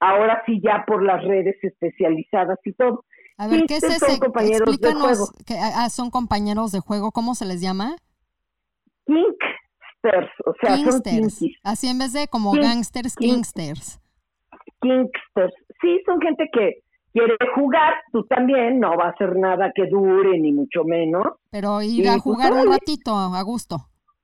ahora 0.00 0.42
sí 0.46 0.60
ya 0.62 0.84
por 0.86 1.02
las 1.02 1.22
redes 1.24 1.56
especializadas 1.62 2.58
y 2.64 2.72
todo. 2.72 3.04
A 3.38 3.48
ver, 3.48 3.64
¿qué 3.68 3.76
es 3.76 3.80
son 3.82 3.92
ese? 3.92 4.18
compañeros 4.18 4.66
de 4.66 4.72
Explícanos. 4.72 5.02
juego. 5.02 5.26
que- 5.46 5.58
ah, 5.58 5.90
son 5.90 6.10
compañeros 6.10 6.72
de 6.72 6.80
juego, 6.80 7.12
¿cómo 7.12 7.34
se 7.34 7.44
les 7.44 7.60
llama? 7.60 7.96
Kingsters, 9.06 10.30
o 10.46 10.52
sea, 10.60 10.76
son 10.76 10.84
Kingsters. 10.84 11.38
kinkies. 11.38 11.58
Así 11.62 11.88
en 11.88 11.98
vez 11.98 12.12
de 12.12 12.28
como 12.28 12.52
King- 12.52 12.62
gangsters, 12.62 13.14
king- 13.16 13.34
kingsters. 13.34 14.00
Kingsters. 14.80 15.54
Sí, 15.80 16.00
son 16.06 16.20
gente 16.20 16.48
que 16.52 16.80
quiere 17.12 17.36
jugar, 17.54 17.94
tú 18.12 18.24
también, 18.26 18.80
no 18.80 18.96
va 18.96 19.06
a 19.06 19.10
hacer 19.10 19.36
nada 19.36 19.72
que 19.74 19.86
dure, 19.86 20.38
ni 20.38 20.52
mucho 20.52 20.84
menos. 20.84 21.26
Pero 21.50 21.82
Y, 21.82 22.00
ir 22.00 22.08
a 22.08 22.12
pues, 22.12 22.22
jugar 22.22 22.52
un 22.52 22.70
ratito 22.72 23.14
a 23.14 23.42
gusto. 23.42 23.76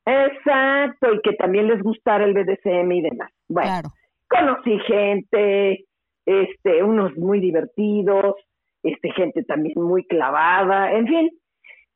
Exacto, 0.05 1.15
y 1.15 1.21
que 1.21 1.33
también 1.35 1.69
les 1.69 1.83
gustara 1.83 2.25
el 2.25 2.35
BDSM 2.35 2.91
y 2.93 3.03
demás. 3.03 3.31
Bueno, 3.49 3.71
Claro. 3.71 3.89
conocí 4.29 4.79
gente, 4.81 5.85
este, 6.27 6.83
unos 6.83 7.17
muy 7.17 7.41
divertidos, 7.41 8.37
este, 8.83 9.13
gente 9.13 9.45
también 9.45 9.75
muy 9.77 10.05
clavada, 10.07 10.93
en 10.93 11.07
fin, 11.07 11.31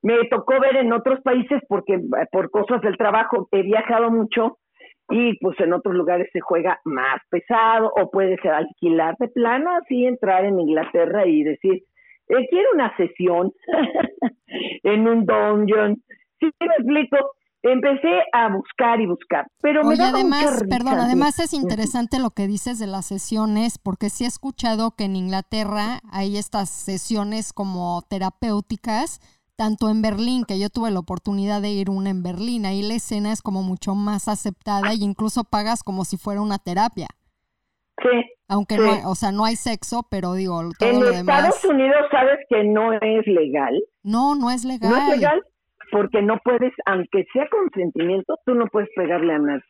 me 0.03 0.25
tocó 0.29 0.61
ver 0.61 0.77
en 0.77 0.92
otros 0.92 1.21
países 1.23 1.61
porque 1.69 2.01
por 2.31 2.51
cosas 2.51 2.81
del 2.83 2.97
trabajo 2.97 3.49
he 3.51 3.62
viajado 3.62 4.11
mucho 4.11 4.59
y 5.09 5.37
pues 5.38 5.59
en 5.61 5.73
otros 5.73 5.95
lugares 5.95 6.29
se 6.33 6.40
juega 6.40 6.79
más 6.85 7.21
pesado 7.29 7.92
o 7.97 8.11
puedes 8.11 8.38
alquilar 8.45 9.16
de 9.19 9.29
plano 9.29 9.71
así 9.73 10.05
entrar 10.05 10.45
en 10.45 10.61
Inglaterra 10.61 11.27
y 11.27 11.42
decir 11.42 11.83
eh, 12.29 12.47
quiero 12.51 12.69
una 12.75 12.97
sesión 12.97 13.53
en 14.83 15.09
un 15.09 15.25
dungeon 15.27 15.97
sí 16.40 16.51
me 16.61 16.75
explico 16.77 17.16
empecé 17.62 18.21
a 18.33 18.49
buscar 18.55 19.01
y 19.01 19.07
buscar 19.07 19.47
pero 19.61 19.83
me 19.83 19.90
Oye, 19.95 19.99
daba 19.99 20.19
mucha 20.19 20.21
además, 20.38 20.61
risa, 20.62 20.77
perdón, 20.77 21.01
además 21.01 21.38
es 21.40 21.53
interesante 21.53 22.19
lo 22.19 22.31
que 22.31 22.47
dices 22.47 22.79
de 22.79 22.87
las 22.87 23.07
sesiones, 23.07 23.79
porque 23.79 24.09
sí 24.11 24.25
he 24.25 24.29
escuchado 24.29 24.92
que 24.92 25.05
en 25.05 25.16
Inglaterra 25.16 26.01
hay 26.12 26.37
estas 26.37 26.71
sesiones 26.71 27.53
como 27.53 28.03
terapéuticas, 28.09 29.21
tanto 29.57 29.88
en 29.88 30.03
Berlín, 30.03 30.45
que 30.47 30.59
yo 30.59 30.69
tuve 30.69 30.90
la 30.90 31.01
oportunidad 31.01 31.62
de 31.62 31.71
ir 31.71 31.90
una 31.90 32.11
en 32.11 32.23
Berlín, 32.23 32.66
ahí 32.66 32.83
la 32.83 32.95
escena 32.95 33.33
es 33.33 33.42
como 33.42 33.62
mucho 33.62 33.95
más 33.95 34.29
aceptada 34.29 34.92
y 34.95 35.03
incluso 35.03 35.45
pagas 35.45 35.83
como 35.83 36.05
si 36.05 36.16
fuera 36.19 36.40
una 36.42 36.59
terapia. 36.59 37.09
sí 38.03 38.31
Aunque 38.49 38.77
Sí. 38.77 38.81
no, 38.83 38.92
hay- 38.92 39.01
o 39.07 39.14
sea, 39.16 39.33
no 39.33 39.45
hay 39.45 39.57
sexo, 39.57 40.07
pero 40.11 40.35
digo, 40.35 40.61
todo 40.79 40.88
en 40.88 41.01
lo 41.01 41.09
Estados 41.11 41.16
demás. 41.16 41.64
Unidos 41.64 41.97
sabes 42.12 42.38
que 42.49 42.62
no 42.64 42.92
es 42.92 43.27
legal 43.27 43.75
No, 44.05 44.35
no 44.37 44.51
es 44.53 44.64
legal. 44.64 44.90
no 44.90 44.97
es 44.99 45.09
legal 45.19 45.42
porque 45.92 46.22
no 46.22 46.38
puedes 46.44 46.72
aunque 46.87 47.25
sea 47.33 47.49
consentimiento 47.49 48.37
tú 48.44 48.55
no 48.55 48.66
puedes 48.66 48.88
pegarle 48.96 49.35
a 49.35 49.38
nadie 49.38 49.62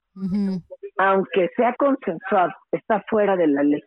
aunque 0.99 1.51
sea 1.57 1.75
consensuado, 1.75 2.53
está 2.73 3.05
fuera 3.11 3.37
de 3.37 3.47
la 3.49 3.63
ley. 3.63 3.83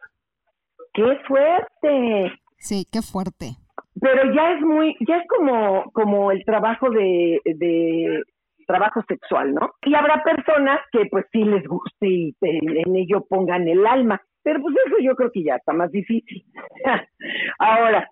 ¡Qué 0.93 1.17
fuerte! 1.27 2.31
Sí, 2.59 2.85
qué 2.91 3.01
fuerte. 3.01 3.55
Pero 3.99 4.31
ya 4.33 4.53
es 4.53 4.61
muy, 4.61 4.95
ya 5.07 5.17
es 5.17 5.27
como, 5.27 5.85
como 5.91 6.31
el 6.31 6.43
trabajo 6.45 6.89
de, 6.91 7.41
de 7.45 8.21
trabajo 8.67 9.01
sexual, 9.07 9.55
¿no? 9.55 9.71
Y 9.83 9.95
habrá 9.95 10.21
personas 10.23 10.79
que 10.91 11.07
pues 11.09 11.25
sí 11.31 11.43
les 11.43 11.65
guste 11.65 12.07
y 12.07 12.33
te- 12.33 12.59
en 12.59 12.95
ello 12.95 13.25
pongan 13.27 13.67
el 13.67 13.85
alma, 13.87 14.21
pero 14.43 14.61
pues 14.61 14.75
eso 14.85 14.97
yo 15.01 15.15
creo 15.15 15.31
que 15.31 15.43
ya 15.43 15.55
está 15.55 15.73
más 15.73 15.91
difícil. 15.91 16.45
Ahora, 17.59 18.07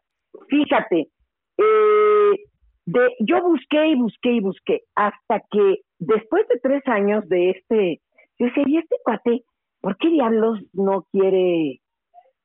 fíjate, 0.49 1.07
eh, 1.57 2.31
de, 2.87 3.15
yo 3.21 3.41
busqué 3.43 3.87
y 3.89 3.95
busqué 3.95 4.31
y 4.33 4.41
busqué 4.41 4.83
hasta 4.95 5.41
que 5.51 5.81
después 5.99 6.47
de 6.49 6.59
tres 6.61 6.83
años 6.87 7.27
de 7.29 7.51
este, 7.51 8.01
yo 8.39 8.47
decía, 8.47 8.63
¿y 8.67 8.77
este 8.79 8.97
cuate 9.03 9.43
por 9.81 9.97
qué 9.97 10.09
diablos 10.09 10.59
no 10.73 11.05
quiere 11.11 11.81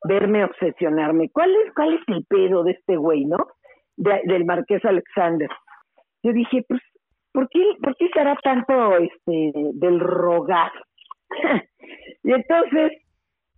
verme 0.09 0.45
obsesionarme? 0.45 1.31
¿Cuál 1.31 1.55
es, 1.57 1.75
cuál 1.75 1.95
es 1.95 2.03
el 2.09 2.27
pedo 2.27 2.65
de 2.65 2.73
este 2.73 2.97
güey, 2.97 3.25
no? 3.27 3.39
De- 3.97 4.23
del 4.27 4.45
Marqués 4.47 4.85
Alexander. 4.85 5.51
Yo 6.25 6.33
dije, 6.33 6.65
pues, 6.69 6.83
¿por 7.33 7.49
qué, 7.51 7.63
por 7.83 7.97
qué 7.97 8.09
será 8.15 8.37
tanto 8.43 8.97
este 8.99 9.53
del 9.75 10.01
rogar? 10.01 10.73
y 12.25 12.33
entonces, 12.33 12.93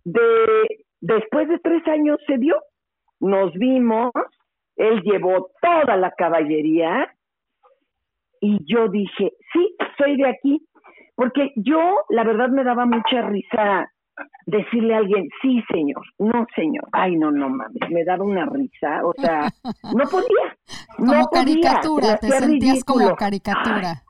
de, 0.05 0.21
después 1.01 1.49
de 1.49 1.59
tres 1.59 1.87
años 1.87 2.19
se 2.27 2.37
dio, 2.37 2.61
nos 3.21 3.53
vimos, 3.53 4.11
él 4.75 5.01
llevó 5.03 5.51
toda 5.61 5.95
la 5.97 6.11
caballería 6.11 7.13
y 8.41 8.59
yo 8.65 8.89
dije, 8.89 9.33
sí, 9.53 9.75
soy 9.97 10.17
de 10.17 10.29
aquí, 10.29 10.61
porque 11.15 11.51
yo, 11.55 11.97
la 12.09 12.23
verdad, 12.23 12.49
me 12.49 12.63
daba 12.63 12.85
mucha 12.85 13.21
risa 13.21 13.89
decirle 14.45 14.93
a 14.93 14.99
alguien, 14.99 15.27
sí, 15.41 15.63
señor, 15.71 16.03
no, 16.19 16.45
señor, 16.55 16.87
ay, 16.91 17.15
no, 17.15 17.31
no 17.31 17.49
mames, 17.49 17.89
me 17.89 18.03
daba 18.03 18.23
una 18.23 18.45
risa, 18.45 19.05
o 19.05 19.13
sea, 19.13 19.49
no 19.93 20.03
podía. 20.09 20.55
Como 20.97 21.13
no 21.13 21.25
caricatura, 21.27 22.17
podía, 22.17 22.17
te 22.17 22.27
sentías 22.27 22.83
como 22.83 22.99
ridículo. 22.99 23.15
caricatura. 23.17 24.03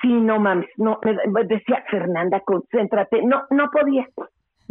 Sí, 0.00 0.08
no 0.08 0.40
mames, 0.40 0.68
no, 0.78 0.98
me 1.04 1.44
decía 1.44 1.84
Fernanda, 1.90 2.40
concéntrate, 2.40 3.22
no, 3.22 3.42
no 3.50 3.70
podía, 3.70 4.08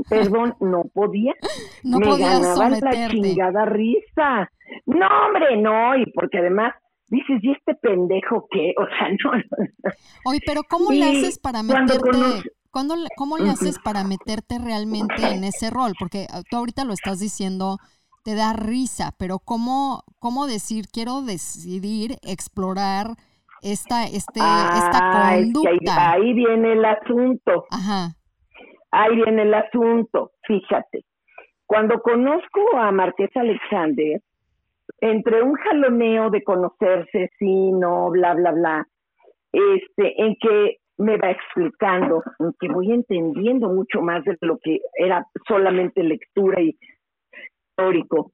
perdón, 0.10 0.56
no 0.60 0.84
podía, 0.94 1.34
No 1.84 2.00
me 2.00 2.08
podías 2.08 2.42
ganaba 2.42 2.70
la 2.70 3.08
chingada 3.10 3.66
risa, 3.66 4.50
no, 4.86 5.08
hombre, 5.28 5.58
no, 5.58 5.96
y 5.98 6.06
porque 6.14 6.38
además 6.40 6.74
dices, 7.08 7.40
¿y 7.42 7.52
este 7.52 7.76
pendejo 7.76 8.48
qué? 8.52 8.74
O 8.78 8.86
sea, 8.86 9.10
no, 9.24 9.38
no, 9.38 9.92
Oye, 10.26 10.40
pero 10.46 10.62
¿cómo 10.70 10.92
le 10.92 11.04
haces 11.04 11.40
para 11.40 11.64
meterte? 11.64 11.98
conoce- 12.10 12.50
¿cuándo 12.72 12.96
le- 12.96 13.10
¿Cómo 13.18 13.38
le 13.38 13.50
haces 13.50 13.78
para 13.84 14.04
meterte 14.04 14.58
realmente 14.60 15.22
en 15.34 15.44
ese 15.44 15.70
rol? 15.70 15.94
Porque 16.00 16.28
ah, 16.32 16.42
tú 16.50 16.58
ahorita 16.58 16.86
lo 16.86 16.94
estás 16.94 17.20
diciendo, 17.20 17.80
te 18.24 18.36
da 18.36 18.54
risa, 18.54 19.12
pero 19.18 19.40
¿cómo, 19.40 20.04
cómo 20.20 20.48
decir, 20.48 20.86
quiero 20.88 21.22
decidir 21.22 22.18
explorar 22.22 23.16
esta, 23.62 24.06
este, 24.06 24.40
esta 24.40 24.90
es 24.92 25.02
que 25.02 25.18
ahí, 25.18 25.52
conducta? 25.54 26.12
ahí 26.14 26.34
viene 26.34 26.74
el 26.74 26.86
asunto, 26.86 27.66
Ajá, 27.72 28.16
ahí 28.92 29.16
viene 29.16 29.44
el 29.44 29.54
asunto, 29.54 30.32
fíjate. 30.44 31.04
Cuando 31.66 32.02
conozco 32.02 32.78
a 32.78 32.92
Marqués 32.92 33.30
Alexander, 33.36 34.20
entre 35.00 35.42
un 35.42 35.56
jaloneo 35.56 36.30
de 36.30 36.44
conocerse, 36.44 37.30
sí, 37.40 37.72
no, 37.72 38.10
bla, 38.12 38.34
bla, 38.34 38.52
bla, 38.52 38.88
este, 39.52 40.22
en 40.22 40.36
que 40.36 40.78
me 40.98 41.18
va 41.18 41.32
explicando, 41.32 42.22
en 42.40 42.54
que 42.60 42.68
voy 42.68 42.92
entendiendo 42.92 43.70
mucho 43.70 44.02
más 44.02 44.24
de 44.26 44.38
lo 44.42 44.58
que 44.60 44.82
era 44.96 45.26
solamente 45.48 46.04
lectura 46.04 46.62
y 46.62 46.78
histórico. 47.72 48.32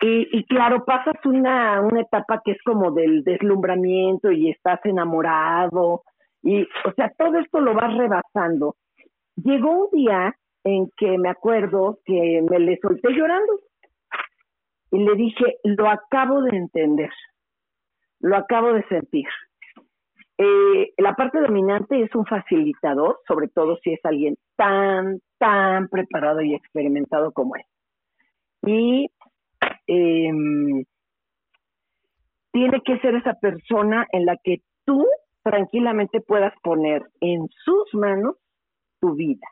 Y, 0.00 0.28
y 0.38 0.44
claro, 0.46 0.84
pasas 0.84 1.14
una, 1.24 1.80
una 1.80 2.00
etapa 2.00 2.40
que 2.44 2.52
es 2.52 2.62
como 2.64 2.90
del 2.90 3.22
deslumbramiento 3.22 4.32
y 4.32 4.50
estás 4.50 4.80
enamorado, 4.84 6.02
y 6.42 6.62
o 6.62 6.92
sea, 6.96 7.10
todo 7.16 7.38
esto 7.38 7.60
lo 7.60 7.74
vas 7.74 7.96
rebasando. 7.96 8.76
Llegó 9.36 9.86
un 9.86 9.90
día 9.92 10.34
en 10.64 10.90
que 10.96 11.18
me 11.18 11.28
acuerdo 11.28 11.98
que 12.04 12.42
me 12.48 12.58
le 12.58 12.78
solté 12.78 13.12
llorando 13.12 13.60
y 14.90 14.98
le 14.98 15.14
dije, 15.16 15.56
lo 15.64 15.88
acabo 15.88 16.42
de 16.42 16.56
entender, 16.56 17.10
lo 18.20 18.36
acabo 18.36 18.72
de 18.72 18.84
sentir. 18.84 19.26
Eh, 20.38 20.92
la 20.98 21.14
parte 21.14 21.40
dominante 21.40 22.00
es 22.00 22.14
un 22.14 22.24
facilitador, 22.26 23.20
sobre 23.26 23.48
todo 23.48 23.76
si 23.82 23.92
es 23.92 24.00
alguien 24.04 24.36
tan, 24.56 25.20
tan 25.38 25.88
preparado 25.88 26.40
y 26.42 26.54
experimentado 26.54 27.32
como 27.32 27.56
él. 27.56 27.62
Y 28.66 29.10
em, 29.86 30.84
tiene 32.52 32.80
que 32.84 32.98
ser 33.00 33.16
esa 33.16 33.34
persona 33.34 34.06
en 34.12 34.26
la 34.26 34.36
que 34.42 34.62
tú 34.84 35.06
tranquilamente 35.42 36.20
puedas 36.20 36.54
poner 36.62 37.02
en 37.20 37.48
sus 37.64 37.94
manos 37.94 38.36
tu 39.04 39.14
vida, 39.14 39.46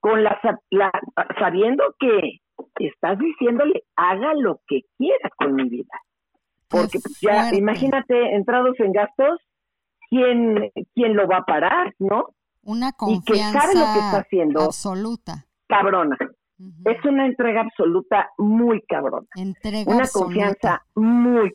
con 0.00 0.22
la, 0.22 0.38
la- 0.70 0.92
sabiendo 1.40 1.82
que 1.98 2.38
estás 2.78 3.18
diciéndole 3.18 3.82
haga 3.96 4.32
lo 4.34 4.60
que 4.68 4.82
quiera 4.96 5.28
con 5.36 5.54
mi 5.54 5.68
vida, 5.68 5.94
porque 6.68 6.98
pues, 7.02 7.18
ya 7.20 7.52
imagínate 7.54 8.34
entrados 8.36 8.78
en 8.78 8.92
gastos, 8.92 9.40
quién 10.10 10.70
quién 10.94 11.16
lo 11.16 11.26
va 11.26 11.38
a 11.38 11.44
parar, 11.44 11.94
¿no? 11.98 12.26
una 12.62 12.90
Y 13.08 13.22
que 13.24 13.34
sabe 13.36 13.74
lo 13.74 13.86
que 13.86 13.98
está 13.98 14.18
confianza 14.18 14.18
haciendo, 14.20 14.60
absoluta. 14.62 15.46
cabrona. 15.68 16.16
Es 16.84 17.04
una 17.04 17.24
entrega 17.26 17.60
absoluta 17.62 18.28
muy 18.38 18.82
cabrona, 18.82 19.26
Entrega 19.36 19.90
una 19.90 20.02
absoluta. 20.04 20.24
confianza 20.26 20.82
muy. 20.96 21.52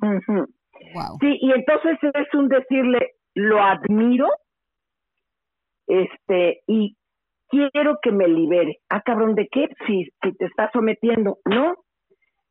Wow. 0.00 1.18
Sí, 1.20 1.38
y 1.40 1.52
entonces 1.52 1.98
es 2.02 2.34
un 2.34 2.48
decirle, 2.48 3.14
lo 3.34 3.60
admiro, 3.62 4.28
este, 5.88 6.62
y 6.66 6.96
quiero 7.48 7.98
que 8.02 8.12
me 8.12 8.28
libere. 8.28 8.80
Ah, 8.88 9.02
cabrón, 9.02 9.34
¿de 9.34 9.48
qué? 9.50 9.68
Si, 9.86 10.04
si 10.22 10.32
te 10.36 10.44
está 10.44 10.70
sometiendo. 10.72 11.38
No, 11.44 11.74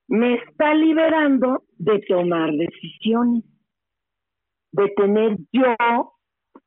me 0.08 0.36
está 0.36 0.74
liberando 0.74 1.64
de 1.78 2.00
tomar 2.08 2.52
decisiones, 2.52 3.44
de 4.72 4.90
tener 4.96 5.38
yo 5.52 6.14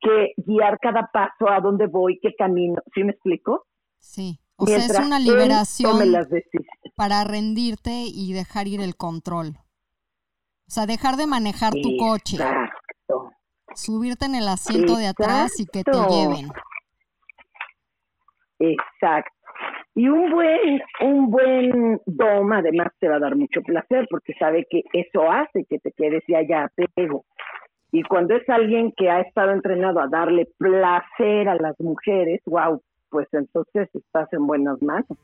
que 0.01 0.33
guiar 0.37 0.79
cada 0.81 1.11
paso 1.13 1.51
a 1.51 1.61
dónde 1.61 1.87
voy, 1.87 2.19
qué 2.23 2.35
camino. 2.35 2.81
¿Sí 2.95 3.05
me 3.05 3.13
explico? 3.13 3.67
Sí. 3.99 4.39
O 4.57 4.67
sea, 4.67 4.77
es 4.77 4.99
una 4.99 5.19
liberación 5.19 6.13
las 6.13 6.29
para 6.95 7.25
rendirte 7.25 8.05
y 8.07 8.35
dejar 8.35 8.69
ir 8.69 8.83
el 8.83 8.95
control. 8.95 9.57
O 10.69 10.73
sea, 10.73 10.85
dejar 10.87 11.17
de 11.17 11.27
manejar 11.27 11.73
tu 11.73 11.97
coche. 11.97 12.37
Subirte 13.75 14.27
en 14.27 14.35
el 14.35 14.49
asiento 14.49 14.97
de 14.97 15.07
atrás 15.07 15.59
y 15.59 15.67
que 15.67 15.83
te 15.83 15.93
lleven. 15.93 16.49
Exacto. 18.59 19.33
Y 19.95 20.09
un 20.09 20.31
buen, 20.31 20.81
un 21.01 21.31
buen 21.31 22.01
dom 22.07 22.53
además 22.53 22.89
te 23.01 23.09
va 23.09 23.17
a 23.17 23.21
dar 23.21 23.37
mucho 23.37 23.61
placer 23.63 24.07
porque 24.09 24.35
sabe 24.39 24.67
que 24.71 24.83
eso 24.93 25.31
hace 25.31 25.65
que 25.69 25.79
te 25.79 25.93
quedes 25.93 26.23
y 26.29 26.35
haya 26.35 26.65
apego. 26.65 27.25
Y 27.93 28.03
cuando 28.05 28.37
es 28.37 28.49
alguien 28.49 28.93
que 28.97 29.11
ha 29.11 29.21
estado 29.21 29.51
entrenado 29.51 30.01
a 30.01 30.07
darle 30.07 30.49
placer 30.59 31.49
a 31.49 31.57
las 31.57 31.79
mujeres, 31.81 32.41
wow, 32.47 32.81
pues 33.09 33.27
entonces 33.33 33.89
estás 33.93 34.33
en 34.33 34.47
buenas 34.47 34.81
manos. 34.81 35.19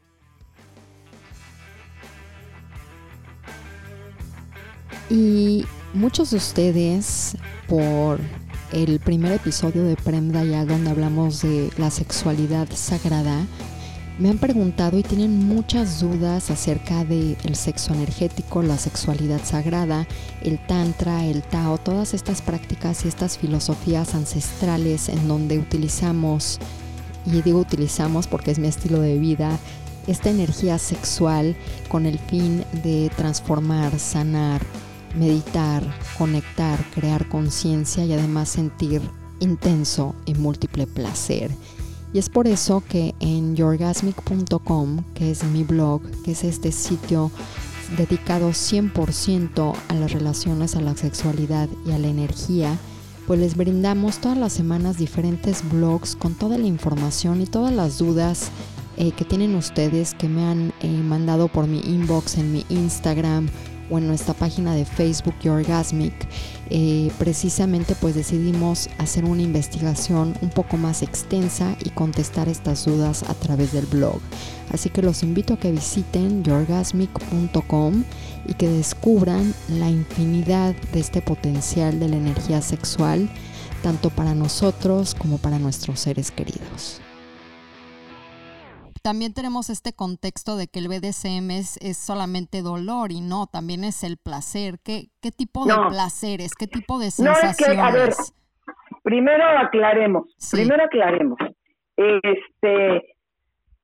Y 5.09 5.65
muchos 5.95 6.33
de 6.33 6.39
ustedes, 6.39 7.39
por 7.69 8.21
el 8.73 8.99
primer 9.01 9.33
episodio 9.33 9.85
de 9.85 9.97
Prem 9.97 10.33
Dayal, 10.33 10.67
donde 10.67 10.91
hablamos 10.91 11.43
de 11.43 11.71
la 11.79 11.91
sexualidad 11.91 12.69
sagrada, 12.75 13.47
me 14.19 14.31
han 14.31 14.39
preguntado 14.39 14.99
y 14.99 15.03
tienen 15.03 15.47
muchas 15.47 16.01
dudas 16.01 16.51
acerca 16.51 17.05
del 17.05 17.55
sexo 17.55 17.93
energético, 17.93 18.63
la 18.63 18.79
sexualidad 18.79 19.41
sagrada, 19.45 20.07
el 20.43 20.59
tantra, 20.67 21.25
el 21.27 21.43
tao, 21.43 21.77
todas 21.77 22.15
estas 22.15 22.41
prácticas 22.41 23.05
y 23.05 23.09
estas 23.09 23.37
filosofías 23.37 24.15
ancestrales 24.15 25.11
en 25.11 25.29
donde 25.29 25.59
utilizamos, 25.59 26.59
y 27.27 27.43
digo 27.43 27.59
utilizamos 27.59 28.27
porque 28.27 28.53
es 28.53 28.59
mi 28.59 28.69
estilo 28.69 29.01
de 29.01 29.19
vida, 29.19 29.59
esta 30.07 30.31
energía 30.31 30.79
sexual 30.79 31.55
con 31.89 32.07
el 32.07 32.19
fin 32.19 32.65
de 32.83 33.11
transformar, 33.17 33.99
sanar, 33.99 34.63
meditar, 35.17 35.83
conectar, 36.19 36.79
crear 36.95 37.29
conciencia 37.29 38.05
y 38.05 38.13
además 38.13 38.49
sentir 38.49 39.03
intenso 39.41 40.15
y 40.25 40.35
múltiple 40.35 40.87
placer. 40.87 41.51
Y 42.13 42.19
es 42.19 42.29
por 42.29 42.47
eso 42.47 42.83
que 42.89 43.15
en 43.21 43.57
yourgasmic.com, 43.57 45.05
que 45.15 45.31
es 45.31 45.45
mi 45.45 45.65
blog, 45.65 46.03
que 46.23 46.33
es 46.33 46.45
este 46.45 46.73
sitio 46.73 47.31
dedicado 47.97 48.51
100% 48.51 49.75
a 49.89 49.95
las 49.95 50.13
relaciones, 50.13 50.77
a 50.77 50.81
la 50.81 50.97
sexualidad 50.97 51.69
y 51.87 51.93
a 51.93 51.99
la 51.99 52.09
energía, 52.09 52.79
pues 53.27 53.41
les 53.41 53.57
brindamos 53.57 54.19
todas 54.19 54.39
las 54.39 54.53
semanas 54.53 54.99
diferentes 54.99 55.69
blogs 55.69 56.17
con 56.17 56.35
toda 56.35 56.59
la 56.59 56.67
información 56.67 57.41
y 57.41 57.47
todas 57.47 57.73
las 57.73 57.99
dudas 57.99 58.51
eh, 58.97 59.13
que 59.13 59.25
tienen 59.25 59.55
ustedes 59.57 60.15
que 60.15 60.29
me 60.29 60.45
han 60.45 60.73
eh, 60.81 60.89
mandado 60.89 61.49
por 61.49 61.67
mi 61.67 61.81
inbox 61.81 62.39
en 62.39 62.53
mi 62.53 62.65
Instagram 62.71 63.49
o 63.90 63.99
en 63.99 64.07
nuestra 64.07 64.35
página 64.35 64.75
de 64.75 64.85
Facebook 64.85 65.35
Yourgasmic, 65.42 66.14
eh, 66.70 67.11
precisamente 67.18 67.94
pues 67.94 68.14
decidimos 68.14 68.88
hacer 68.99 69.25
una 69.25 69.42
investigación 69.42 70.35
un 70.40 70.51
poco 70.51 70.77
más 70.77 71.03
extensa 71.03 71.77
y 71.85 71.90
contestar 71.90 72.49
estas 72.49 72.85
dudas 72.85 73.22
a 73.22 73.35
través 73.35 73.72
del 73.72 73.87
blog. 73.87 74.20
Así 74.72 74.90
que 74.90 75.03
los 75.03 75.22
invito 75.22 75.55
a 75.55 75.59
que 75.59 75.70
visiten 75.70 76.42
yourgasmic.com 76.42 78.05
y 78.46 78.55
que 78.55 78.68
descubran 78.68 79.55
la 79.68 79.88
infinidad 79.88 80.75
de 80.92 81.01
este 81.01 81.22
potencial 81.22 82.01
de 82.01 82.09
la 82.09 82.16
energía 82.16 82.62
sexual, 82.62 83.29
tanto 83.83 84.11
para 84.11 84.35
nosotros 84.35 85.14
como 85.14 85.38
para 85.38 85.59
nuestros 85.59 86.01
seres 86.01 86.31
queridos 86.31 87.01
también 89.07 89.33
tenemos 89.33 89.71
este 89.71 89.92
contexto 89.95 90.57
de 90.57 90.66
que 90.66 90.81
el 90.81 90.88
BDSM 90.88 91.53
es, 91.53 91.77
es, 91.81 91.97
solamente 91.97 92.61
dolor 92.61 93.12
y 93.12 93.21
no, 93.21 93.47
también 93.47 93.85
es 93.85 94.03
el 94.03 94.16
placer. 94.16 94.81
¿Qué, 94.85 95.11
qué 95.23 95.31
tipo 95.31 95.64
de 95.64 95.77
No. 95.77 95.87
placeres? 95.90 96.57
¿Qué 96.57 96.66
tipo 96.66 96.99
de 96.99 97.07
No, 97.07 97.11
sensaciones? 97.33 97.61
es 97.61 97.66
que, 97.69 97.81
a 97.81 97.90
ver, 97.92 98.11
primero 99.05 99.45
aclaremos, 99.47 100.25
Sí. 100.38 100.57
primero 100.57 100.83
aclaremos. 100.83 101.38
Este, 101.97 103.14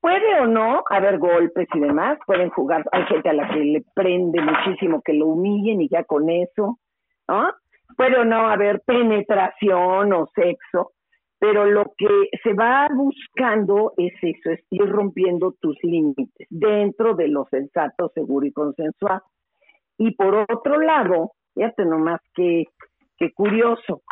puede 0.01 0.41
o 0.41 0.45
no 0.47 0.83
haber 0.89 1.19
golpes 1.19 1.69
y 1.73 1.79
demás, 1.79 2.17
pueden 2.27 2.49
jugar, 2.49 2.83
hay 2.91 3.05
gente 3.05 3.29
a 3.29 3.33
la 3.33 3.47
que 3.47 3.59
le 3.61 3.81
prende 3.95 4.41
muchísimo 4.41 5.01
que 5.05 5.13
lo 5.13 5.27
humillen 5.27 5.79
y 5.83 5.87
ya 5.87 6.03
con 6.03 6.29
eso, 6.29 6.79
¿no? 7.29 7.49
Puede 7.95 8.19
o 8.19 8.25
no 8.25 8.49
haber 8.49 8.81
penetración 8.81 10.11
o 10.11 10.27
sexo, 10.35 10.91
pero 11.43 11.65
lo 11.65 11.91
que 11.97 12.29
se 12.41 12.53
va 12.53 12.87
buscando 12.95 13.91
es 13.97 14.13
eso, 14.21 14.51
es 14.51 14.61
ir 14.69 14.87
rompiendo 14.89 15.53
tus 15.59 15.75
límites 15.83 16.47
dentro 16.49 17.15
de 17.15 17.27
lo 17.27 17.43
sensato, 17.51 18.09
seguro 18.15 18.45
y 18.45 18.53
consensuado. 18.53 19.23
Y 19.97 20.11
por 20.15 20.45
otro 20.49 20.79
lado, 20.79 21.33
fíjate 21.53 21.83
nomás 21.83 22.21
que, 22.33 22.63
que 23.17 23.33
curioso, 23.33 24.03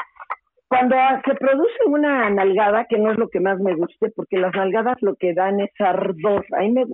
cuando 0.67 0.97
se 1.25 1.33
produce 1.35 1.85
una 1.85 2.29
nalgada, 2.31 2.83
que 2.89 2.97
no 2.97 3.13
es 3.13 3.17
lo 3.17 3.29
que 3.29 3.39
más 3.39 3.57
me 3.61 3.75
guste, 3.75 4.11
porque 4.13 4.37
las 4.37 4.53
nalgadas 4.53 4.97
lo 4.99 5.15
que 5.15 5.33
dan 5.33 5.61
es 5.61 5.71
ardor. 5.79 6.45
A 6.57 6.59
mí 6.63 6.71
me- 6.71 6.85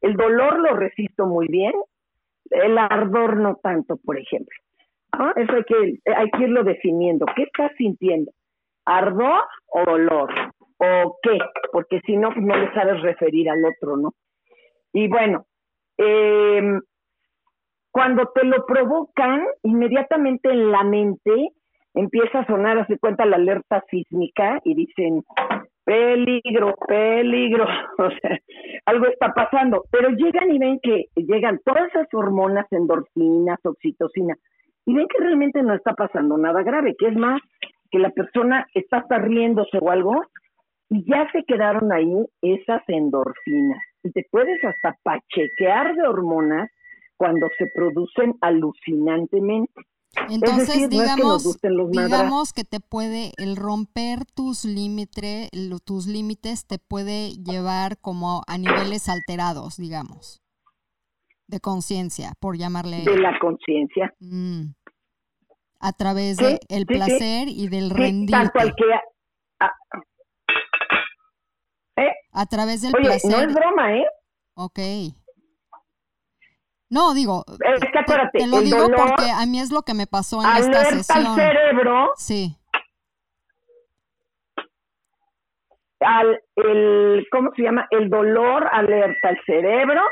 el 0.00 0.14
dolor 0.14 0.58
lo 0.58 0.74
resisto 0.74 1.24
muy 1.26 1.46
bien, 1.46 1.72
el 2.50 2.78
ardor 2.78 3.36
no 3.36 3.60
tanto, 3.62 3.96
por 4.04 4.18
ejemplo. 4.18 4.58
¿no? 5.16 5.30
Eso 5.36 5.52
hay 5.52 5.62
que, 5.62 6.12
hay 6.16 6.30
que 6.32 6.42
irlo 6.42 6.64
definiendo. 6.64 7.26
¿Qué 7.36 7.44
estás 7.44 7.70
sintiendo? 7.78 8.32
¿Ardor 8.84 9.44
o 9.68 9.84
dolor? 9.84 10.30
¿O 10.78 11.18
qué? 11.22 11.38
Porque 11.72 12.00
si 12.06 12.16
no, 12.16 12.30
no 12.30 12.56
le 12.56 12.72
sabes 12.74 13.00
referir 13.02 13.48
al 13.48 13.64
otro, 13.64 13.96
¿no? 13.96 14.12
Y 14.92 15.08
bueno, 15.08 15.46
em, 15.96 16.80
cuando 17.90 18.26
te 18.34 18.44
lo 18.44 18.66
provocan, 18.66 19.46
inmediatamente 19.62 20.50
en 20.50 20.70
la 20.70 20.82
mente 20.82 21.50
empieza 21.94 22.40
a 22.40 22.46
sonar, 22.46 22.78
hace 22.78 22.98
cuenta 22.98 23.24
la 23.24 23.36
alerta 23.36 23.84
sísmica 23.88 24.60
y 24.64 24.74
dicen, 24.74 25.22
peligro, 25.84 26.74
peligro, 26.86 27.64
o 27.98 28.10
sea, 28.10 28.38
algo 28.86 29.06
está 29.06 29.32
pasando, 29.32 29.84
pero 29.90 30.10
llegan 30.10 30.50
y 30.50 30.58
ven 30.58 30.80
que 30.82 31.06
llegan 31.14 31.60
todas 31.64 31.88
esas 31.88 32.08
hormonas, 32.12 32.66
endorfinas, 32.72 33.58
oxitocina, 33.64 34.34
y 34.86 34.94
ven 34.94 35.06
que 35.08 35.22
realmente 35.22 35.62
no 35.62 35.74
está 35.74 35.94
pasando 35.94 36.36
nada 36.36 36.62
grave, 36.62 36.94
que 36.98 37.08
es 37.08 37.16
más, 37.16 37.40
que 37.94 38.00
la 38.00 38.10
persona 38.10 38.66
está 38.74 38.98
hasta 38.98 39.18
riéndose 39.18 39.78
o 39.80 39.88
algo, 39.88 40.20
y 40.90 41.08
ya 41.08 41.30
se 41.30 41.44
quedaron 41.44 41.92
ahí 41.92 42.26
esas 42.42 42.82
endorfinas, 42.88 43.80
y 44.02 44.10
te 44.10 44.26
puedes 44.32 44.58
hasta 44.64 44.98
pachequear 45.04 45.94
de 45.94 46.02
hormonas 46.02 46.68
cuando 47.16 47.46
se 47.56 47.68
producen 47.72 48.34
alucinantemente. 48.40 49.72
Entonces, 50.28 50.90
decir, 50.90 50.98
no 50.98 51.04
es 51.04 51.14
que 51.14 51.22
nos 51.22 51.42
digamos, 51.44 51.58
los 51.62 51.86
madrazos. 51.86 52.10
digamos 52.10 52.52
que 52.52 52.64
te 52.64 52.80
puede, 52.80 53.30
el 53.36 53.54
romper 53.54 54.24
tus 54.34 54.64
límites, 54.64 55.50
tus 55.84 56.08
límites 56.08 56.66
te 56.66 56.80
puede 56.80 57.30
llevar 57.44 57.98
como 58.00 58.42
a 58.48 58.58
niveles 58.58 59.08
alterados, 59.08 59.76
digamos, 59.76 60.42
de 61.46 61.60
conciencia, 61.60 62.32
por 62.40 62.58
llamarle, 62.58 63.04
de 63.04 63.18
la 63.18 63.38
conciencia. 63.38 64.12
mm, 64.18 64.74
a 65.80 65.92
través 65.92 66.36
del 66.38 66.58
sí, 66.60 66.76
sí. 66.78 66.84
placer 66.86 67.48
y 67.48 67.68
del 67.68 67.90
Sí, 67.90 67.96
rendirte, 67.96 68.58
a- 69.60 69.72
¿Eh? 71.96 72.12
a 72.32 72.46
través 72.46 72.82
del 72.82 72.94
Oye, 72.96 73.04
placer, 73.04 73.30
no 73.30 73.38
es 73.40 73.54
broma, 73.54 73.94
¿eh? 73.96 74.06
ok. 74.54 74.78
No, 76.90 77.14
digo, 77.14 77.44
Es 77.48 77.80
que 77.80 77.86
te- 77.90 77.98
acuérdate, 77.98 78.38
te 78.38 78.46
lo 78.46 78.60
digo 78.60 78.76
dolor 78.78 78.96
porque 78.96 79.30
a 79.30 79.46
mí 79.46 79.60
es 79.60 79.70
lo 79.70 79.82
que 79.82 79.94
me 79.94 80.06
pasó 80.06 80.42
en 80.42 80.48
esta 80.50 80.80
Alerta 80.80 80.88
al 80.88 81.02
sesión. 81.04 81.36
cerebro, 81.36 82.12
Sí, 82.16 82.56
al, 86.00 86.40
el, 86.56 87.26
¿cómo 87.30 87.50
se 87.56 87.62
llama? 87.62 87.86
El 87.90 88.10
dolor 88.10 88.68
alerta 88.72 89.28
al 89.28 89.40
cerebro 89.46 90.02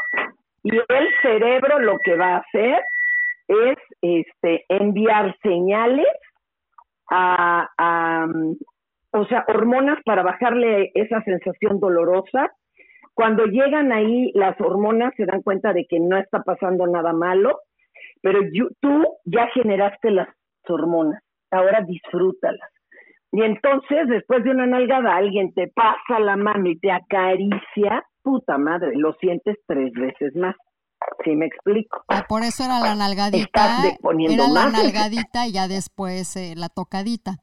y 0.62 0.77
el 0.77 1.09
cerebro 1.20 1.79
lo 1.81 1.98
que 1.98 2.16
va 2.16 2.37
a 2.37 2.38
hacer 2.38 2.81
es 3.53 3.77
este 4.01 4.65
enviar 4.69 5.37
señales 5.43 6.07
a, 7.11 8.27
o 9.12 9.25
sea, 9.27 9.45
hormonas 9.49 9.99
para 10.05 10.23
bajarle 10.23 10.91
esa 10.95 11.23
sensación 11.23 11.79
dolorosa. 11.81 12.51
Cuando 13.15 13.45
llegan 13.45 13.93
ahí 13.93 14.33
las 14.35 14.59
hormonas 14.61 15.12
se 15.17 15.27
dan 15.27 15.43
cuenta 15.43 15.73
de 15.73 15.85
que 15.87 16.01
no 16.01 16.17
está 16.17 16.43
pasando 16.43 16.87
nada 16.87 17.12
malo, 17.12 17.61
pero 18.23 18.41
yo- 18.53 18.69
tú 18.81 19.05
ya 19.25 19.49
generaste 19.49 20.11
las 20.11 20.29
hormonas, 20.67 21.23
ahora 21.51 21.83
disfrútalas. 21.83 22.71
Y 23.33 23.43
entonces, 23.43 24.09
después 24.09 24.45
de 24.45 24.51
una 24.51 24.67
nalgada, 24.67 25.17
alguien 25.17 25.53
te 25.55 25.69
pasa 25.69 26.21
la 26.21 26.37
mano 26.37 26.69
y 26.69 26.79
te 26.79 26.91
acaricia, 26.91 28.05
puta 28.23 28.59
madre, 28.59 28.93
lo 28.95 29.15
sientes 29.15 29.57
tres 29.67 29.93
veces 29.93 30.35
más. 30.37 30.55
¿Sí 31.25 31.31
me 31.37 31.47
explico? 31.47 32.03
Ah, 32.09 32.25
por 32.29 32.43
eso 32.43 32.65
era 32.65 32.81
la 32.81 32.95
nalgadita, 32.95 33.83
era 34.29 34.49
la 34.49 34.65
más. 34.65 34.73
nalgadita 34.73 35.47
y 35.47 35.53
ya 35.53 35.69
después 35.69 36.37
eh, 36.37 36.55
la 36.57 36.69
tocadita, 36.69 37.37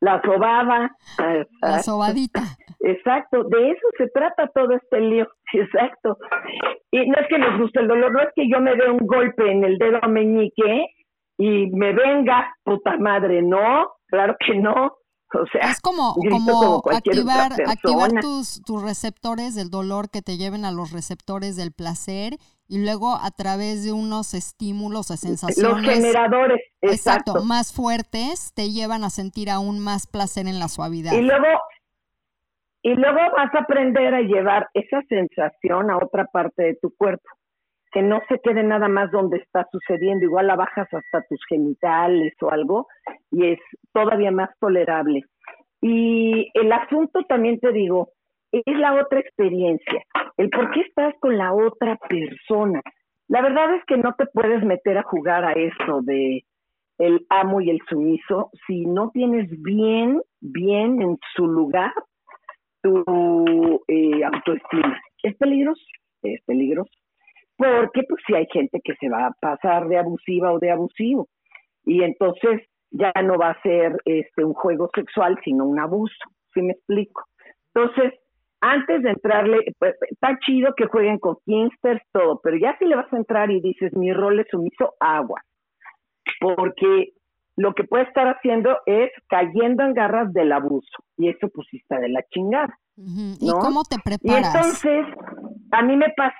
La 0.00 0.20
sobada. 0.22 0.96
la 1.62 1.82
sobadita. 1.82 2.42
Exacto, 2.80 3.44
de 3.44 3.70
eso 3.70 3.86
se 3.96 4.08
trata 4.08 4.48
todo 4.54 4.72
este 4.74 5.00
lío, 5.00 5.26
exacto. 5.54 6.18
Y 6.90 7.08
no 7.08 7.14
es 7.18 7.26
que 7.28 7.38
nos 7.38 7.58
guste 7.58 7.80
el 7.80 7.88
dolor, 7.88 8.12
no 8.12 8.20
es 8.20 8.28
que 8.36 8.48
yo 8.48 8.60
me 8.60 8.74
dé 8.76 8.90
un 8.90 9.06
golpe 9.06 9.50
en 9.50 9.64
el 9.64 9.78
dedo 9.78 10.00
meñique 10.08 10.86
y 11.38 11.66
me 11.70 11.92
venga, 11.94 12.54
puta 12.62 12.96
madre, 12.98 13.40
no, 13.42 13.92
claro 14.08 14.36
que 14.44 14.54
no. 14.56 14.96
O 15.40 15.46
sea, 15.46 15.70
Es 15.70 15.80
como, 15.80 16.14
activar, 16.92 17.52
activar 17.66 18.12
tus, 18.20 18.62
tus 18.62 18.82
receptores 18.82 19.54
del 19.54 19.70
dolor 19.70 20.10
que 20.10 20.22
te 20.22 20.36
lleven 20.36 20.64
a 20.64 20.70
los 20.70 20.92
receptores 20.92 21.56
del 21.56 21.72
placer 21.72 22.34
y 22.68 22.82
luego 22.84 23.14
a 23.14 23.30
través 23.30 23.84
de 23.84 23.92
unos 23.92 24.34
estímulos 24.34 25.10
o 25.10 25.14
los 25.14 25.20
sensaciones 25.20 25.84
generadores, 25.84 26.60
exacto, 26.80 27.32
exacto. 27.32 27.44
más 27.44 27.72
fuertes 27.72 28.52
te 28.54 28.70
llevan 28.70 29.04
a 29.04 29.10
sentir 29.10 29.50
aún 29.50 29.80
más 29.80 30.06
placer 30.06 30.46
en 30.46 30.58
la 30.58 30.68
suavidad. 30.68 31.12
Y 31.12 31.22
luego, 31.22 31.46
y 32.82 32.94
luego 32.94 33.18
vas 33.36 33.54
a 33.54 33.60
aprender 33.60 34.14
a 34.14 34.20
llevar 34.20 34.68
esa 34.74 35.02
sensación 35.08 35.90
a 35.90 35.98
otra 35.98 36.24
parte 36.26 36.62
de 36.62 36.74
tu 36.80 36.94
cuerpo, 36.96 37.28
que 37.94 38.02
no 38.02 38.20
se 38.28 38.40
quede 38.40 38.64
nada 38.64 38.88
más 38.88 39.12
donde 39.12 39.36
está 39.36 39.68
sucediendo, 39.70 40.24
igual 40.24 40.48
la 40.48 40.56
bajas 40.56 40.92
hasta 40.92 41.22
tus 41.28 41.40
genitales 41.48 42.34
o 42.42 42.50
algo, 42.50 42.88
y 43.30 43.52
es 43.52 43.60
todavía 43.92 44.32
más 44.32 44.50
tolerable. 44.58 45.22
Y 45.80 46.50
el 46.54 46.72
asunto 46.72 47.22
también 47.28 47.60
te 47.60 47.70
digo, 47.70 48.08
es 48.50 48.76
la 48.78 49.00
otra 49.00 49.20
experiencia, 49.20 50.02
el 50.36 50.50
por 50.50 50.72
qué 50.72 50.80
estás 50.80 51.14
con 51.20 51.38
la 51.38 51.52
otra 51.54 51.96
persona. 52.08 52.82
La 53.28 53.40
verdad 53.42 53.76
es 53.76 53.84
que 53.86 53.96
no 53.96 54.12
te 54.14 54.26
puedes 54.26 54.64
meter 54.64 54.98
a 54.98 55.04
jugar 55.04 55.44
a 55.44 55.52
eso 55.52 56.02
de 56.02 56.44
el 56.98 57.24
amo 57.28 57.60
y 57.60 57.70
el 57.70 57.78
sumiso 57.88 58.50
si 58.66 58.86
no 58.86 59.10
tienes 59.10 59.48
bien, 59.62 60.20
bien 60.40 61.00
en 61.00 61.16
su 61.36 61.46
lugar 61.46 61.92
tu 62.82 63.80
eh, 63.86 64.24
autoestima. 64.24 65.00
Es 65.22 65.36
peligroso, 65.36 65.82
es 66.22 66.42
peligroso. 66.44 66.90
Porque 67.56 68.02
pues 68.08 68.22
si 68.26 68.34
hay 68.34 68.46
gente 68.52 68.80
que 68.82 68.94
se 68.96 69.08
va 69.08 69.26
a 69.26 69.32
pasar 69.40 69.88
de 69.88 69.98
abusiva 69.98 70.52
o 70.52 70.58
de 70.58 70.70
abusivo. 70.70 71.28
Y 71.84 72.02
entonces 72.02 72.62
ya 72.90 73.12
no 73.22 73.38
va 73.38 73.50
a 73.50 73.62
ser 73.62 73.96
este 74.04 74.44
un 74.44 74.54
juego 74.54 74.90
sexual, 74.94 75.38
sino 75.44 75.64
un 75.64 75.78
abuso. 75.78 76.14
¿Sí 76.52 76.62
me 76.62 76.72
explico? 76.72 77.24
Entonces, 77.74 78.12
antes 78.60 79.02
de 79.02 79.10
entrarle, 79.10 79.58
pues, 79.78 79.94
está 80.08 80.38
chido 80.38 80.74
que 80.76 80.86
jueguen 80.86 81.18
con 81.18 81.36
Kingsters, 81.44 82.02
todo, 82.12 82.40
pero 82.42 82.56
ya 82.56 82.76
si 82.78 82.86
le 82.86 82.96
vas 82.96 83.12
a 83.12 83.16
entrar 83.16 83.50
y 83.50 83.60
dices, 83.60 83.92
mi 83.94 84.12
rol 84.12 84.40
es 84.40 84.46
sumiso, 84.50 84.94
agua. 85.00 85.42
Porque 86.40 87.10
lo 87.56 87.74
que 87.74 87.84
puede 87.84 88.04
estar 88.04 88.26
haciendo 88.26 88.78
es 88.86 89.10
cayendo 89.28 89.82
en 89.84 89.94
garras 89.94 90.32
del 90.32 90.52
abuso. 90.52 90.96
Y 91.16 91.28
eso 91.28 91.48
pues 91.54 91.68
está 91.72 91.98
de 91.98 92.08
la 92.08 92.22
chingada. 92.30 92.78
¿Y 92.96 93.50
cómo 93.50 93.82
te 93.84 93.96
Y 93.96 94.02
preparas? 94.02 94.54
entonces, 94.54 95.06
a 95.72 95.82
mí 95.82 95.96
me 95.96 96.10
pasa... 96.16 96.34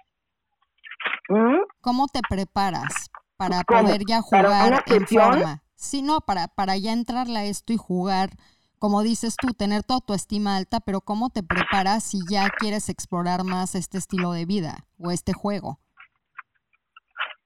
¿Mm? 1.29 1.63
¿Cómo 1.81 2.07
te 2.09 2.21
preparas 2.29 3.11
para 3.37 3.63
¿Cómo? 3.65 3.83
poder 3.83 4.03
ya 4.07 4.21
¿Para 4.31 4.49
jugar 4.49 4.85
en 4.87 5.07
forma? 5.07 5.63
Sí, 5.75 6.03
no, 6.03 6.21
para, 6.21 6.49
para 6.49 6.77
ya 6.77 6.93
entrarle 6.93 7.39
a 7.39 7.45
esto 7.45 7.73
y 7.73 7.77
jugar, 7.77 8.31
como 8.79 9.03
dices 9.03 9.37
tú, 9.37 9.53
tener 9.53 9.83
toda 9.83 10.01
tu 10.01 10.15
estima 10.15 10.57
alta, 10.57 10.79
pero 10.81 11.01
¿cómo 11.01 11.31
te 11.31 11.43
preparas 11.43 12.05
si 12.05 12.19
ya 12.31 12.49
quieres 12.49 12.89
explorar 12.89 13.45
más 13.45 13.75
este 13.75 13.99
estilo 13.99 14.33
de 14.33 14.47
vida 14.47 14.87
o 14.99 15.11
este 15.11 15.33
juego? 15.33 15.79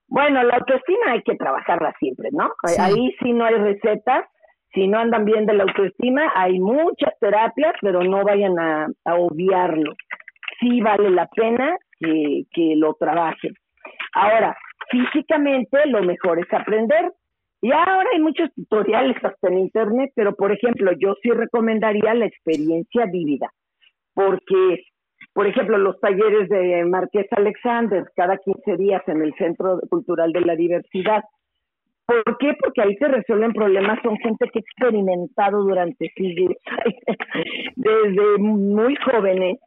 Bueno, 0.08 0.42
la 0.42 0.56
autoestima 0.56 1.12
hay 1.12 1.22
que 1.22 1.36
trabajarla 1.36 1.94
siempre, 1.98 2.30
¿no? 2.32 2.50
Sí. 2.64 2.80
Ahí 2.80 3.14
sí 3.20 3.32
no 3.32 3.44
hay 3.44 3.54
recetas. 3.54 4.24
Si 4.72 4.86
no 4.86 4.98
andan 4.98 5.24
bien 5.24 5.46
de 5.46 5.54
la 5.54 5.64
autoestima, 5.64 6.22
hay 6.34 6.60
muchas 6.60 7.12
terapias, 7.20 7.74
pero 7.80 8.02
no 8.04 8.22
vayan 8.22 8.58
a, 8.58 8.86
a 9.04 9.14
obviarlo. 9.14 9.92
Sí 10.60 10.80
vale 10.80 11.10
la 11.10 11.26
pena 11.28 11.76
que, 12.00 12.44
que 12.52 12.74
lo 12.76 12.94
trabajen. 12.94 13.54
Ahora, 14.12 14.56
físicamente 14.90 15.78
lo 15.86 16.02
mejor 16.02 16.38
es 16.38 16.52
aprender. 16.52 17.12
Y 17.60 17.72
ahora 17.72 18.08
hay 18.12 18.20
muchos 18.20 18.52
tutoriales 18.54 19.16
hasta 19.22 19.48
en 19.48 19.58
internet, 19.58 20.12
pero 20.14 20.34
por 20.34 20.52
ejemplo, 20.52 20.92
yo 20.98 21.14
sí 21.22 21.30
recomendaría 21.30 22.14
la 22.14 22.26
experiencia 22.26 23.06
vívida, 23.06 23.50
porque, 24.14 24.84
por 25.32 25.48
ejemplo, 25.48 25.76
los 25.76 25.98
talleres 25.98 26.48
de 26.48 26.84
Marqués 26.84 27.26
Alexander, 27.32 28.04
cada 28.14 28.36
15 28.36 28.76
días 28.76 29.02
en 29.08 29.22
el 29.22 29.34
Centro 29.34 29.80
Cultural 29.90 30.32
de 30.32 30.42
la 30.42 30.54
Diversidad. 30.54 31.24
¿Por 32.06 32.38
qué? 32.38 32.54
Porque 32.62 32.80
ahí 32.80 32.96
se 32.96 33.08
resuelven 33.08 33.52
problemas, 33.52 33.98
son 34.02 34.16
gente 34.18 34.48
que 34.52 34.60
ha 34.60 34.62
experimentado 34.62 35.62
durante 35.62 36.10
siglos, 36.16 36.56
desde 37.76 38.38
muy 38.38 38.94
jóvenes, 39.04 39.58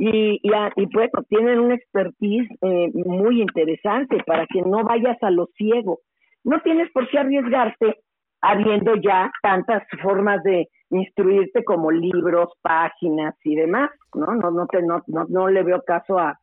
y, 0.00 0.40
y, 0.42 0.50
y 0.76 0.86
pues 0.86 1.10
tienen 1.28 1.60
una 1.60 1.74
expertise 1.74 2.48
eh, 2.62 2.90
muy 2.94 3.42
interesante 3.42 4.18
para 4.26 4.46
que 4.46 4.62
no 4.62 4.82
vayas 4.82 5.22
a 5.22 5.30
lo 5.30 5.46
ciego 5.56 6.00
no 6.44 6.60
tienes 6.62 6.90
por 6.92 7.08
qué 7.08 7.18
arriesgarte 7.18 8.00
habiendo 8.40 8.94
ya 8.96 9.30
tantas 9.42 9.82
formas 10.02 10.42
de 10.42 10.68
instruirte 10.90 11.62
como 11.64 11.90
libros, 11.90 12.48
páginas 12.62 13.34
y 13.44 13.54
demás, 13.54 13.90
¿no? 14.14 14.34
No, 14.34 14.50
no, 14.50 14.66
te, 14.66 14.82
no, 14.82 15.02
no, 15.06 15.48
le 15.48 15.62
veo 15.62 15.82
caso 15.86 16.18
a, 16.18 16.38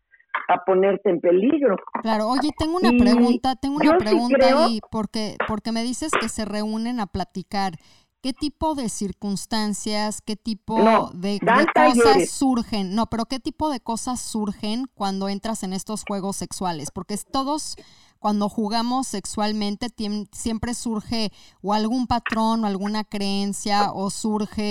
a 0.47 0.64
ponerte 0.66 1.10
en 1.10 1.20
peligro. 1.20 1.76
Claro, 2.01 2.28
oye, 2.28 2.51
tengo 2.58 2.78
una 2.78 2.91
pregunta, 2.91 3.55
tengo 3.55 3.78
una 3.78 3.97
pregunta 3.97 4.66
ahí, 4.66 4.80
porque, 4.91 5.36
porque 5.47 5.72
me 5.72 5.84
dices 5.84 6.12
que 6.20 6.30
se 6.30 6.45
reúnen 6.45 6.99
a 6.99 7.08
platicar. 7.08 7.74
¿Qué 8.22 8.34
tipo 8.34 8.74
de 8.74 8.89
circunstancias, 8.89 10.22
qué 10.26 10.36
tipo 10.36 11.11
de, 11.13 11.39
de, 11.39 11.68
cosas 11.74 12.30
surgen? 12.32 12.95
No, 12.95 13.05
pero 13.05 13.26
¿qué 13.26 13.39
tipo 13.39 13.70
de 13.70 13.80
cosas 13.80 14.20
surgen 14.20 14.89
cuando 14.95 15.30
entras 15.30 15.61
en 15.61 15.72
estos 15.72 16.03
juegos 16.07 16.36
sexuales? 16.36 16.89
Porque 16.89 17.15
todos 17.18 17.76
cuando 18.18 18.49
jugamos 18.49 19.05
sexualmente 19.07 19.89
siempre 20.32 20.74
surge 20.74 21.32
o 21.61 21.74
algún 21.74 22.07
patrón 22.07 22.63
o 22.63 22.68
alguna 22.68 23.03
creencia 23.03 23.91
o 23.93 24.09
surge 24.09 24.63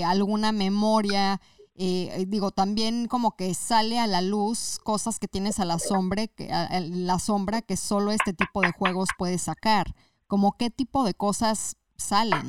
eh, 0.00 0.04
alguna 0.04 0.52
memoria. 0.52 1.40
Eh, 1.74 2.26
digo, 2.28 2.50
también 2.50 3.08
como 3.08 3.36
que 3.36 3.54
sale 3.54 3.98
a 3.98 4.06
la 4.06 4.20
luz 4.20 4.78
cosas 4.84 5.18
que 5.18 5.28
tienes 5.28 5.58
a 5.60 5.64
la 5.64 5.78
sombra, 5.78 6.26
que, 6.26 6.48
la 6.90 7.18
sombra 7.18 7.62
que 7.62 7.78
solo 7.78 8.12
este 8.12 8.34
tipo 8.34 8.60
de 8.60 8.72
juegos 8.72 9.08
puede 9.16 9.38
sacar. 9.38 9.94
Como 10.26 10.58
qué 10.58 10.68
tipo 10.68 11.04
de 11.04 11.14
cosas 11.14 11.76
salen 11.96 12.46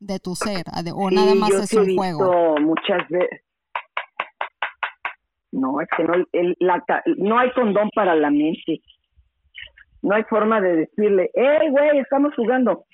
de 0.00 0.18
tu 0.20 0.34
ser 0.34 0.64
o 0.94 1.10
nada 1.10 1.34
más 1.34 1.50
es 1.50 1.72
un 1.74 1.96
juego. 1.96 2.56
Muchas 2.60 3.08
veces 3.08 3.42
no, 5.52 5.80
es 5.80 5.88
que 5.96 6.04
no, 6.04 6.14
el, 6.32 6.56
la, 6.60 6.84
no 7.16 7.38
hay 7.38 7.50
condón 7.52 7.90
para 7.94 8.14
la 8.14 8.30
mente. 8.30 8.80
No 10.02 10.14
hay 10.14 10.22
forma 10.24 10.60
de 10.60 10.76
decirle, 10.76 11.30
hey, 11.34 11.70
güey, 11.70 11.98
estamos 11.98 12.34
jugando. 12.36 12.84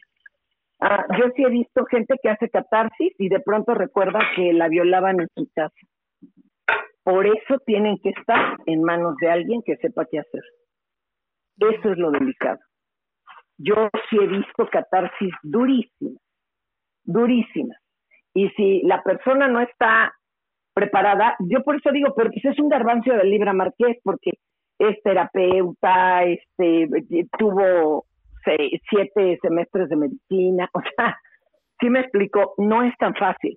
Ah, 0.81 1.05
yo 1.19 1.27
sí 1.37 1.43
he 1.43 1.51
visto 1.51 1.85
gente 1.87 2.15
que 2.23 2.31
hace 2.31 2.49
catarsis 2.49 3.13
y 3.19 3.29
de 3.29 3.41
pronto 3.41 3.75
recuerda 3.75 4.21
que 4.37 4.53
la 4.53 4.69
violaban 4.69 5.21
en 5.21 5.29
su 5.35 5.49
casa. 5.55 5.75
Por 7.03 7.27
eso 7.27 7.59
tienen 7.67 7.99
que 8.03 8.11
estar 8.11 8.57
en 8.67 8.83
manos 8.83 9.17
de 9.21 9.31
alguien 9.31 9.63
que 9.63 9.77
sepa 9.77 10.07
qué 10.11 10.21
hacer. 10.21 10.43
Eso 11.59 11.93
es 11.93 11.99
lo 11.99 12.11
delicado. 12.11 12.59
Yo 13.59 13.89
sí 14.09 14.17
he 14.17 14.27
visto 14.27 14.69
catarsis 14.71 15.33
durísimas, 15.43 16.21
durísimas. 17.05 17.79
Y 18.35 18.49
si 18.51 18.83
la 18.83 19.03
persona 19.03 19.49
no 19.49 19.61
está 19.61 20.13
preparada. 20.75 21.37
Yo 21.39 21.63
por 21.63 21.77
eso 21.77 21.91
digo, 21.93 22.13
pero 22.15 22.31
pues 22.31 22.45
es 22.45 22.59
un 22.59 22.69
garbancio 22.69 23.17
de 23.17 23.25
Libra 23.25 23.53
Marqués, 23.53 23.97
porque 24.03 24.33
es 24.79 25.01
terapeuta, 25.03 26.25
este, 26.25 26.89
tuvo 27.39 28.05
seis, 28.45 28.83
siete 28.91 29.39
semestres 29.41 29.89
de 29.89 29.97
medicina, 29.97 30.69
o 30.75 30.81
sea, 30.97 31.17
sí 31.81 31.89
me 31.89 32.01
explico, 32.01 32.55
no 32.59 32.83
es 32.83 32.95
tan 32.99 33.15
fácil. 33.15 33.57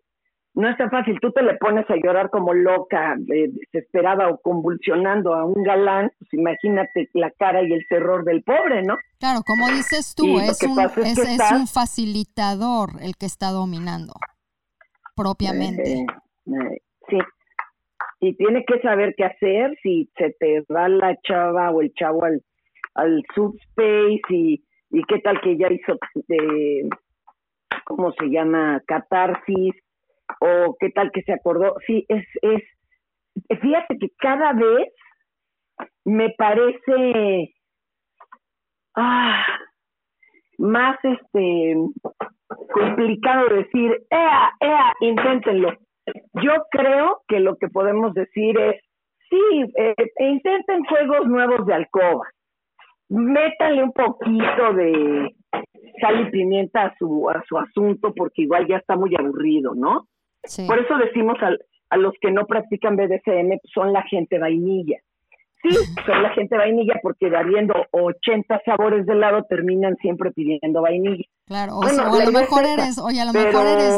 No 0.57 0.67
es 0.67 0.75
tan 0.75 0.89
fácil, 0.89 1.19
tú 1.21 1.31
te 1.31 1.43
le 1.43 1.53
pones 1.57 1.87
a 1.87 1.95
llorar 1.97 2.31
como 2.31 2.51
loca, 2.51 3.13
desesperada 3.15 4.27
o 4.27 4.39
convulsionando 4.39 5.35
a 5.35 5.45
un 5.45 5.61
galán, 5.61 6.11
pues 6.17 6.33
imagínate 6.33 7.07
la 7.13 7.29
cara 7.29 7.61
y 7.61 7.71
el 7.71 7.85
terror 7.87 8.23
del 8.23 8.41
pobre, 8.41 8.81
¿no? 8.81 8.97
Claro, 9.19 9.41
como 9.45 9.67
dices 9.67 10.15
tú, 10.15 10.39
es 10.39 10.59
un, 10.63 10.79
es, 10.79 11.51
un 11.51 11.67
facilitador 11.67 12.89
el 13.03 13.15
que 13.17 13.27
está 13.27 13.51
dominando 13.51 14.13
propiamente. 15.15 15.93
Eh, 15.93 16.05
eh, 16.47 16.81
Sí. 17.07 17.19
Y 18.19 18.35
tiene 18.35 18.65
que 18.65 18.81
saber 18.81 19.13
qué 19.15 19.25
hacer 19.25 19.77
si 19.83 20.09
se 20.17 20.35
te 20.39 20.61
va 20.73 20.89
la 20.89 21.15
chava 21.21 21.69
o 21.69 21.81
el 21.81 21.93
chavo 21.93 22.25
al, 22.25 22.41
al 22.95 23.23
subspace 23.35 24.21
y, 24.29 24.63
y 24.89 25.03
qué 25.03 25.19
tal 25.19 25.39
que 25.41 25.55
ya 25.55 25.67
hizo, 25.71 25.99
de, 26.27 26.89
¿cómo 27.85 28.11
se 28.13 28.25
llama? 28.25 28.81
Catarsis 28.87 29.75
o 30.39 30.75
qué 30.79 30.89
tal 30.89 31.11
que 31.11 31.21
se 31.23 31.33
acordó. 31.33 31.75
Sí, 31.85 32.05
es, 32.07 32.25
es, 32.41 32.63
fíjate 33.59 33.97
que 33.99 34.09
cada 34.17 34.53
vez 34.53 34.93
me 36.05 36.29
parece 36.37 37.53
ah, 38.95 39.45
más 40.57 40.97
este 41.03 41.75
complicado 42.73 43.49
decir, 43.49 44.05
ea, 44.09 44.51
ea, 44.59 44.93
inténtenlo 45.01 45.77
yo 46.33 46.51
creo 46.71 47.21
que 47.27 47.39
lo 47.39 47.57
que 47.57 47.67
podemos 47.67 48.13
decir 48.13 48.57
es, 48.59 48.81
sí, 49.29 49.73
eh, 49.77 49.95
intenten 50.19 50.83
juegos 50.85 51.27
nuevos 51.27 51.65
de 51.65 51.73
alcoba, 51.73 52.27
métanle 53.09 53.83
un 53.83 53.91
poquito 53.91 54.73
de 54.73 55.35
sal 56.01 56.27
y 56.27 56.31
pimienta 56.31 56.85
a 56.85 56.97
su, 56.97 57.29
a 57.29 57.43
su 57.47 57.57
asunto 57.57 58.13
porque 58.15 58.43
igual 58.43 58.67
ya 58.67 58.77
está 58.77 58.95
muy 58.95 59.15
aburrido, 59.15 59.73
¿no? 59.75 60.07
Por 60.67 60.79
eso 60.79 60.97
decimos 60.97 61.37
a 61.89 61.97
los 61.97 62.13
que 62.21 62.31
no 62.31 62.45
practican 62.45 62.95
BDSM, 62.95 63.49
pues, 63.49 63.71
son 63.73 63.93
la 63.93 64.03
gente 64.03 64.39
vainilla. 64.39 64.97
Sí, 65.61 65.69
son 66.05 66.23
la 66.23 66.29
gente 66.31 66.57
vainilla 66.57 66.99
porque 67.01 67.35
habiendo 67.35 67.73
80 67.91 68.61
sabores 68.65 69.05
de 69.05 69.13
helado 69.13 69.43
terminan 69.49 69.95
siempre 69.97 70.31
pidiendo 70.31 70.81
vainilla. 70.81 71.25
Claro, 71.45 71.77
o, 71.77 71.83
a 71.83 72.25
lo 72.25 72.31
mejor 72.31 72.65
eres, 72.65 72.99
oye, 72.99 73.21
a 73.21 73.25
lo 73.25 73.33
mejor 73.33 73.65
eres 73.65 73.97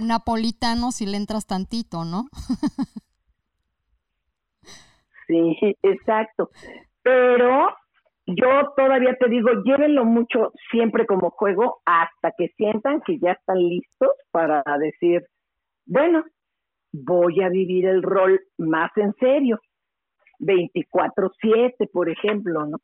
napolitano 0.00 0.92
si 0.92 1.06
le 1.06 1.16
entras 1.16 1.46
tantito, 1.46 2.04
¿no? 2.04 2.28
sí, 5.26 5.56
exacto. 5.82 6.50
Pero 7.02 7.68
yo 8.26 8.48
todavía 8.76 9.16
te 9.18 9.28
digo, 9.28 9.48
llévenlo 9.64 10.04
mucho 10.04 10.52
siempre 10.70 11.06
como 11.06 11.30
juego 11.30 11.80
hasta 11.86 12.32
que 12.36 12.48
sientan 12.56 13.00
que 13.00 13.18
ya 13.18 13.32
están 13.32 13.58
listos 13.58 14.10
para 14.30 14.62
decir, 14.78 15.26
bueno, 15.88 16.22
voy 16.92 17.42
a 17.42 17.48
vivir 17.48 17.86
el 17.86 18.02
rol 18.02 18.40
más 18.58 18.90
en 18.96 19.14
serio 19.18 19.58
24/7, 20.38 21.88
por 21.92 22.08
ejemplo, 22.08 22.66
¿no? 22.66 22.78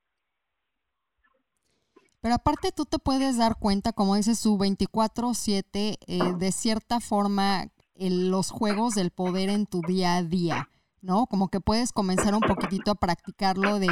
Pero 2.20 2.34
aparte 2.36 2.72
tú 2.74 2.86
te 2.86 2.98
puedes 2.98 3.36
dar 3.36 3.57
cuenta, 3.59 3.92
como 3.92 4.16
dice 4.16 4.34
su 4.34 4.57
24/7, 4.57 5.98
eh, 6.07 6.18
de 6.38 6.52
cierta 6.52 7.00
forma, 7.00 7.66
los 7.96 8.50
juegos 8.50 8.94
del 8.94 9.11
poder 9.11 9.50
en 9.50 9.66
tu 9.66 9.82
día 9.82 10.16
a 10.16 10.22
día, 10.22 10.68
¿no? 11.02 11.26
Como 11.26 11.48
que 11.48 11.61
puedes 11.61 11.92
comenzar 11.92 12.34
un 12.34 12.40
poquitito 12.40 12.90
a 12.90 12.94
practicarlo 12.94 13.78
de 13.78 13.88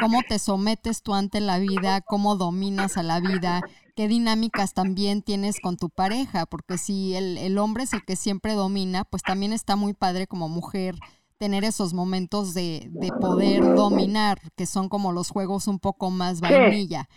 cómo 0.00 0.22
te 0.28 0.38
sometes 0.38 1.02
tú 1.02 1.14
ante 1.14 1.40
la 1.40 1.58
vida, 1.58 2.00
cómo 2.00 2.36
dominas 2.36 2.96
a 2.96 3.02
la 3.02 3.20
vida, 3.20 3.62
qué 3.94 4.08
dinámicas 4.08 4.74
también 4.74 5.22
tienes 5.22 5.60
con 5.60 5.76
tu 5.76 5.90
pareja, 5.90 6.46
porque 6.46 6.78
si 6.78 7.14
el, 7.14 7.38
el 7.38 7.58
hombre 7.58 7.84
es 7.84 7.92
el 7.92 8.04
que 8.04 8.16
siempre 8.16 8.54
domina, 8.54 9.04
pues 9.04 9.22
también 9.22 9.52
está 9.52 9.76
muy 9.76 9.94
padre 9.94 10.26
como 10.26 10.48
mujer 10.48 10.96
tener 11.38 11.64
esos 11.64 11.92
momentos 11.92 12.54
de, 12.54 12.88
de, 12.90 13.10
poder 13.12 13.62
dominar, 13.74 14.40
que 14.56 14.66
son 14.66 14.88
como 14.88 15.12
los 15.12 15.30
juegos 15.30 15.68
un 15.68 15.78
poco 15.78 16.10
más 16.10 16.40
vainilla. 16.40 17.08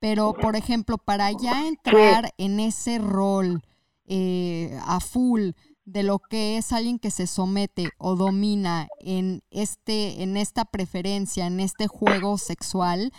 Pero, 0.00 0.32
por 0.32 0.56
ejemplo, 0.56 0.98
para 0.98 1.30
ya 1.30 1.68
entrar 1.68 2.32
en 2.38 2.58
ese 2.58 2.98
rol 2.98 3.62
eh, 4.06 4.76
a 4.86 4.98
full 4.98 5.50
de 5.92 6.02
lo 6.02 6.18
que 6.18 6.56
es 6.56 6.72
alguien 6.72 6.98
que 6.98 7.10
se 7.10 7.26
somete 7.26 7.90
o 7.98 8.16
domina 8.16 8.88
en, 9.00 9.42
este, 9.50 10.22
en 10.22 10.36
esta 10.36 10.64
preferencia, 10.64 11.46
en 11.46 11.60
este 11.60 11.86
juego 11.86 12.38
sexual, 12.38 13.12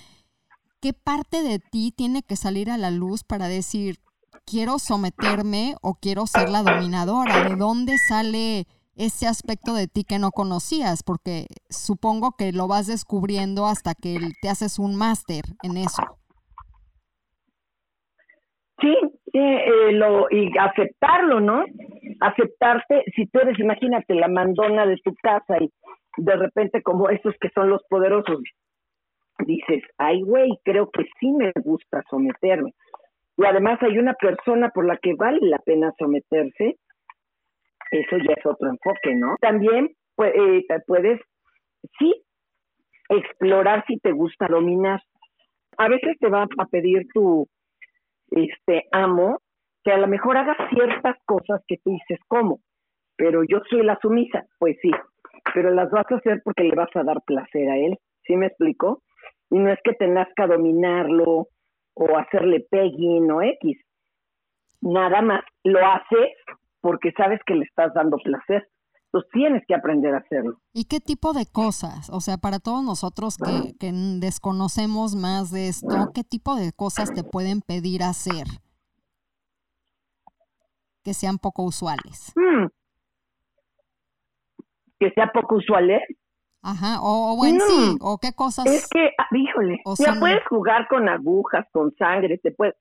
¿qué 0.79 0.93
parte 0.93 1.43
de 1.43 1.59
ti 1.59 1.93
tiene 1.95 2.23
que 2.23 2.35
salir 2.35 2.71
a 2.71 2.77
la 2.77 2.91
luz 2.91 3.23
para 3.23 3.47
decir, 3.47 3.99
quiero 4.45 4.79
someterme 4.79 5.75
o 5.81 5.95
quiero 5.95 6.27
ser 6.27 6.49
la 6.49 6.63
dominadora? 6.63 7.49
¿De 7.49 7.55
dónde 7.55 7.97
sale 7.97 8.67
ese 8.95 9.27
aspecto 9.27 9.73
de 9.73 9.87
ti 9.87 10.03
que 10.03 10.19
no 10.19 10.31
conocías, 10.31 11.03
porque 11.03 11.47
supongo 11.69 12.33
que 12.33 12.51
lo 12.51 12.67
vas 12.67 12.87
descubriendo 12.87 13.65
hasta 13.65 13.95
que 13.95 14.19
te 14.41 14.49
haces 14.49 14.79
un 14.79 14.95
máster 14.95 15.43
en 15.63 15.77
eso. 15.77 16.03
Sí, 18.81 18.97
eh, 19.33 19.91
lo, 19.91 20.27
y 20.31 20.51
aceptarlo, 20.57 21.39
¿no? 21.39 21.65
Aceptarte, 22.19 23.03
si 23.15 23.27
tú 23.27 23.39
eres, 23.39 23.59
imagínate, 23.59 24.15
la 24.15 24.27
mandona 24.27 24.85
de 24.85 24.97
tu 24.97 25.13
casa 25.21 25.57
y 25.59 25.71
de 26.17 26.35
repente 26.35 26.81
como 26.81 27.09
esos 27.09 27.35
que 27.39 27.49
son 27.49 27.69
los 27.69 27.83
poderosos, 27.89 28.39
dices, 29.45 29.83
ay, 29.97 30.21
güey, 30.23 30.49
creo 30.63 30.89
que 30.91 31.05
sí 31.19 31.31
me 31.31 31.51
gusta 31.63 32.03
someterme. 32.09 32.73
Y 33.37 33.45
además 33.45 33.81
hay 33.81 33.97
una 33.97 34.13
persona 34.13 34.69
por 34.69 34.85
la 34.85 34.97
que 34.97 35.13
vale 35.15 35.39
la 35.41 35.59
pena 35.59 35.93
someterse, 35.97 36.75
eso 37.91 38.17
ya 38.17 38.33
es 38.37 38.45
otro 38.45 38.69
enfoque, 38.69 39.15
¿no? 39.15 39.35
También 39.41 39.89
eh, 40.23 40.65
puedes, 40.87 41.19
sí, 41.99 42.23
explorar 43.09 43.83
si 43.87 43.97
te 43.97 44.11
gusta 44.11 44.47
dominar. 44.47 45.01
A 45.77 45.87
veces 45.89 46.17
te 46.19 46.29
va 46.29 46.43
a 46.43 46.65
pedir 46.67 47.07
tu 47.13 47.47
este 48.31 48.87
amo 48.91 49.39
que 49.83 49.91
a 49.91 49.97
lo 49.97 50.07
mejor 50.07 50.37
haga 50.37 50.55
ciertas 50.69 51.17
cosas 51.25 51.61
que 51.67 51.77
tú 51.83 51.91
dices, 51.91 52.19
¿cómo? 52.27 52.59
Pero 53.17 53.43
yo 53.43 53.59
soy 53.69 53.83
la 53.83 53.97
sumisa, 54.01 54.45
pues 54.59 54.77
sí, 54.81 54.91
pero 55.53 55.71
las 55.71 55.89
vas 55.91 56.05
a 56.09 56.15
hacer 56.15 56.41
porque 56.43 56.63
le 56.63 56.75
vas 56.75 56.89
a 56.95 57.03
dar 57.03 57.21
placer 57.25 57.69
a 57.69 57.77
él, 57.77 57.97
¿sí 58.25 58.35
me 58.35 58.47
explico? 58.47 59.03
Y 59.49 59.59
no 59.59 59.71
es 59.71 59.79
que 59.83 59.93
tengas 59.93 60.27
que 60.35 60.47
dominarlo 60.47 61.47
o 61.93 62.17
hacerle 62.17 62.65
pegging 62.69 63.29
o 63.31 63.41
X. 63.41 63.79
Nada 64.81 65.21
más 65.21 65.43
lo 65.63 65.79
haces 65.85 66.31
porque 66.79 67.11
sabes 67.11 67.39
que 67.45 67.55
le 67.55 67.65
estás 67.65 67.93
dando 67.93 68.17
placer. 68.17 68.67
Entonces 69.13 69.31
tienes 69.33 69.63
que 69.67 69.75
aprender 69.75 70.15
a 70.15 70.19
hacerlo. 70.19 70.57
¿Y 70.73 70.85
qué 70.85 71.01
tipo 71.01 71.33
de 71.33 71.45
cosas? 71.45 72.09
O 72.11 72.21
sea, 72.21 72.37
para 72.37 72.59
todos 72.59 72.81
nosotros 72.81 73.35
que, 73.37 73.75
que 73.77 73.91
desconocemos 73.93 75.15
más 75.15 75.51
de 75.51 75.67
esto, 75.67 76.11
¿qué 76.13 76.23
tipo 76.23 76.55
de 76.55 76.71
cosas 76.71 77.13
te 77.13 77.25
pueden 77.25 77.59
pedir 77.61 78.03
hacer? 78.03 78.45
Que 81.03 81.13
sean 81.13 81.39
poco 81.39 81.63
usuales. 81.63 82.31
Hmm. 82.35 82.67
Que 84.97 85.11
sea 85.11 85.29
poco 85.33 85.55
usuales. 85.55 86.01
Ajá, 86.61 86.99
o, 87.01 87.35
bueno, 87.35 87.65
sí, 87.67 87.97
o 87.99 88.17
qué 88.17 88.33
cosas. 88.33 88.65
Es 88.67 88.87
que, 88.87 89.09
ah, 89.17 89.27
híjole, 89.31 89.81
ya 89.97 90.13
puedes 90.19 90.45
jugar 90.47 90.87
con 90.87 91.09
agujas, 91.09 91.65
con 91.73 91.93
sangre, 91.95 92.37
te 92.37 92.51
puedes, 92.51 92.75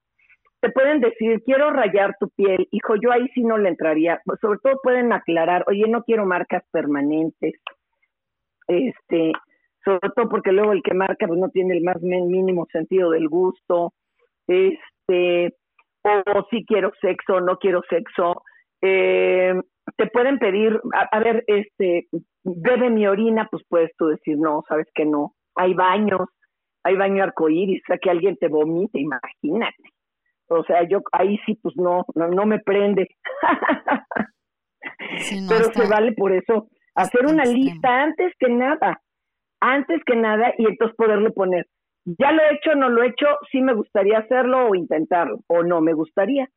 te 0.60 0.70
pueden 0.70 1.00
decir, 1.00 1.42
quiero 1.44 1.70
rayar 1.70 2.16
tu 2.20 2.28
piel, 2.30 2.68
hijo, 2.70 2.94
yo 2.96 3.12
ahí 3.12 3.26
sí 3.34 3.42
no 3.42 3.56
le 3.56 3.70
entraría. 3.70 4.20
Sobre 4.40 4.58
todo 4.62 4.80
pueden 4.82 5.12
aclarar, 5.12 5.64
oye, 5.66 5.84
no 5.88 6.02
quiero 6.04 6.26
marcas 6.26 6.62
permanentes. 6.70 7.54
Este, 8.68 9.32
sobre 9.84 10.10
todo 10.14 10.28
porque 10.28 10.52
luego 10.52 10.72
el 10.72 10.82
que 10.82 10.94
marca 10.94 11.26
pues 11.26 11.40
no 11.40 11.48
tiene 11.48 11.76
el 11.76 11.82
más 11.82 12.00
mínimo 12.02 12.66
sentido 12.70 13.10
del 13.10 13.28
gusto. 13.28 13.94
Este, 14.46 15.54
o 16.04 16.46
si 16.50 16.64
quiero 16.66 16.92
sexo, 17.00 17.40
no 17.40 17.56
quiero 17.56 17.82
sexo. 17.88 18.42
Eh, 18.82 19.54
te 19.96 20.06
pueden 20.08 20.38
pedir, 20.38 20.78
a, 20.92 21.18
ver, 21.20 21.42
este, 21.46 22.06
bebe 22.44 22.90
mi 22.90 23.06
orina, 23.06 23.48
pues 23.50 23.62
puedes 23.68 23.90
tú 23.96 24.06
decir, 24.06 24.36
no, 24.38 24.62
sabes 24.68 24.86
que 24.94 25.04
no. 25.04 25.34
Hay 25.56 25.74
baños, 25.74 26.28
hay 26.84 26.96
baño 26.96 27.22
arcoíris, 27.22 27.82
o 27.82 27.86
sea, 27.86 27.98
que 27.98 28.10
alguien 28.10 28.36
te 28.36 28.48
vomite, 28.48 29.00
imagínate. 29.00 29.82
O 30.50 30.64
sea, 30.64 30.86
yo 30.88 31.00
ahí 31.12 31.38
sí, 31.46 31.54
pues 31.62 31.76
no, 31.76 32.04
no, 32.14 32.44
me 32.44 32.58
prende. 32.58 33.06
Pero 35.48 35.72
se 35.72 35.88
vale 35.88 36.12
por 36.12 36.32
eso 36.32 36.68
hacer 36.94 37.26
una 37.26 37.44
lista 37.44 38.02
antes 38.02 38.32
que 38.38 38.48
nada, 38.48 39.00
antes 39.60 40.00
que 40.04 40.16
nada, 40.16 40.52
y 40.58 40.66
entonces 40.66 40.96
poderle 40.96 41.30
poner, 41.30 41.66
ya 42.04 42.32
lo 42.32 42.42
he 42.42 42.54
hecho, 42.54 42.74
no 42.74 42.88
lo 42.88 43.02
he 43.02 43.08
hecho, 43.08 43.26
sí 43.50 43.60
me 43.60 43.74
gustaría 43.74 44.18
hacerlo 44.18 44.68
o 44.68 44.74
intentarlo, 44.74 45.40
o 45.46 45.62
no 45.62 45.80
me 45.80 45.92
gustaría. 45.92 46.48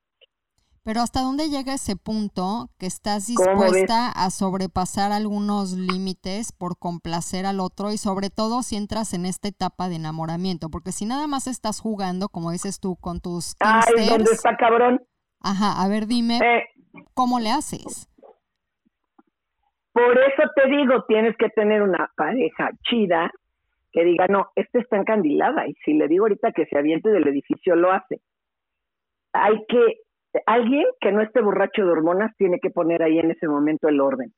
Pero 0.85 0.99
¿hasta 0.99 1.21
dónde 1.21 1.49
llega 1.49 1.73
ese 1.73 1.95
punto 1.95 2.67
que 2.77 2.87
estás 2.87 3.27
dispuesta 3.27 4.09
a 4.09 4.29
sobrepasar 4.29 5.13
algunos 5.13 5.71
límites 5.71 6.51
por 6.51 6.77
complacer 6.77 7.45
al 7.45 7.61
otro 7.61 7.91
y 7.93 7.97
sobre 7.97 8.29
todo 8.29 8.63
si 8.63 8.75
entras 8.75 9.13
en 9.13 9.25
esta 9.25 9.47
etapa 9.47 9.87
de 9.87 9.95
enamoramiento? 9.95 10.69
Porque 10.69 10.91
si 10.91 11.05
nada 11.05 11.25
más 11.27 11.47
estás 11.47 11.79
jugando, 11.79 12.27
como 12.27 12.51
dices 12.51 12.81
tú, 12.81 12.97
con 12.97 13.21
tus... 13.21 13.55
Ay, 13.61 14.09
¿dónde 14.09 14.31
está 14.31 14.57
cabrón? 14.57 15.01
Ajá, 15.39 15.81
a 15.81 15.87
ver, 15.87 16.05
dime, 16.05 16.39
eh. 16.39 16.63
¿cómo 17.13 17.39
le 17.39 17.51
haces? 17.51 18.09
Por 19.93 20.17
eso 20.17 20.43
te 20.55 20.69
digo, 20.69 21.05
tienes 21.07 21.37
que 21.37 21.47
tener 21.49 21.81
una 21.81 22.11
pareja 22.17 22.71
chida 22.89 23.31
que 23.93 24.03
diga, 24.03 24.27
no, 24.27 24.47
esta 24.55 24.79
está 24.79 24.97
encandilada 24.97 25.65
y 25.65 25.75
si 25.85 25.93
le 25.93 26.09
digo 26.09 26.25
ahorita 26.25 26.51
que 26.51 26.65
se 26.65 26.77
aviente 26.77 27.09
del 27.09 27.27
edificio, 27.27 27.77
lo 27.77 27.93
hace. 27.93 28.19
Hay 29.31 29.63
que 29.69 30.03
alguien 30.45 30.85
que 30.99 31.11
no 31.11 31.21
esté 31.21 31.41
borracho 31.41 31.83
de 31.83 31.91
hormonas 31.91 32.35
tiene 32.37 32.59
que 32.59 32.69
poner 32.69 33.03
ahí 33.03 33.19
en 33.19 33.31
ese 33.31 33.47
momento 33.47 33.87
el 33.87 34.01
orden. 34.01 34.33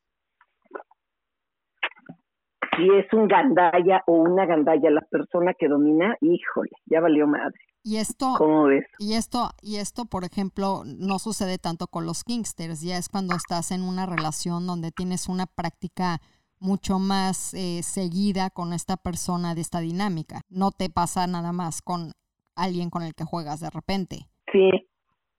Si 2.76 2.90
es 2.90 3.12
un 3.14 3.28
gandaya 3.28 4.04
o 4.06 4.16
una 4.16 4.46
gandaya 4.46 4.90
la 4.90 5.02
persona 5.10 5.54
que 5.58 5.70
domina, 5.70 6.18
híjole, 6.20 6.72
ya 6.86 7.00
valió 7.00 7.26
madre. 7.26 7.58
Y 7.84 7.98
esto, 7.98 8.34
¿Cómo 8.38 8.66
ves? 8.66 8.86
Y 9.00 9.14
esto, 9.14 9.52
y 9.62 9.78
esto, 9.78 10.06
por 10.06 10.24
ejemplo, 10.24 10.82
no 10.86 11.20
sucede 11.20 11.58
tanto 11.58 11.88
con 11.88 12.06
los 12.06 12.24
kingsters, 12.24 12.82
ya 12.82 12.98
es 12.98 13.08
cuando 13.08 13.36
estás 13.36 13.72
en 13.72 13.84
una 13.84 14.06
relación 14.06 14.68
donde 14.68 14.92
tienes 14.92 15.30
una 15.30 15.46
práctica 15.46 16.20
mucho 16.60 17.00
más 17.00 17.54
eh, 17.54 17.82
seguida 17.84 18.50
con 18.50 18.74
esta 18.74 18.98
persona 18.98 19.56
de 19.56 19.62
esta 19.62 19.80
dinámica. 19.80 20.42
No 20.50 20.72
te 20.72 20.90
pasa 20.90 21.28
nada 21.28 21.52
más 21.52 21.82
con 21.82 22.12
alguien 22.56 22.90
con 22.90 23.04
el 23.04 23.14
que 23.14 23.24
juegas 23.24 23.60
de 23.60 23.70
repente. 23.70 24.28
Sí, 24.52 24.72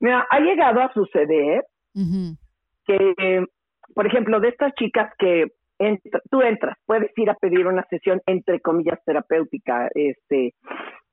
Mira, 0.01 0.26
ha 0.30 0.40
llegado 0.40 0.80
a 0.80 0.92
suceder 0.92 1.64
que, 2.84 3.44
por 3.94 4.07
ejemplo, 4.07 4.40
de 4.40 4.49
estas 4.49 4.74
chicas 4.74 5.12
que 5.18 5.47
tú 6.30 6.42
entras, 6.42 6.76
puedes 6.86 7.11
ir 7.16 7.30
a 7.30 7.34
pedir 7.34 7.66
una 7.66 7.84
sesión 7.88 8.20
entre 8.26 8.61
comillas 8.61 8.99
terapéutica 9.05 9.88
este, 9.94 10.55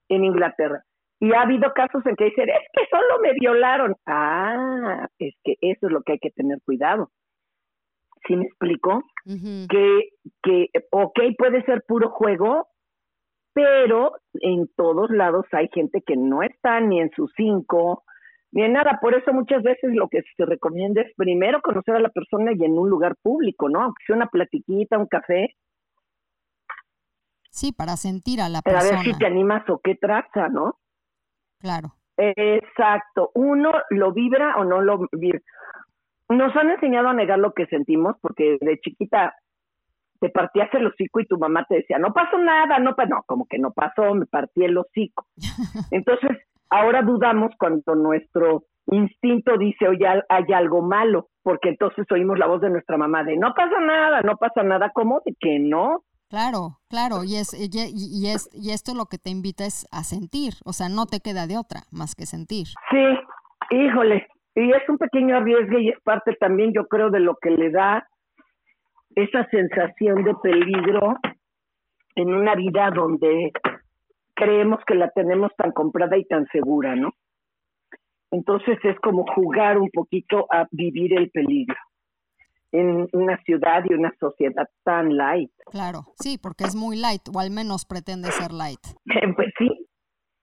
en 0.09 0.23
Inglaterra. 0.23 0.83
Y 1.19 1.31
ha 1.33 1.41
habido 1.41 1.71
casos 1.73 2.05
en 2.05 2.15
que 2.15 2.25
dicen, 2.25 2.49
es 2.49 2.67
que 2.73 2.85
solo 2.89 3.19
me 3.21 3.33
violaron. 3.33 3.95
Ah, 4.05 5.07
es 5.17 5.33
que 5.43 5.55
eso 5.61 5.87
es 5.87 5.91
lo 5.93 6.01
que 6.01 6.13
hay 6.13 6.19
que 6.19 6.31
tener 6.31 6.59
cuidado. 6.65 7.09
¿Sí 8.27 8.35
me 8.35 8.45
explico? 8.45 9.03
que, 9.25 10.09
que, 10.41 10.67
ok, 10.91 11.19
puede 11.37 11.63
ser 11.63 11.83
puro 11.87 12.09
juego, 12.09 12.67
pero 13.53 14.13
en 14.41 14.67
todos 14.75 15.09
lados 15.11 15.45
hay 15.53 15.69
gente 15.73 16.01
que 16.05 16.17
no 16.17 16.43
está 16.43 16.81
ni 16.81 16.99
en 16.99 17.09
sus 17.11 17.31
cinco, 17.37 18.03
ni 18.53 18.69
nada. 18.69 18.99
Por 19.01 19.15
eso 19.15 19.33
muchas 19.33 19.63
veces 19.63 19.93
lo 19.93 20.07
que 20.07 20.21
se 20.37 20.45
recomienda 20.45 21.01
es 21.01 21.13
primero 21.15 21.61
conocer 21.61 21.95
a 21.95 21.99
la 21.99 22.09
persona 22.09 22.51
y 22.53 22.63
en 22.63 22.77
un 22.77 22.89
lugar 22.89 23.15
público, 23.21 23.67
¿no? 23.67 23.81
Aunque 23.81 24.03
sea 24.05 24.15
una 24.15 24.27
platiquita, 24.27 24.97
un 24.97 25.07
café. 25.07 25.55
Sí, 27.49 27.71
para 27.71 27.97
sentir 27.97 28.41
a 28.41 28.49
la 28.49 28.61
persona. 28.61 28.83
Para 28.83 29.03
ver 29.03 29.05
si 29.05 29.17
te 29.17 29.25
animas 29.25 29.67
o 29.69 29.79
qué 29.83 29.95
trata, 29.95 30.49
¿no? 30.49 30.77
Claro. 31.59 31.95
Exacto. 32.17 33.31
Uno 33.33 33.71
lo 33.89 34.13
vibra 34.13 34.55
o 34.57 34.63
no 34.63 34.81
lo 34.81 35.07
vibra. 35.11 35.39
Nos 36.29 36.55
han 36.55 36.71
enseñado 36.71 37.09
a 37.09 37.13
negar 37.13 37.39
lo 37.39 37.53
que 37.53 37.65
sentimos 37.67 38.15
porque 38.21 38.57
de 38.61 38.79
chiquita 38.79 39.35
te 40.19 40.29
partías 40.29 40.73
el 40.73 40.87
hocico 40.87 41.19
y 41.19 41.27
tu 41.27 41.37
mamá 41.37 41.65
te 41.67 41.75
decía, 41.75 41.97
no 41.99 42.13
pasó 42.13 42.37
nada, 42.37 42.79
no 42.79 42.95
pasó, 42.95 43.09
no, 43.09 43.23
como 43.25 43.45
que 43.45 43.59
no 43.59 43.71
pasó, 43.71 44.13
me 44.13 44.25
partí 44.25 44.63
el 44.63 44.77
hocico. 44.77 45.25
Entonces, 45.91 46.37
Ahora 46.73 47.03
dudamos 47.03 47.51
cuando 47.59 47.93
nuestro 47.93 48.63
instinto 48.87 49.59
dice, 49.59 49.87
oye, 49.87 50.07
hay 50.07 50.53
algo 50.55 50.81
malo, 50.81 51.27
porque 51.43 51.69
entonces 51.69 52.03
oímos 52.11 52.39
la 52.39 52.47
voz 52.47 52.61
de 52.61 52.71
nuestra 52.71 52.97
mamá 52.97 53.23
de, 53.23 53.37
no 53.37 53.53
pasa 53.53 53.79
nada, 53.79 54.21
no 54.21 54.37
pasa 54.37 54.63
nada, 54.63 54.89
¿cómo? 54.91 55.21
De 55.23 55.35
que 55.39 55.59
no. 55.59 56.03
Claro, 56.29 56.79
claro, 56.89 57.23
y, 57.23 57.35
es, 57.35 57.53
y, 57.53 58.27
es, 58.27 58.49
y 58.53 58.71
esto 58.71 58.95
lo 58.95 59.05
que 59.05 59.19
te 59.19 59.29
invita 59.29 59.65
es 59.65 59.85
a 59.91 60.03
sentir, 60.03 60.53
o 60.65 60.73
sea, 60.73 60.89
no 60.89 61.05
te 61.05 61.19
queda 61.19 61.45
de 61.45 61.59
otra 61.59 61.81
más 61.91 62.15
que 62.15 62.25
sentir. 62.25 62.65
Sí, 62.89 63.05
híjole, 63.69 64.25
y 64.55 64.71
es 64.71 64.89
un 64.89 64.97
pequeño 64.97 65.37
arriesgue 65.37 65.79
y 65.79 65.89
es 65.89 66.01
parte 66.01 66.35
también, 66.39 66.73
yo 66.73 66.87
creo, 66.87 67.11
de 67.11 67.19
lo 67.19 67.35
que 67.39 67.51
le 67.51 67.69
da 67.69 68.07
esa 69.13 69.47
sensación 69.51 70.23
de 70.23 70.33
peligro 70.41 71.17
en 72.15 72.33
una 72.33 72.55
vida 72.55 72.89
donde 72.89 73.51
creemos 74.35 74.79
que 74.85 74.95
la 74.95 75.09
tenemos 75.11 75.51
tan 75.57 75.71
comprada 75.71 76.17
y 76.17 76.25
tan 76.25 76.47
segura, 76.51 76.95
¿no? 76.95 77.11
Entonces 78.31 78.77
es 78.83 78.99
como 78.99 79.25
jugar 79.35 79.77
un 79.77 79.89
poquito 79.91 80.47
a 80.51 80.67
vivir 80.71 81.17
el 81.17 81.29
peligro 81.29 81.75
en 82.71 83.07
una 83.13 83.37
ciudad 83.43 83.83
y 83.87 83.93
una 83.93 84.11
sociedad 84.19 84.67
tan 84.83 85.15
light. 85.15 85.51
Claro, 85.69 86.07
sí, 86.19 86.39
porque 86.39 86.63
es 86.63 86.75
muy 86.75 86.97
light, 86.97 87.21
o 87.33 87.39
al 87.39 87.51
menos 87.51 87.85
pretende 87.85 88.31
ser 88.31 88.51
light. 88.51 88.79
pues 89.35 89.49
sí. 89.59 89.69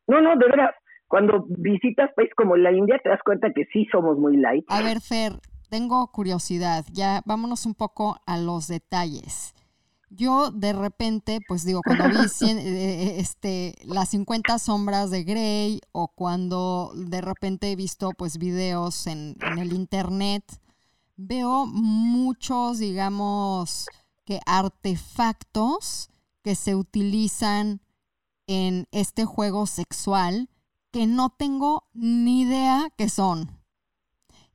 No, 0.07 0.21
no, 0.21 0.37
de 0.37 0.47
verdad, 0.47 0.71
cuando 1.09 1.45
visitas 1.49 2.11
países 2.15 2.35
como 2.37 2.57
la 2.57 2.73
India 2.73 3.01
te 3.03 3.09
das 3.09 3.21
cuenta 3.25 3.53
que 3.53 3.65
sí 3.73 3.87
somos 3.91 4.17
muy 4.17 4.37
light. 4.37 4.65
A 4.69 4.83
ver, 4.83 5.01
Fer, 5.01 5.33
tengo 5.69 6.07
curiosidad, 6.13 6.85
ya 6.93 7.23
vámonos 7.27 7.67
un 7.67 7.75
poco 7.75 8.19
a 8.27 8.39
los 8.39 8.69
detalles. 8.69 9.55
Yo 10.13 10.51
de 10.51 10.73
repente, 10.73 11.39
pues 11.47 11.65
digo, 11.65 11.83
cuando 11.85 12.09
vi 12.09 12.17
eh, 12.49 12.59
eh, 12.59 13.21
este, 13.21 13.77
las 13.85 14.09
50 14.11 14.59
sombras 14.59 15.11
de 15.11 15.23
Grey 15.23 15.81
o 15.93 16.09
cuando 16.09 16.93
de 16.97 17.21
repente 17.21 17.71
he 17.71 17.77
visto 17.77 18.11
pues 18.19 18.37
videos 18.37 19.07
en, 19.07 19.37
el 19.57 19.73
internet, 19.73 20.45
veo 21.17 21.65
muchos, 21.67 22.79
digamos, 22.79 23.87
que 24.25 24.41
artefactos 24.47 26.11
que 26.43 26.57
se 26.57 26.75
utilizan 26.75 27.81
en 28.49 28.89
este 28.91 29.25
juego 29.25 29.67
sexual 29.67 30.49
que 30.91 31.07
no 31.07 31.31
tengo 31.31 31.85
ni 31.93 32.43
idea 32.43 32.89
qué 32.97 33.09
son. 33.09 33.60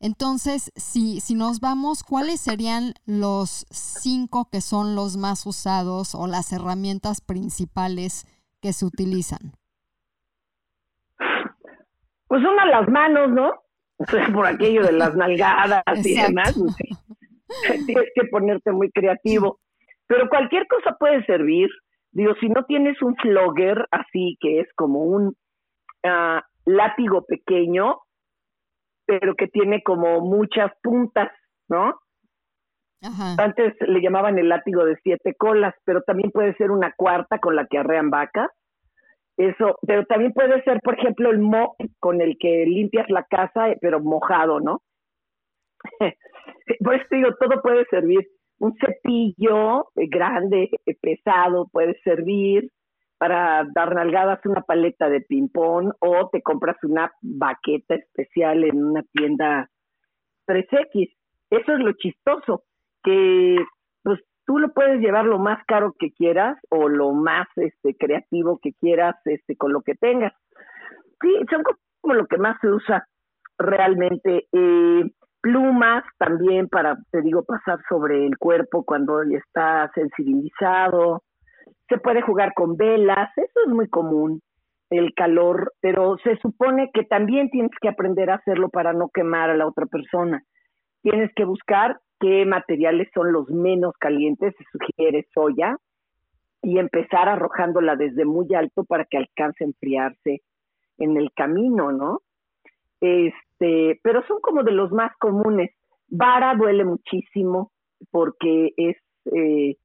Entonces, 0.06 0.72
si, 0.76 1.20
si 1.20 1.34
nos 1.34 1.60
vamos, 1.62 2.04
¿cuáles 2.04 2.40
serían 2.40 2.94
los 3.08 3.66
cinco 3.72 4.48
que 4.52 4.62
son 4.62 4.96
los 4.96 5.18
más 5.18 5.48
usados 5.48 6.14
o 6.14 6.28
las 6.28 6.54
herramientas 6.54 7.22
principales 7.22 8.28
que 8.62 8.72
se 8.72 8.86
utilizan? 8.86 9.54
Pues 12.28 12.40
una 12.44 12.68
las 12.68 12.88
manos, 12.88 13.32
¿no? 13.32 13.50
O 13.98 14.06
sea, 14.12 14.28
por 14.32 14.46
aquello 14.46 14.84
de 14.84 14.92
las 14.92 15.16
nalgadas 15.16 15.84
y 16.06 16.22
demás. 16.22 16.54
Tienes 17.88 18.12
que 18.14 18.28
ponerte 18.30 18.72
muy 18.74 18.92
creativo. 18.92 19.60
Pero 20.06 20.30
cualquier 20.30 20.68
cosa 20.68 20.96
puede 21.00 21.26
servir. 21.26 21.68
Digo, 22.12 22.36
si 22.40 22.50
no 22.50 22.64
tienes 22.66 23.02
un 23.02 23.16
flogger 23.16 23.88
así, 23.90 24.38
que 24.40 24.60
es 24.60 24.68
como 24.76 25.00
un 25.00 25.36
ah, 26.04 26.44
látigo 26.66 27.26
pequeño, 27.26 28.02
pero 29.06 29.36
que 29.36 29.48
tiene 29.48 29.82
como 29.84 30.22
muchas 30.22 30.72
puntas, 30.82 31.32
¿no? 31.70 32.00
Ajá. 33.02 33.36
Antes 33.38 33.74
le 33.82 34.02
llamaban 34.02 34.40
el 34.40 34.50
látigo 34.50 34.84
de 34.86 34.98
siete 35.04 35.36
colas, 35.36 35.76
pero 35.86 36.02
también 36.02 36.32
puede 36.32 36.56
ser 36.56 36.72
una 36.72 36.94
cuarta 36.96 37.40
con 37.40 37.56
la 37.56 37.68
que 37.68 37.78
arrean 37.78 38.10
vacas. 38.10 38.50
Eso, 39.38 39.78
pero 39.86 40.06
también 40.06 40.32
puede 40.32 40.64
ser, 40.64 40.80
por 40.82 40.98
ejemplo, 40.98 41.30
el 41.30 41.40
mop 41.40 41.76
con 42.00 42.22
el 42.22 42.38
que 42.40 42.66
limpias 42.66 43.10
la 43.10 43.24
casa, 43.24 43.68
pero 43.82 44.00
mojado, 44.00 44.62
¿no? 44.62 44.82
Por 46.84 46.96
eso 46.96 47.06
digo, 47.12 47.30
todo 47.40 47.62
puede 47.62 47.86
servir. 47.86 48.28
Un 48.58 48.74
cepillo 48.78 49.90
eh, 49.96 50.08
grande, 50.08 50.70
eh, 50.86 50.96
pesado, 51.02 51.68
puede 51.72 52.00
servir 52.04 52.72
para 53.18 53.66
dar 53.74 53.96
nalgadas 53.96 54.40
una 54.46 54.62
paleta 54.62 55.10
de 55.10 55.22
ping-pong 55.22 55.94
o 56.00 56.30
te 56.30 56.42
compras 56.42 56.78
una 56.84 57.12
baqueta 57.22 57.96
especial 57.96 58.64
en 58.64 58.84
una 58.84 59.04
tienda 59.14 59.70
3X. 60.48 61.16
Eso 61.50 61.74
es 61.74 61.80
lo 61.80 61.94
chistoso, 61.94 62.64
que 63.04 63.58
pues 64.04 64.20
tú 64.46 64.60
lo 64.60 64.74
puedes 64.74 65.00
llevar 65.00 65.26
lo 65.26 65.40
más 65.40 65.64
caro 65.66 65.94
que 65.98 66.12
quieras 66.12 66.58
o 66.70 66.90
lo 66.90 67.12
más 67.14 67.48
este 67.56 67.96
creativo 67.96 68.60
que 68.62 68.74
quieras 68.74 69.16
este 69.26 69.56
con 69.56 69.72
lo 69.72 69.82
que 69.82 69.96
tengas. 69.96 70.34
Sí, 71.22 71.30
son 71.50 71.64
como 72.02 72.14
lo 72.14 72.28
que 72.28 72.38
más 72.38 72.58
se 72.62 72.68
usa 72.68 73.08
realmente. 73.58 74.48
Eh, 74.52 75.04
plumas 75.42 76.04
también 76.18 76.68
para, 76.68 76.98
te 77.12 77.22
digo, 77.22 77.44
pasar 77.44 77.80
sobre 77.88 78.26
el 78.26 78.38
cuerpo 78.38 78.84
cuando 78.84 79.22
está 79.22 79.92
sensibilizado. 79.94 81.22
Se 81.90 81.98
puede 81.98 82.22
jugar 82.22 82.54
con 82.54 82.78
velas, 82.78 83.30
eso 83.38 83.60
es 83.66 83.74
muy 83.74 83.88
común, 83.90 84.42
el 84.90 85.14
calor, 85.14 85.74
pero 85.82 86.18
se 86.24 86.38
supone 86.38 86.90
que 86.94 87.04
también 87.04 87.50
tienes 87.50 87.72
que 87.82 87.90
aprender 87.90 88.30
a 88.30 88.36
hacerlo 88.36 88.70
para 88.70 88.94
no 88.94 89.10
quemar 89.10 89.50
a 89.50 89.58
la 89.58 89.68
otra 89.68 89.86
persona. 89.86 90.44
Tienes 91.02 91.32
que 91.36 91.46
buscar 91.46 92.00
qué 92.20 92.46
materiales 92.46 93.10
son 93.14 93.32
los 93.32 93.50
menos 93.50 93.94
calientes, 94.00 94.56
se 94.58 94.64
sugiere 94.72 95.28
soya, 95.34 95.78
y 96.66 96.80
empezar 96.80 97.30
arrojándola 97.30 97.96
desde 97.96 98.26
muy 98.26 98.48
alto 98.56 98.84
para 98.86 99.06
que 99.06 99.18
alcance 99.18 99.64
a 99.64 99.68
enfriarse 99.68 100.42
en 100.98 101.16
el 101.16 101.32
camino, 101.34 101.92
¿no? 101.92 102.22
Este, 103.02 104.00
pero 104.02 104.26
son 104.28 104.42
como 104.42 104.64
de 104.64 104.72
los 104.72 104.92
más 104.92 105.16
comunes. 105.20 105.70
Vara 106.08 106.56
duele 106.56 106.84
muchísimo 106.84 107.72
porque 108.10 108.72
es 108.78 108.98
eh, 109.32 109.76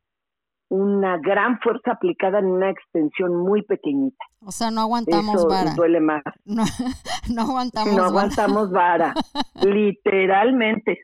una 0.70 1.18
gran 1.18 1.58
fuerza 1.60 1.92
aplicada 1.92 2.38
en 2.38 2.46
una 2.46 2.70
extensión 2.70 3.36
muy 3.36 3.62
pequeñita. 3.62 4.24
O 4.40 4.52
sea, 4.52 4.70
no 4.70 4.80
aguantamos 4.80 5.34
Eso 5.36 5.48
vara. 5.48 5.74
duele 5.74 6.00
más. 6.00 6.22
No, 6.44 6.64
no 7.34 7.42
aguantamos 7.42 7.90
no 7.92 7.96
vara. 7.98 8.08
aguantamos 8.08 8.70
vara, 8.70 9.14
literalmente. 9.62 11.00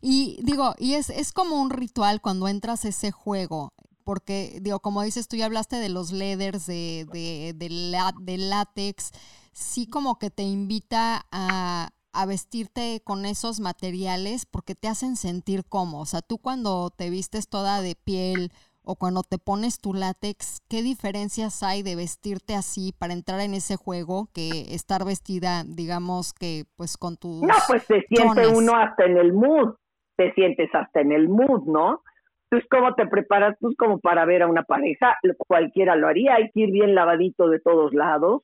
Y 0.00 0.38
digo, 0.42 0.74
y 0.78 0.94
es, 0.94 1.10
es 1.10 1.32
como 1.32 1.60
un 1.60 1.70
ritual 1.70 2.20
cuando 2.20 2.48
entras 2.48 2.84
a 2.84 2.88
ese 2.88 3.10
juego, 3.12 3.72
porque 4.04 4.58
digo, 4.60 4.80
como 4.80 5.02
dices, 5.02 5.28
tú 5.28 5.36
ya 5.36 5.46
hablaste 5.46 5.76
de 5.76 5.88
los 5.88 6.12
leathers, 6.12 6.66
de, 6.66 7.06
de, 7.12 7.52
de, 7.54 7.68
la- 7.70 8.14
de 8.20 8.38
látex, 8.38 9.12
sí 9.52 9.88
como 9.88 10.18
que 10.18 10.30
te 10.30 10.42
invita 10.42 11.24
a, 11.32 11.90
a 12.16 12.26
vestirte 12.26 13.00
con 13.04 13.26
esos 13.26 13.60
materiales 13.60 14.46
porque 14.46 14.74
te 14.74 14.88
hacen 14.88 15.16
sentir 15.16 15.64
cómodo. 15.68 16.02
O 16.02 16.06
sea, 16.06 16.22
tú 16.22 16.38
cuando 16.38 16.90
te 16.90 17.10
vistes 17.10 17.48
toda 17.48 17.82
de 17.82 17.94
piel 17.94 18.50
o 18.82 18.96
cuando 18.96 19.22
te 19.22 19.38
pones 19.38 19.80
tu 19.80 19.92
látex, 19.92 20.62
¿qué 20.70 20.82
diferencias 20.82 21.62
hay 21.62 21.82
de 21.82 21.96
vestirte 21.96 22.54
así 22.54 22.94
para 22.98 23.12
entrar 23.12 23.40
en 23.40 23.52
ese 23.52 23.76
juego 23.76 24.28
que 24.32 24.74
estar 24.74 25.04
vestida, 25.04 25.64
digamos 25.66 26.32
que 26.32 26.64
pues 26.76 26.96
con 26.96 27.16
tus... 27.16 27.42
No, 27.42 27.54
pues 27.66 27.82
se 27.82 28.02
siente 28.08 28.46
uno 28.46 28.76
hasta 28.76 29.04
en 29.04 29.18
el 29.18 29.32
mood, 29.32 29.74
te 30.16 30.32
sientes 30.34 30.72
hasta 30.72 31.00
en 31.00 31.12
el 31.12 31.28
mood, 31.28 31.64
¿no? 31.66 32.02
Pues 32.48 32.64
cómo 32.70 32.94
te 32.94 33.06
preparas, 33.08 33.56
pues 33.60 33.76
como 33.76 33.98
para 33.98 34.24
ver 34.24 34.42
a 34.42 34.46
una 34.46 34.62
pareja, 34.62 35.18
cualquiera 35.48 35.96
lo 35.96 36.06
haría, 36.06 36.36
hay 36.36 36.50
que 36.52 36.60
ir 36.60 36.70
bien 36.70 36.94
lavadito 36.94 37.48
de 37.48 37.58
todos 37.58 37.92
lados, 37.92 38.42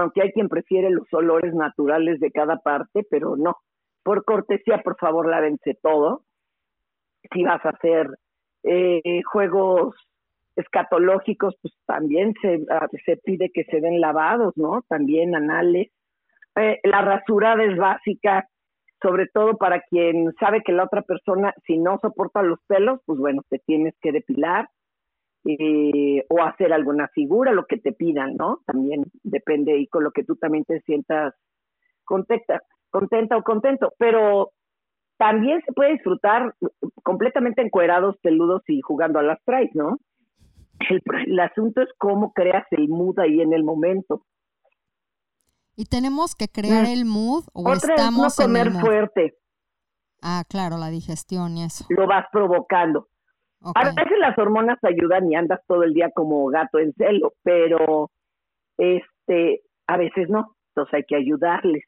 aunque 0.00 0.22
hay 0.22 0.32
quien 0.32 0.48
prefiere 0.48 0.90
los 0.90 1.12
olores 1.12 1.54
naturales 1.54 2.20
de 2.20 2.30
cada 2.30 2.58
parte, 2.58 3.06
pero 3.10 3.36
no. 3.36 3.56
Por 4.02 4.24
cortesía, 4.24 4.82
por 4.82 4.96
favor, 4.96 5.28
lávense 5.28 5.76
todo. 5.82 6.22
Si 7.32 7.42
vas 7.42 7.64
a 7.64 7.70
hacer 7.70 8.08
eh, 8.62 9.22
juegos 9.24 9.94
escatológicos, 10.56 11.54
pues 11.60 11.74
también 11.86 12.34
se, 12.40 12.64
ah, 12.70 12.88
se 13.04 13.16
pide 13.18 13.50
que 13.52 13.64
se 13.64 13.80
den 13.80 14.00
lavados, 14.00 14.52
¿no? 14.56 14.82
También 14.88 15.34
anales. 15.34 15.88
Eh, 16.56 16.80
la 16.84 17.02
rasurada 17.02 17.62
es 17.64 17.76
básica, 17.76 18.48
sobre 19.02 19.26
todo 19.26 19.56
para 19.58 19.82
quien 19.82 20.32
sabe 20.40 20.62
que 20.62 20.72
la 20.72 20.84
otra 20.84 21.02
persona, 21.02 21.52
si 21.66 21.76
no 21.76 21.98
soporta 22.00 22.42
los 22.42 22.58
pelos, 22.66 23.00
pues 23.04 23.18
bueno, 23.18 23.42
te 23.50 23.58
tienes 23.58 23.94
que 24.00 24.12
depilar 24.12 24.68
eh, 25.48 26.24
o 26.28 26.42
hacer 26.42 26.72
alguna 26.72 27.08
figura, 27.08 27.52
lo 27.52 27.66
que 27.66 27.78
te 27.78 27.92
pidan, 27.92 28.36
¿no? 28.36 28.60
También 28.66 29.04
depende 29.22 29.78
y 29.78 29.86
con 29.86 30.02
lo 30.04 30.10
que 30.10 30.24
tú 30.24 30.36
también 30.36 30.64
te 30.64 30.80
sientas 30.82 31.34
contenta, 32.04 32.62
contenta 32.90 33.36
o 33.36 33.42
contento, 33.42 33.92
pero 33.98 34.50
también 35.18 35.62
se 35.64 35.72
puede 35.72 35.92
disfrutar 35.92 36.54
completamente 37.02 37.62
encuerados, 37.62 38.16
peludos 38.22 38.62
y 38.68 38.80
jugando 38.80 39.18
a 39.18 39.22
las 39.22 39.42
trays, 39.44 39.74
¿no? 39.74 39.98
El, 40.90 41.02
el 41.26 41.40
asunto 41.40 41.80
es 41.80 41.88
cómo 41.98 42.32
creas 42.32 42.66
el 42.72 42.88
mood 42.88 43.18
ahí 43.20 43.40
en 43.40 43.52
el 43.54 43.64
momento. 43.64 44.26
Y 45.76 45.84
tenemos 45.86 46.34
que 46.34 46.48
crear 46.48 46.84
Mm. 46.84 46.90
el 46.90 47.04
mood 47.04 47.44
o 47.52 47.62
Otra 47.62 47.74
es 47.74 47.86
no 47.88 47.94
estamos 47.94 48.40
en 48.40 48.46
comer 48.46 48.66
el 48.66 48.72
mood. 48.72 48.80
fuerte, 48.80 49.34
Ah, 50.22 50.44
claro, 50.48 50.76
la 50.78 50.88
digestión 50.88 51.56
y 51.56 51.64
eso. 51.64 51.84
lo 51.90 52.06
vas 52.06 52.26
provocando. 52.32 53.08
A 53.62 53.84
veces 53.84 54.18
las 54.20 54.38
hormonas 54.38 54.78
ayudan 54.82 55.30
y 55.30 55.34
andas 55.34 55.60
todo 55.66 55.82
el 55.82 55.94
día 55.94 56.10
como 56.14 56.46
gato 56.46 56.78
en 56.78 56.92
celo, 56.94 57.32
pero 57.42 58.10
este, 58.78 59.62
a 59.86 59.96
veces 59.96 60.28
no, 60.28 60.56
entonces 60.70 60.94
hay 60.94 61.04
que 61.04 61.16
ayudarles. 61.16 61.84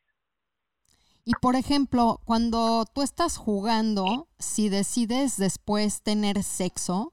Y 1.25 1.33
por 1.43 1.57
ejemplo, 1.57 2.21
cuando 2.25 2.85
tú 2.95 3.03
estás 3.03 3.37
jugando, 3.37 4.29
si 4.39 4.71
decides 4.71 5.37
después 5.37 6.03
tener 6.03 6.43
sexo, 6.43 7.13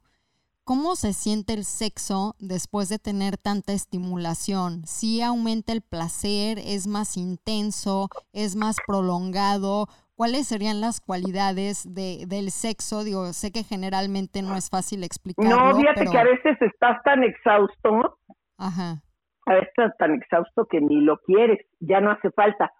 ¿cómo 0.63 0.95
se 0.95 1.11
siente 1.11 1.53
el 1.53 1.65
sexo 1.65 2.33
después 2.39 2.87
de 2.87 2.97
tener 2.97 3.37
tanta 3.37 3.73
estimulación? 3.73 4.87
¿Sí 4.87 5.21
aumenta 5.21 5.73
el 5.73 5.81
placer? 5.81 6.59
¿Es 6.59 6.87
más 6.87 7.17
intenso? 7.17 8.07
¿Es 8.31 8.55
más 8.55 8.77
prolongado? 8.87 9.89
¿Cuáles 10.15 10.47
serían 10.47 10.79
las 10.79 11.01
cualidades 11.01 11.83
de, 11.93 12.25
del 12.27 12.51
sexo? 12.51 13.03
Digo, 13.03 13.33
sé 13.33 13.51
que 13.51 13.63
generalmente 13.63 14.41
no 14.41 14.55
es 14.55 14.69
fácil 14.69 15.03
explicarlo. 15.03 15.49
No, 15.53 15.75
fíjate 15.75 15.99
pero... 15.99 16.11
que 16.11 16.17
a 16.17 16.23
veces 16.23 16.61
estás 16.61 17.03
tan 17.03 17.23
exhausto, 17.23 18.17
Ajá. 18.57 19.01
a 19.45 19.53
veces 19.53 19.67
estás 19.69 19.97
tan 19.97 20.13
exhausto 20.13 20.65
que 20.67 20.79
ni 20.79 21.01
lo 21.01 21.17
quieres, 21.17 21.59
ya 21.81 21.99
no 21.99 22.11
hace 22.11 22.31
falta. 22.31 22.71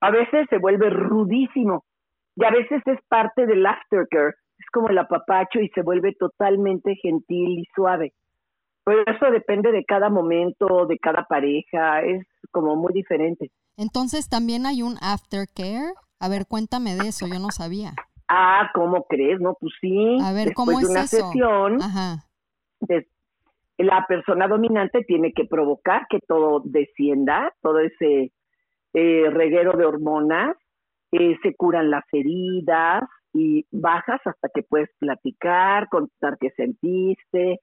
A 0.00 0.10
veces 0.10 0.46
se 0.50 0.58
vuelve 0.58 0.90
rudísimo 0.90 1.84
y 2.34 2.44
a 2.44 2.50
veces 2.50 2.82
es 2.86 2.98
parte 3.08 3.46
del 3.46 3.64
aftercare, 3.64 4.34
es 4.58 4.66
como 4.72 4.88
el 4.88 4.98
apapacho 4.98 5.60
y 5.60 5.68
se 5.68 5.82
vuelve 5.82 6.12
totalmente 6.18 6.96
gentil 6.96 7.60
y 7.60 7.64
suave. 7.74 8.12
Pero 8.84 9.02
eso 9.06 9.30
depende 9.30 9.70
de 9.70 9.84
cada 9.84 10.10
momento, 10.10 10.86
de 10.86 10.98
cada 10.98 11.24
pareja, 11.24 12.02
es 12.02 12.26
como 12.50 12.76
muy 12.76 12.92
diferente. 12.92 13.50
Entonces 13.76 14.28
también 14.28 14.66
hay 14.66 14.82
un 14.82 14.96
aftercare. 15.00 15.94
A 16.24 16.28
ver, 16.30 16.46
cuéntame 16.48 16.94
de 16.94 17.08
eso, 17.08 17.26
yo 17.26 17.38
no 17.38 17.50
sabía. 17.50 17.92
Ah, 18.28 18.70
¿cómo 18.72 19.04
crees? 19.04 19.38
No, 19.40 19.58
pues 19.60 19.74
sí. 19.78 20.16
A 20.22 20.32
ver, 20.32 20.46
Después 20.46 20.54
¿cómo 20.54 20.78
de 20.78 20.84
es 20.84 20.90
una 20.90 21.02
eso? 21.02 21.16
sesión, 21.18 21.82
Ajá. 21.82 22.24
la 23.76 24.06
persona 24.08 24.48
dominante 24.48 25.04
tiene 25.04 25.34
que 25.34 25.44
provocar 25.44 26.06
que 26.08 26.20
todo 26.26 26.62
descienda, 26.64 27.52
todo 27.60 27.80
ese 27.80 28.32
eh, 28.94 29.30
reguero 29.30 29.76
de 29.76 29.84
hormonas, 29.84 30.56
eh, 31.12 31.36
se 31.42 31.54
curan 31.56 31.90
las 31.90 32.04
heridas 32.10 33.02
y 33.34 33.66
bajas 33.70 34.22
hasta 34.24 34.48
que 34.48 34.62
puedes 34.62 34.88
platicar, 34.98 35.90
contar 35.90 36.38
qué 36.40 36.48
sentiste, 36.56 37.60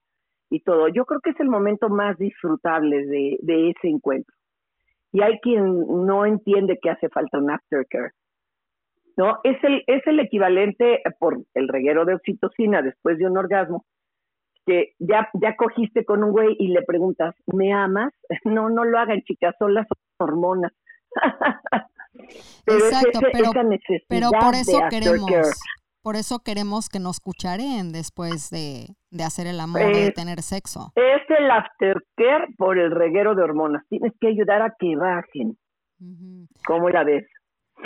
y 0.52 0.60
todo. 0.60 0.88
Yo 0.90 1.06
creo 1.06 1.20
que 1.22 1.32
es 1.32 1.40
el 1.40 1.50
momento 1.50 1.90
más 1.90 2.16
disfrutable 2.20 3.08
de, 3.08 3.38
de 3.42 3.72
ese 3.72 3.88
encuentro. 3.88 4.36
Y 5.14 5.24
hay 5.24 5.40
quien 5.40 5.80
no 6.06 6.28
entiende 6.28 6.78
que 6.80 6.92
hace 6.92 7.10
falta 7.10 7.40
un 7.40 7.50
aftercare. 7.50 8.12
¿No? 9.18 9.40
Es 9.44 9.62
el, 9.64 9.84
es 9.88 10.06
el 10.08 10.20
equivalente 10.20 11.02
por 11.20 11.38
el 11.54 11.68
reguero 11.68 12.06
de 12.06 12.16
oxitocina 12.16 12.82
después 12.82 13.18
de 13.18 13.28
un 13.28 13.38
orgasmo, 13.38 13.86
que 14.66 14.94
ya, 15.00 15.30
ya 15.34 15.56
cogiste 15.56 16.06
con 16.06 16.24
un 16.24 16.32
güey 16.32 16.56
y 16.60 16.70
le 16.70 16.82
preguntas, 16.84 17.36
¿me 17.48 17.74
amas? 17.74 18.14
No, 18.46 18.70
no 18.70 18.86
lo 18.86 18.98
hagan, 18.98 19.22
chicas, 19.22 19.56
son 19.60 19.74
las 19.74 19.88
hormonas. 20.18 20.72
pero 22.66 22.78
Exacto, 22.78 23.20
pero, 23.32 23.52
pero 24.08 24.30
por 24.32 24.56
eso 24.56 24.80
queremos, 24.90 25.62
por 26.02 26.16
eso 26.16 26.40
queremos 26.40 26.90
que 26.90 27.00
nos 27.00 27.20
cucharen 27.20 27.92
después 27.92 28.50
de, 28.50 28.96
de 29.12 29.24
hacer 29.24 29.48
el 29.48 29.60
amor, 29.60 29.82
de 29.82 30.08
eh, 30.08 30.12
tener 30.12 30.42
sexo. 30.42 30.92
Es 30.96 31.22
el 31.30 31.52
aftercare 31.52 32.48
por 32.58 32.80
el 32.80 32.92
reguero 32.92 33.36
de 33.36 33.44
hormonas. 33.44 33.84
Tienes 33.90 34.14
que 34.20 34.28
ayudar 34.28 34.62
a 34.62 34.76
que 34.80 34.96
bajen. 34.96 35.58
¿Cómo 36.66 36.90
la 36.90 37.04
ves? 37.04 37.26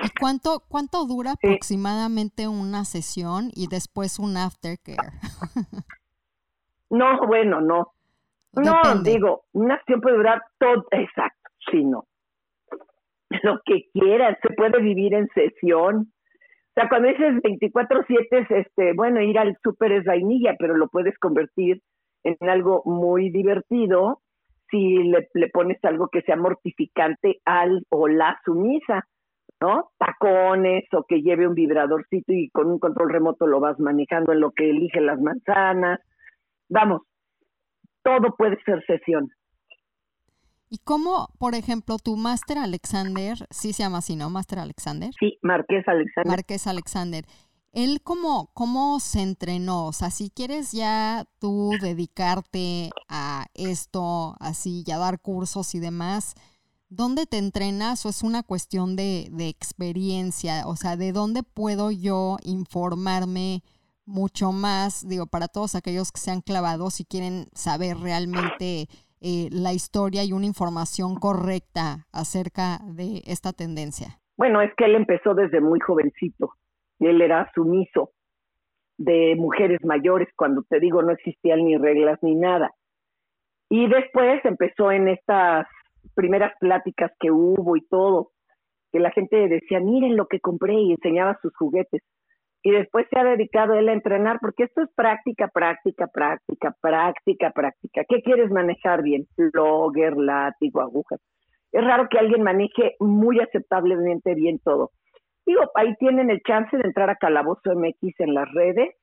¿Y 0.04 0.10
cuánto, 0.20 0.64
cuánto 0.68 1.06
dura 1.06 1.32
aproximadamente 1.32 2.48
una 2.48 2.86
sesión 2.86 3.50
y 3.54 3.68
después 3.68 4.20
un 4.20 4.38
aftercare? 4.38 5.14
no, 6.89 7.26
bueno, 7.28 7.62
no. 7.62 7.91
No, 8.54 9.02
digo, 9.04 9.43
una 9.54 9.78
sesión 9.80 10.02
puede 10.02 10.18
durar 10.18 10.41
todo, 10.60 10.86
exacto, 10.91 11.50
sí, 11.70 11.84
no. 11.84 12.06
Lo 13.43 13.60
que 13.66 13.89
quieras, 13.93 14.38
se 14.41 14.54
puede 14.54 14.82
vivir 14.82 15.14
en 15.14 15.28
sesión. 15.34 16.14
O 16.70 16.74
sea, 16.74 16.88
cuando 16.88 17.10
dices 17.10 17.41
24/7 17.41 18.28
es, 18.32 18.52
este, 18.52 18.93
bueno, 18.93 19.22
ir 19.22 19.38
al 19.39 19.58
súper 19.64 19.91
es 19.91 20.06
vainilla, 20.06 20.56
pero 20.58 20.78
lo 20.78 20.88
puedes 20.88 21.18
convertir 21.20 21.82
en 22.24 22.38
algo 22.50 22.82
muy 22.86 23.30
divertido 23.30 24.22
si 24.70 25.04
le, 25.04 25.28
le, 25.34 25.50
pones 25.50 25.84
algo 25.84 26.08
que 26.08 26.22
sea 26.22 26.36
mortificante 26.36 27.39
al 27.46 27.86
o 27.89 28.08
la 28.08 28.39
sumisa, 28.46 29.06
¿no? 29.66 29.91
Tacones 29.97 30.84
o 30.93 31.03
que 31.07 31.22
lleve 31.22 31.47
un 31.47 31.55
vibradorcito 31.55 32.32
y 32.34 32.49
con 32.49 32.68
un 32.68 32.80
control 32.80 33.09
remoto 33.09 33.47
lo 33.47 33.59
vas 33.59 33.80
manejando 33.80 34.32
en 34.32 34.39
lo 34.39 34.51
que 34.51 34.70
elige 34.70 35.01
las 35.01 35.20
manzanas. 35.20 35.99
Vamos, 36.70 37.01
todo 38.03 38.36
puede 38.38 38.57
ser 38.63 38.84
sesión. 38.86 39.30
¿Y 40.70 40.78
cómo, 40.84 41.30
por 41.39 41.55
ejemplo, 41.55 41.97
tu 41.97 42.16
Master 42.16 42.57
Alexander, 42.57 43.38
sí 43.49 43.74
se 43.74 43.84
llama 43.84 43.99
así, 43.99 44.16
¿no? 44.16 44.30
Master 44.30 44.59
Alexander. 44.59 45.11
Sí, 45.20 45.38
Marqués 45.41 45.88
Alexander. 45.88 46.32
Marqués 46.32 46.68
Alexander. 46.68 47.26
Él 47.72 48.01
cómo, 48.03 48.51
cómo 48.53 48.99
se 48.99 49.22
entrenó, 49.22 49.88
o 49.88 49.93
sea, 49.93 50.09
si 50.09 50.30
quieres 50.30 50.72
ya 50.72 51.26
tú 51.39 51.72
dedicarte 51.82 52.89
a 53.09 53.47
esto, 53.53 54.36
así, 54.39 54.84
ya 54.86 54.97
dar 54.97 55.20
cursos 55.20 55.76
y 55.76 55.80
demás, 55.80 56.36
¿dónde 56.90 57.26
te 57.26 57.38
entrenas 57.38 58.06
o 58.06 58.10
es 58.10 58.24
una 58.24 58.44
cuestión 58.44 58.96
de, 58.96 59.28
de 59.32 59.48
experiencia? 59.48 60.68
O 60.68 60.76
sea, 60.76 60.98
¿de 60.98 61.12
dónde 61.12 61.42
puedo 61.44 61.92
yo 61.92 62.38
informarme 62.44 63.62
mucho 64.06 64.52
más, 64.52 65.08
digo, 65.08 65.26
para 65.26 65.48
todos 65.48 65.76
aquellos 65.76 66.12
que 66.12 66.20
se 66.20 66.32
han 66.32 66.42
clavado, 66.42 66.90
si 66.90 67.06
quieren 67.06 67.46
saber 67.54 67.98
realmente 67.98 68.88
eh, 69.22 69.50
la 69.52 69.74
historia 69.74 70.24
y 70.24 70.34
una 70.34 70.46
información 70.46 71.16
correcta 71.16 72.06
acerca 72.12 72.80
de 72.86 73.22
esta 73.26 73.54
tendencia? 73.54 74.20
Bueno, 74.38 74.62
es 74.62 74.74
que 74.76 74.86
él 74.86 74.96
empezó 74.96 75.34
desde 75.34 75.62
muy 75.62 75.80
jovencito. 75.80 76.54
Él 77.00 77.22
era 77.22 77.52
sumiso 77.54 78.12
de 78.98 79.36
mujeres 79.36 79.84
mayores, 79.84 80.30
cuando 80.36 80.64
te 80.64 80.80
digo 80.80 81.02
no 81.02 81.12
existían 81.12 81.66
ni 81.66 81.78
reglas 81.78 82.20
ni 82.22 82.36
nada. 82.36 82.72
Y 83.70 83.88
después 83.88 84.44
empezó 84.46 84.92
en 84.92 85.08
estas 85.08 85.68
primeras 86.16 86.53
pláticas 86.59 87.11
que 87.20 87.32
hubo 87.32 87.76
y 87.78 87.86
todo, 87.88 88.32
que 88.91 88.99
la 88.99 89.11
gente 89.11 89.47
decía, 89.47 89.80
miren 89.80 90.16
lo 90.16 90.28
que 90.28 90.39
compré 90.39 90.74
y 90.74 90.91
enseñaba 90.91 91.38
sus 91.41 91.55
juguetes 91.55 92.01
y 92.66 92.72
después 92.72 93.05
se 93.11 93.20
ha 93.20 93.24
dedicado 93.24 93.76
él 93.76 93.88
a 93.89 93.93
entrenar, 93.93 94.39
porque 94.41 94.63
esto 94.63 94.82
es 94.82 94.89
práctica, 94.95 95.47
práctica, 95.49 96.07
práctica, 96.07 96.76
práctica, 96.82 97.51
práctica. 97.51 98.03
¿Qué 98.09 98.24
quieres 98.24 98.49
manejar 98.49 99.03
bien? 99.03 99.28
Logger, 99.38 100.18
látigo, 100.18 100.82
agujas. 100.82 101.22
Es 101.72 101.86
raro 101.86 102.07
que 102.09 102.18
alguien 102.18 102.41
maneje 102.41 102.95
muy 102.99 103.39
aceptablemente 103.39 104.34
bien 104.34 104.57
todo. 104.63 104.89
Digo, 105.45 105.61
ahí 105.76 105.93
tienen 105.99 106.32
el 106.32 106.41
chance 106.41 106.76
de 106.76 106.86
entrar 106.86 107.11
a 107.11 107.18
Calabozo 107.18 107.76
MX 107.76 108.20
en 108.20 108.34
las 108.34 108.51
redes, 108.51 108.95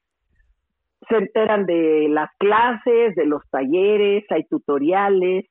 se 1.08 1.16
enteran 1.18 1.64
de 1.64 2.08
las 2.08 2.30
clases, 2.38 3.14
de 3.14 3.26
los 3.26 3.48
talleres, 3.48 4.24
hay 4.30 4.42
tutoriales, 4.42 5.44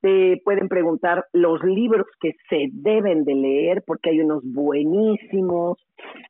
te 0.00 0.40
pueden 0.44 0.68
preguntar 0.68 1.26
los 1.32 1.62
libros 1.62 2.06
que 2.20 2.32
se 2.48 2.68
deben 2.72 3.24
de 3.24 3.34
leer, 3.34 3.82
porque 3.86 4.10
hay 4.10 4.20
unos 4.20 4.42
buenísimos, 4.44 5.78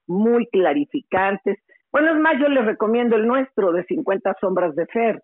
muy 0.07 0.47
clarificantes. 0.47 1.59
Bueno, 1.93 2.13
es 2.13 2.21
más, 2.21 2.35
yo 2.41 2.49
les 2.49 2.65
recomiendo 2.65 3.17
el 3.17 3.27
nuestro 3.27 3.73
de 3.73 3.85
50 3.85 4.37
sombras 4.41 4.75
de 4.75 4.87
Fer. 4.87 5.23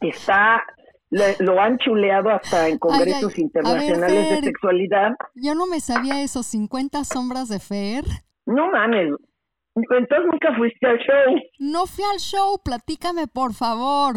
Está, 0.00 0.62
lo 1.10 1.60
han 1.60 1.78
chuleado 1.78 2.30
hasta 2.30 2.68
en 2.68 2.78
congresos 2.78 3.38
internacionales 3.38 4.30
de 4.30 4.46
sexualidad. 4.48 5.12
Yo 5.34 5.54
no 5.54 5.66
me 5.66 5.80
sabía 5.80 6.22
esos 6.22 6.46
50 6.46 7.04
sombras 7.04 7.48
de 7.48 7.60
Fer. 7.60 8.04
No 8.46 8.70
mames. 8.70 9.12
Entonces 9.74 10.26
nunca 10.26 10.56
fuiste 10.56 10.86
al 10.86 10.98
show. 10.98 11.34
No 11.58 11.86
fui 11.86 12.04
al 12.12 12.18
show, 12.18 12.60
platícame 12.64 13.26
por 13.26 13.54
favor. 13.54 14.16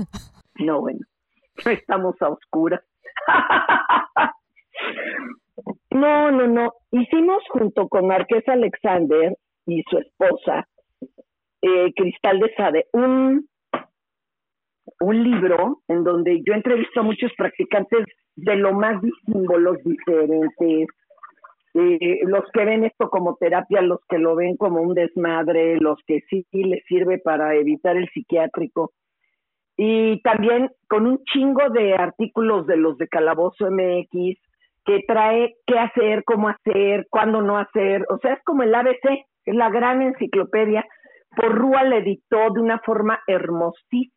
No, 0.56 0.82
bueno, 0.82 1.00
estamos 1.66 2.16
a 2.22 2.30
oscuras. 2.30 2.82
no, 5.92 6.32
no, 6.32 6.48
no. 6.48 6.74
Hicimos 6.92 7.44
junto 7.50 7.88
con 7.88 8.08
Marqués 8.08 8.48
Alexander 8.48 9.34
y 9.66 9.84
su 9.90 9.98
esposa, 9.98 10.68
eh, 11.62 11.94
Cristal 11.96 12.40
de 12.40 12.54
Sade, 12.56 12.86
un, 12.94 13.48
un 15.00 15.24
libro 15.24 15.82
en 15.88 16.04
donde 16.04 16.42
yo 16.46 16.54
entrevisto 16.54 17.00
a 17.00 17.04
muchos 17.04 17.32
practicantes 17.38 18.06
de 18.36 18.56
lo 18.56 18.74
más 18.74 19.02
símbolos 19.26 19.78
diferentes, 19.84 20.88
eh, 21.76 22.20
los 22.26 22.44
que 22.54 22.66
ven 22.66 22.84
esto 22.84 23.10
como 23.10 23.36
terapia, 23.38 23.82
los 23.82 24.00
que 24.08 24.20
lo 24.20 24.36
ven 24.36 24.58
como 24.58 24.82
un 24.82 24.94
desmadre, 24.94 25.78
los 25.80 26.00
que 26.06 26.20
sí 26.30 26.46
les 26.52 26.84
sirve 26.86 27.18
para 27.18 27.56
evitar 27.56 27.98
el 27.98 28.08
psiquiátrico 28.10 28.92
y 29.78 30.22
también 30.22 30.70
con 30.88 31.08
un 31.08 31.24
chingo 31.26 31.70
de 31.70 31.96
artículos 31.96 32.68
de 32.68 32.78
los 32.78 32.98
de 32.98 33.08
Calabozo 33.08 33.70
MX 33.72 34.38
que 34.86 35.00
trae 35.08 35.56
qué 35.66 35.80
hacer, 35.80 36.24
cómo 36.26 36.50
hacer, 36.50 37.08
cuándo 37.10 37.42
no 37.42 37.58
hacer, 37.58 38.06
o 38.10 38.18
sea, 38.20 38.34
es 38.34 38.44
como 38.44 38.64
el 38.64 38.76
ABC, 38.76 39.26
es 39.46 39.56
la 39.56 39.70
gran 39.70 40.02
enciclopedia. 40.02 40.86
Por 41.36 41.56
Rúa 41.56 41.84
le 41.84 42.00
editó 42.00 42.50
de 42.54 42.62
una 42.62 42.80
forma 42.80 43.20
hermosísima. 43.28 44.12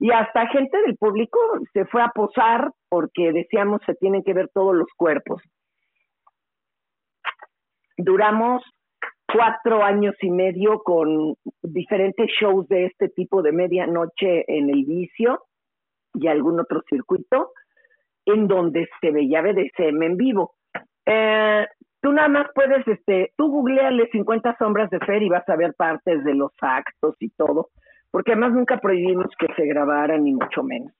Y 0.00 0.10
hasta 0.10 0.48
gente 0.48 0.80
del 0.82 0.96
público 0.96 1.38
se 1.72 1.84
fue 1.86 2.02
a 2.02 2.08
posar 2.08 2.70
porque 2.88 3.32
decíamos 3.32 3.80
se 3.86 3.94
tienen 3.94 4.24
que 4.24 4.34
ver 4.34 4.50
todos 4.52 4.74
los 4.74 4.88
cuerpos. 4.96 5.42
Duramos 7.96 8.62
cuatro 9.34 9.82
años 9.82 10.14
y 10.20 10.30
medio 10.30 10.82
con 10.84 11.34
diferentes 11.62 12.30
shows 12.40 12.68
de 12.68 12.86
este 12.86 13.08
tipo 13.08 13.42
de 13.42 13.50
medianoche 13.50 14.44
en 14.46 14.70
el 14.70 14.84
vicio 14.84 15.40
y 16.14 16.28
algún 16.28 16.60
otro 16.60 16.82
circuito 16.88 17.50
en 18.26 18.46
donde 18.46 18.88
se 19.00 19.10
veía 19.10 19.42
BDSM 19.42 20.02
en 20.02 20.16
vivo. 20.16 20.54
Eh, 21.04 21.66
tú 22.00 22.12
nada 22.12 22.28
más 22.28 22.46
puedes, 22.54 22.86
este, 22.86 23.32
tú 23.36 23.48
googleale 23.48 24.08
50 24.12 24.56
sombras 24.56 24.88
de 24.90 25.00
Fer 25.00 25.22
y 25.22 25.28
vas 25.28 25.48
a 25.48 25.56
ver 25.56 25.74
partes 25.74 26.22
de 26.24 26.34
los 26.34 26.52
actos 26.60 27.16
y 27.18 27.30
todo, 27.30 27.70
porque 28.12 28.32
además 28.32 28.52
nunca 28.52 28.78
prohibimos 28.78 29.26
que 29.36 29.48
se 29.56 29.66
grabara 29.66 30.16
ni 30.16 30.32
mucho 30.32 30.62
menos. 30.62 30.92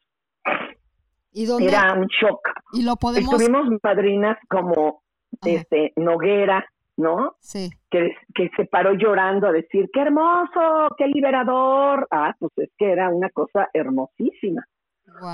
¿Y 1.33 1.45
Era 1.45 1.95
un 1.95 2.07
shock. 2.07 2.49
Y 2.73 2.85
lo 2.85 2.97
podemos. 2.97 3.33
Estuvimos 3.33 3.67
madrinas 3.83 4.39
como 4.49 5.03
este 5.45 5.93
Noguera, 5.97 6.65
¿no? 6.97 7.37
Sí. 7.41 7.71
Que, 7.91 8.15
que 8.35 8.51
se 8.57 8.65
paró 8.67 8.93
llorando 8.95 9.49
a 9.49 9.53
decir, 9.53 9.89
qué 9.93 10.01
hermoso, 10.01 10.95
qué 10.97 11.07
liberador. 11.07 12.07
Ah, 12.11 12.35
pues 12.39 12.53
es 12.57 12.71
que 12.79 12.91
era 12.91 13.09
una 13.11 13.31
cosa 13.31 13.69
hermosísima. 13.73 14.67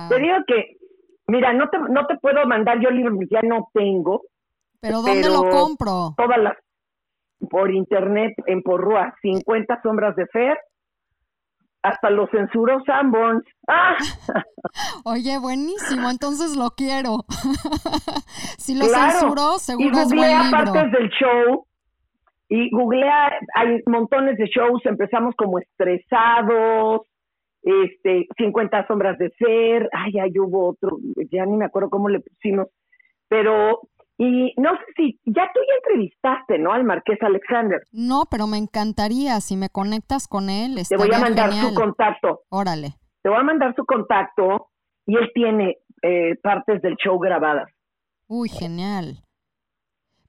Te 0.09 0.19
digo 0.19 0.37
que, 0.47 0.77
mira, 1.27 1.53
no 1.53 1.69
te, 1.69 1.79
no 1.79 2.07
te 2.07 2.19
puedo 2.19 2.47
mandar 2.47 2.81
yo 2.81 2.91
libros, 2.91 3.19
ya 3.31 3.41
no 3.43 3.69
tengo. 3.73 4.23
¿Pero 4.81 5.03
dónde 5.03 5.29
lo 5.29 5.49
compro? 5.49 6.15
Todas 6.17 6.39
las, 6.39 6.57
por 7.49 7.71
internet, 7.71 8.35
en 8.47 8.63
Porrua, 8.63 9.15
50 9.23 9.81
sombras 9.83 10.17
de 10.17 10.27
Fer, 10.27 10.59
hasta 11.83 12.11
lo 12.11 12.27
censuró 12.29 12.83
Sanborns. 12.85 13.45
¡Ah! 13.69 13.97
Oye, 15.05 15.39
buenísimo, 15.39 16.11
entonces 16.11 16.57
lo 16.57 16.71
quiero. 16.71 17.25
si 18.59 18.75
lo 18.75 18.85
censuró, 18.85 19.59
seguro 19.59 19.97
y 19.97 19.99
es 20.01 20.09
buen 20.09 20.43
libro. 20.43 20.51
partes 20.51 20.93
del 20.93 21.11
show 21.11 21.67
y 22.49 22.71
googlea, 22.71 23.31
hay 23.55 23.81
montones 23.87 24.37
de 24.37 24.47
shows, 24.47 24.85
empezamos 24.85 25.35
como 25.37 25.59
estresados 25.61 27.03
este, 27.63 28.27
50 28.37 28.87
sombras 28.87 29.19
de 29.19 29.31
ser, 29.39 29.89
ay, 29.93 30.19
ay, 30.19 30.33
hubo 30.39 30.71
otro, 30.71 30.99
ya 31.31 31.45
ni 31.45 31.57
me 31.57 31.67
acuerdo 31.67 31.91
cómo 31.91 32.09
le 32.09 32.21
pusimos, 32.21 32.69
pero, 33.29 33.81
y 34.23 34.53
no 34.59 34.71
sé 34.73 34.85
si, 34.97 35.21
ya 35.25 35.45
tú 35.55 35.61
ya 35.67 35.75
entrevistaste, 35.79 36.59
¿no? 36.59 36.73
Al 36.75 36.85
Marqués 36.85 37.17
Alexander. 37.23 37.81
No, 37.91 38.25
pero 38.31 38.47
me 38.47 38.59
encantaría, 38.59 39.41
si 39.41 39.57
me 39.57 39.71
conectas 39.71 40.29
con 40.29 40.51
él, 40.51 40.77
Te 40.87 40.97
voy 40.99 41.09
a 41.15 41.19
mandar 41.19 41.49
genial. 41.51 41.69
su 41.71 41.75
contacto, 41.75 42.41
Órale. 42.51 42.97
te 43.23 43.31
voy 43.31 43.39
a 43.39 43.43
mandar 43.45 43.75
su 43.75 43.85
contacto 43.87 44.69
y 45.07 45.17
él 45.17 45.31
tiene 45.35 45.79
eh, 46.03 46.37
partes 46.43 46.83
del 46.83 46.97
show 46.97 47.19
grabadas. 47.19 47.71
Uy, 48.29 48.51
genial. 48.51 49.25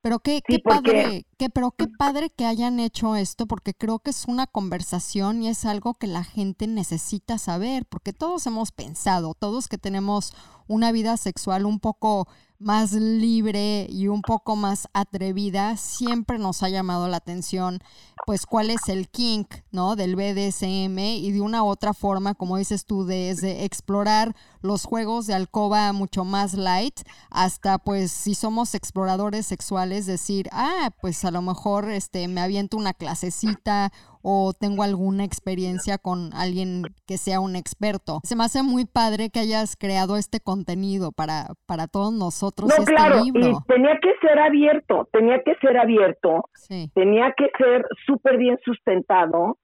Pero 0.02 0.20
qué, 0.20 0.38
Sí, 0.38 0.44
qué 0.48 0.60
padre, 0.60 1.26
qué, 1.38 1.50
pero 1.50 1.72
qué 1.78 1.86
padre 1.88 2.30
que 2.36 2.46
hayan 2.46 2.80
hecho 2.80 3.16
esto, 3.18 3.46
porque 3.46 3.74
creo 3.74 4.00
que 4.00 4.10
es 4.12 4.26
una 4.26 4.48
conversación 4.48 5.44
y 5.44 5.50
es 5.50 5.66
algo 5.66 5.94
que 5.96 6.08
la 6.08 6.24
gente 6.24 6.66
necesita 6.66 7.38
saber, 7.38 7.86
porque 7.88 8.14
todos 8.14 8.48
hemos 8.48 8.72
pensado, 8.72 9.34
todos 9.38 9.68
que 9.68 9.78
tenemos 9.78 10.34
una 10.68 10.92
vida 10.92 11.18
sexual 11.18 11.66
un 11.66 11.80
poco 11.80 12.28
más 12.62 12.94
libre 12.94 13.88
y 13.90 14.08
un 14.08 14.22
poco 14.22 14.56
más 14.56 14.88
atrevida, 14.94 15.78
siempre 15.78 16.38
nos 16.38 16.64
ha 16.64 16.70
llamado 16.70 17.08
la 17.08 17.18
atención, 17.18 17.80
pues 18.26 18.46
cuál 18.46 18.70
es 18.70 18.88
el 18.88 19.10
kink, 19.10 19.48
¿no? 19.72 19.96
Del 19.96 20.16
BDSM 20.16 21.00
y 21.00 21.32
de 21.32 21.42
una 21.42 21.64
u 21.64 21.68
otra 21.68 21.94
forma, 21.94 22.36
como 22.36 22.58
dices 22.58 22.86
tú, 22.86 23.06
desde 23.06 23.66
explorar 23.66 24.36
los 24.62 24.86
juegos 24.86 25.28
de 25.28 25.34
alcoba 25.34 25.92
mucho 25.92 26.24
más 26.24 26.54
light 26.54 27.02
hasta 27.30 27.80
pues 27.80 28.12
si 28.12 28.36
somos 28.36 28.76
exploradores 28.76 29.46
sexuales 29.48 30.06
decir, 30.06 30.48
ah, 30.52 30.92
pues 31.02 31.26
a 31.26 31.32
lo 31.32 31.42
mejor 31.42 31.90
este 31.90 32.28
me 32.28 32.42
aviento 32.42 32.78
una 32.78 32.94
clasecita 32.94 33.92
o 34.24 34.54
tengo 34.54 34.84
alguna 34.84 35.24
experiencia 35.24 35.98
con 35.98 36.34
alguien 36.34 36.84
que 37.08 37.18
sea 37.18 37.40
un 37.40 37.56
experto. 37.56 38.20
Se 38.24 38.36
me 38.36 38.44
hace 38.44 38.64
muy 38.64 38.86
padre 38.86 39.30
que 39.30 39.40
hayas 39.40 39.76
creado 39.76 40.18
este 40.18 40.40
contenido 40.40 41.12
para, 41.12 41.48
para 41.66 41.88
todos 41.88 42.14
nosotros 42.14 42.70
No, 42.70 42.76
este 42.76 42.94
claro, 42.94 43.20
y 43.26 43.32
tenía 43.32 43.98
que 44.02 44.14
ser 44.22 44.40
abierto, 44.40 45.08
tenía 45.12 45.42
que 45.44 45.56
ser 45.56 45.78
abierto, 45.78 46.46
Sí. 46.54 46.90
tenía 46.94 47.34
que 47.36 47.50
ser 47.58 47.86
súper 48.06 48.38
bien 48.38 48.58
sustentado, 48.64 49.58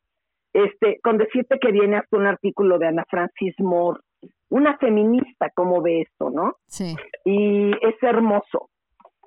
este, 0.54 1.00
con 1.04 1.18
decirte 1.18 1.60
que 1.60 1.72
viene 1.72 1.98
hasta 1.98 2.18
un 2.18 2.26
artículo 2.26 2.80
de 2.80 2.88
Ana 2.88 3.06
Francis 3.10 3.54
Moore, 3.60 4.00
una 4.50 4.78
feminista, 4.78 5.52
como 5.54 5.82
ve 5.82 6.02
esto, 6.02 6.30
¿no? 6.30 6.56
Sí, 6.68 6.96
y 7.26 7.72
es 7.86 8.02
hermoso. 8.02 8.70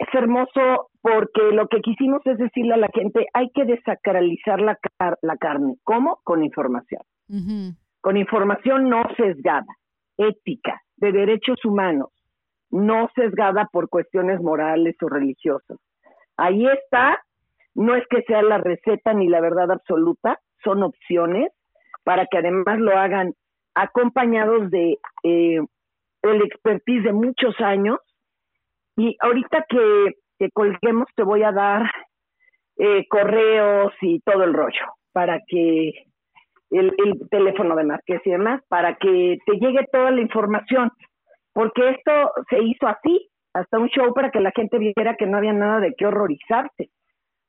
Es 0.00 0.08
hermoso 0.14 0.88
porque 1.02 1.42
lo 1.52 1.68
que 1.68 1.80
quisimos 1.82 2.22
es 2.26 2.38
decirle 2.38 2.72
a 2.72 2.78
la 2.78 2.88
gente, 2.94 3.26
hay 3.34 3.50
que 3.50 3.66
desacralizar 3.66 4.58
la, 4.60 4.76
car- 4.98 5.18
la 5.20 5.36
carne. 5.36 5.76
¿Cómo? 5.84 6.20
Con 6.24 6.42
información. 6.42 7.02
Con 8.00 8.16
información 8.16 8.88
no 8.88 9.02
sesgada, 9.18 9.66
ética, 10.16 10.80
de 10.96 11.12
derechos 11.12 11.62
humanos, 11.66 12.08
no 12.70 13.10
sesgada 13.14 13.68
por 13.70 13.90
cuestiones 13.90 14.40
morales 14.40 14.96
o 15.02 15.08
religiosas. 15.08 15.76
Ahí 16.38 16.66
está, 16.66 17.18
no 17.74 17.94
es 17.94 18.02
que 18.08 18.22
sea 18.22 18.40
la 18.42 18.56
receta 18.56 19.12
ni 19.12 19.28
la 19.28 19.42
verdad 19.42 19.70
absoluta, 19.70 20.38
son 20.64 20.82
opciones 20.82 21.52
para 22.04 22.24
que 22.24 22.38
además 22.38 22.78
lo 22.78 22.96
hagan 22.96 23.34
acompañados 23.74 24.70
de 24.70 24.98
eh, 25.24 25.60
el 26.22 26.42
expertise 26.42 27.04
de 27.04 27.12
muchos 27.12 27.54
años. 27.60 27.98
Y 29.00 29.16
ahorita 29.18 29.64
que, 29.66 30.12
que 30.38 30.50
colguemos 30.50 31.06
te 31.16 31.22
voy 31.22 31.42
a 31.42 31.52
dar 31.52 31.90
eh, 32.76 33.06
correos 33.08 33.94
y 34.02 34.20
todo 34.20 34.44
el 34.44 34.52
rollo 34.52 34.84
para 35.12 35.40
que 35.46 35.88
el, 36.70 36.94
el 36.98 37.28
teléfono 37.30 37.74
de 37.76 37.84
Marqués 37.84 38.20
y 38.26 38.30
demás, 38.30 38.60
para 38.68 38.96
que 38.96 39.38
te 39.46 39.52
llegue 39.54 39.86
toda 39.90 40.10
la 40.10 40.20
información, 40.20 40.90
porque 41.54 41.88
esto 41.88 42.12
se 42.50 42.62
hizo 42.62 42.86
así, 42.86 43.30
hasta 43.54 43.78
un 43.78 43.88
show 43.88 44.12
para 44.12 44.30
que 44.30 44.40
la 44.40 44.52
gente 44.54 44.76
viera 44.76 45.16
que 45.16 45.26
no 45.26 45.38
había 45.38 45.54
nada 45.54 45.80
de 45.80 45.94
qué 45.96 46.04
horrorizarse. 46.04 46.90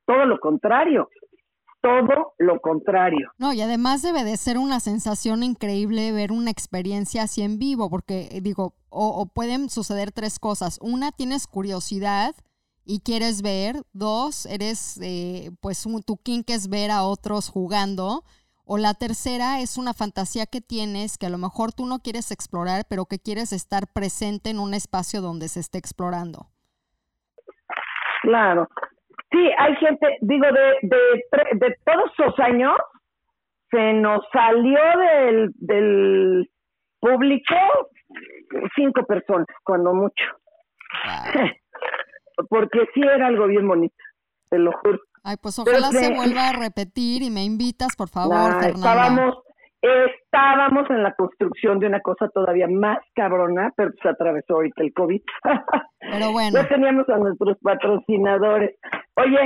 Todo 0.05 0.25
lo 0.25 0.39
contrario, 0.39 1.09
todo 1.81 2.33
lo 2.37 2.59
contrario. 2.59 3.31
No, 3.37 3.53
y 3.53 3.61
además 3.61 4.01
debe 4.01 4.23
de 4.23 4.37
ser 4.37 4.57
una 4.57 4.79
sensación 4.79 5.43
increíble 5.43 6.11
ver 6.11 6.31
una 6.31 6.51
experiencia 6.51 7.23
así 7.23 7.41
en 7.41 7.59
vivo, 7.59 7.89
porque 7.89 8.29
eh, 8.31 8.41
digo, 8.41 8.73
o, 8.89 9.07
o 9.07 9.25
pueden 9.25 9.69
suceder 9.69 10.11
tres 10.11 10.39
cosas. 10.39 10.77
Una, 10.81 11.11
tienes 11.11 11.47
curiosidad 11.47 12.35
y 12.85 12.99
quieres 12.99 13.41
ver. 13.41 13.83
Dos, 13.93 14.45
eres, 14.45 14.99
eh, 15.01 15.51
pues 15.61 15.85
un, 15.85 16.03
tu 16.03 16.17
kink 16.17 16.49
es 16.49 16.69
ver 16.69 16.91
a 16.91 17.03
otros 17.03 17.49
jugando. 17.49 18.23
O 18.63 18.77
la 18.77 18.93
tercera 18.93 19.59
es 19.59 19.77
una 19.77 19.93
fantasía 19.93 20.45
que 20.45 20.61
tienes 20.61 21.17
que 21.17 21.25
a 21.25 21.29
lo 21.29 21.37
mejor 21.37 21.73
tú 21.73 21.85
no 21.85 21.99
quieres 21.99 22.31
explorar, 22.31 22.85
pero 22.87 23.05
que 23.05 23.19
quieres 23.19 23.51
estar 23.51 23.87
presente 23.87 24.49
en 24.49 24.59
un 24.59 24.73
espacio 24.73 25.21
donde 25.21 25.49
se 25.49 25.59
esté 25.59 25.77
explorando. 25.77 26.47
Claro. 28.21 28.67
Sí, 29.31 29.49
hay 29.57 29.75
gente, 29.77 30.17
digo, 30.21 30.45
de, 30.45 30.87
de, 30.87 31.65
de 31.67 31.75
todos 31.85 32.11
esos 32.17 32.37
años, 32.39 32.75
se 33.69 33.93
nos 33.93 34.21
salió 34.33 34.79
del, 34.99 35.51
del 35.55 36.49
público 36.99 37.55
cinco 38.75 39.05
personas, 39.05 39.47
cuando 39.63 39.93
mucho. 39.93 40.25
Porque 42.49 42.79
sí 42.93 43.01
era 43.01 43.27
algo 43.27 43.47
bien 43.47 43.67
bonito, 43.67 43.95
te 44.49 44.57
lo 44.59 44.71
juro. 44.79 44.99
Ay, 45.23 45.35
pues 45.41 45.59
ojalá 45.59 45.89
se 45.91 46.09
que- 46.09 46.15
vuelva 46.15 46.49
a 46.49 46.53
repetir 46.53 47.21
y 47.21 47.29
me 47.29 47.43
invitas, 47.43 47.95
por 47.95 48.09
favor, 48.09 48.35
Nah, 48.35 48.59
Fernanda. 48.59 48.89
estábamos, 48.89 49.37
estábamos 49.81 50.89
en 50.89 51.03
la 51.03 51.13
construcción 51.13 51.79
de 51.79 51.87
una 51.87 51.99
cosa 52.01 52.27
todavía 52.29 52.67
más 52.67 52.97
cabrona, 53.13 53.71
pero 53.77 53.91
se 54.01 54.09
atravesó 54.09 54.55
ahorita 54.55 54.81
el 54.83 54.93
COVID. 54.93 55.21
Pero 56.01 56.31
bueno, 56.31 56.59
Ya 56.61 56.67
teníamos 56.67 57.07
a 57.09 57.17
nuestros 57.17 57.57
patrocinadores. 57.61 58.75
Oye, 59.15 59.39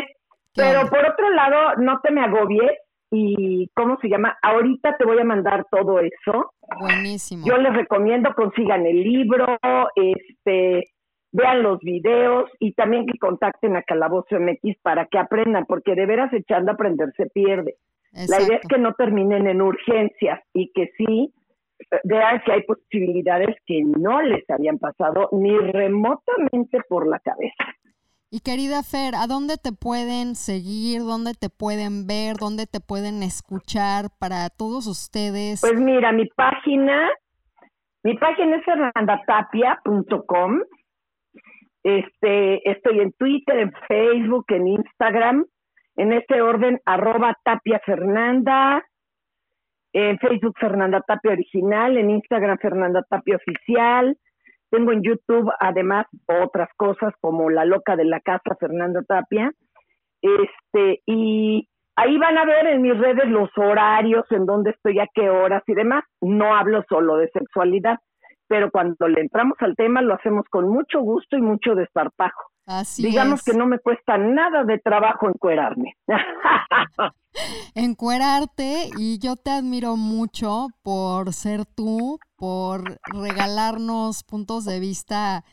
¿Qué 0.53 0.61
pero 0.61 0.81
onda? 0.81 0.89
por 0.89 1.05
otro 1.05 1.29
lado, 1.31 1.75
no 1.77 1.99
te 2.01 2.11
me 2.11 2.21
agobies 2.21 2.71
y, 3.11 3.69
¿cómo 3.75 3.97
se 4.01 4.09
llama? 4.09 4.37
Ahorita 4.41 4.97
te 4.97 5.05
voy 5.05 5.19
a 5.19 5.23
mandar 5.23 5.65
todo 5.69 5.99
eso. 5.99 6.51
buenísimo. 6.79 7.45
Yo 7.45 7.57
les 7.57 7.73
recomiendo 7.73 8.33
consigan 8.33 8.85
el 8.85 9.03
libro, 9.03 9.57
este, 9.95 10.89
vean 11.31 11.63
los 11.63 11.79
videos 11.79 12.49
y 12.59 12.73
también 12.73 13.05
que 13.05 13.17
contacten 13.19 13.75
a 13.75 13.83
Calabozo 13.83 14.39
MX 14.39 14.77
para 14.81 15.05
que 15.05 15.17
aprendan, 15.17 15.65
porque 15.65 15.95
de 15.95 16.05
veras 16.05 16.33
echando 16.33 16.71
a 16.71 16.73
aprender 16.75 17.13
se 17.15 17.27
pierde. 17.27 17.75
La 18.11 18.41
idea 18.41 18.57
es 18.61 18.67
que 18.67 18.77
no 18.77 18.93
terminen 18.93 19.45
en 19.47 19.61
urgencias 19.61 20.39
y 20.53 20.71
que 20.71 20.89
sí 20.97 21.33
eh, 21.79 21.99
vean 22.05 22.41
que 22.45 22.53
hay 22.53 22.63
posibilidades 22.63 23.57
que 23.65 23.81
no 23.83 24.21
les 24.21 24.49
habían 24.49 24.79
pasado 24.79 25.27
ni 25.33 25.57
remotamente 25.57 26.79
por 26.87 27.07
la 27.07 27.19
cabeza. 27.19 27.65
Y 28.35 28.41
querida 28.41 28.83
Fer, 28.83 29.15
¿a 29.15 29.27
dónde 29.27 29.55
te 29.55 29.71
pueden 29.71 30.35
seguir? 30.35 30.99
¿Dónde 31.03 31.35
te 31.39 31.47
pueden 31.49 32.05
ver? 32.05 32.35
¿Dónde 32.35 32.67
te 32.67 32.81
pueden 32.81 33.23
escuchar 33.23 34.07
para 34.19 34.49
todos 34.49 34.87
ustedes? 34.87 35.61
Pues 35.61 35.79
mira, 35.79 36.11
mi 36.11 36.25
página, 36.35 37.11
mi 38.03 38.17
página 38.17 38.57
es 38.57 38.65
fernandatapia.com. 38.65 40.59
Este, 41.81 42.69
estoy 42.69 42.99
en 42.99 43.13
Twitter, 43.13 43.57
en 43.57 43.71
Facebook, 43.87 44.43
en 44.49 44.67
Instagram, 44.67 45.45
en 45.95 46.11
este 46.11 46.41
orden, 46.41 46.81
arroba 46.83 47.37
Tapia 47.41 47.79
Fernanda, 47.85 48.83
en 49.93 50.19
Facebook 50.19 50.55
Fernanda 50.59 50.99
Tapia 51.07 51.31
Original, 51.31 51.95
en 51.95 52.09
Instagram 52.09 52.57
Fernanda 52.57 53.01
Tapia 53.09 53.37
Oficial, 53.37 54.17
tengo 54.75 54.91
en 54.91 55.03
YouTube 55.03 55.49
además 55.59 56.05
otras 56.27 56.69
cosas 56.75 57.13
como 57.21 57.49
La 57.49 57.63
Loca 57.63 57.95
de 57.95 58.03
la 58.03 58.19
Casa 58.19 58.55
Fernanda 58.59 59.01
Tapia, 59.07 59.51
este, 60.21 61.01
y 61.05 61.67
ahí 61.95 62.17
van 62.17 62.37
a 62.37 62.45
ver 62.45 62.67
en 62.67 62.81
mis 62.81 62.97
redes 62.97 63.29
los 63.29 63.49
horarios, 63.55 64.25
en 64.31 64.45
dónde 64.45 64.71
estoy, 64.71 64.99
a 64.99 65.07
qué 65.13 65.29
horas 65.29 65.63
y 65.67 65.73
demás. 65.73 66.03
No 66.19 66.55
hablo 66.55 66.83
solo 66.89 67.17
de 67.17 67.29
sexualidad, 67.29 67.99
pero 68.47 68.69
cuando 68.69 69.07
le 69.07 69.21
entramos 69.21 69.57
al 69.59 69.75
tema 69.75 70.01
lo 70.01 70.15
hacemos 70.15 70.45
con 70.49 70.67
mucho 70.67 70.99
gusto 70.99 71.37
y 71.37 71.41
mucho 71.41 71.75
desparpajo. 71.75 72.51
Así 72.65 73.03
Digamos 73.03 73.39
es. 73.39 73.45
que 73.45 73.57
no 73.57 73.67
me 73.67 73.79
cuesta 73.79 74.17
nada 74.17 74.63
de 74.63 74.79
trabajo 74.79 75.29
encuerarme. 75.29 75.97
Encuerarte 77.75 78.89
y 78.97 79.19
yo 79.19 79.35
te 79.35 79.51
admiro 79.51 79.97
mucho 79.97 80.67
por 80.81 81.33
ser 81.33 81.65
tú, 81.65 82.19
por 82.37 82.99
regalarnos 83.05 84.23
puntos 84.23 84.65
de 84.65 84.79
vista 84.79 85.43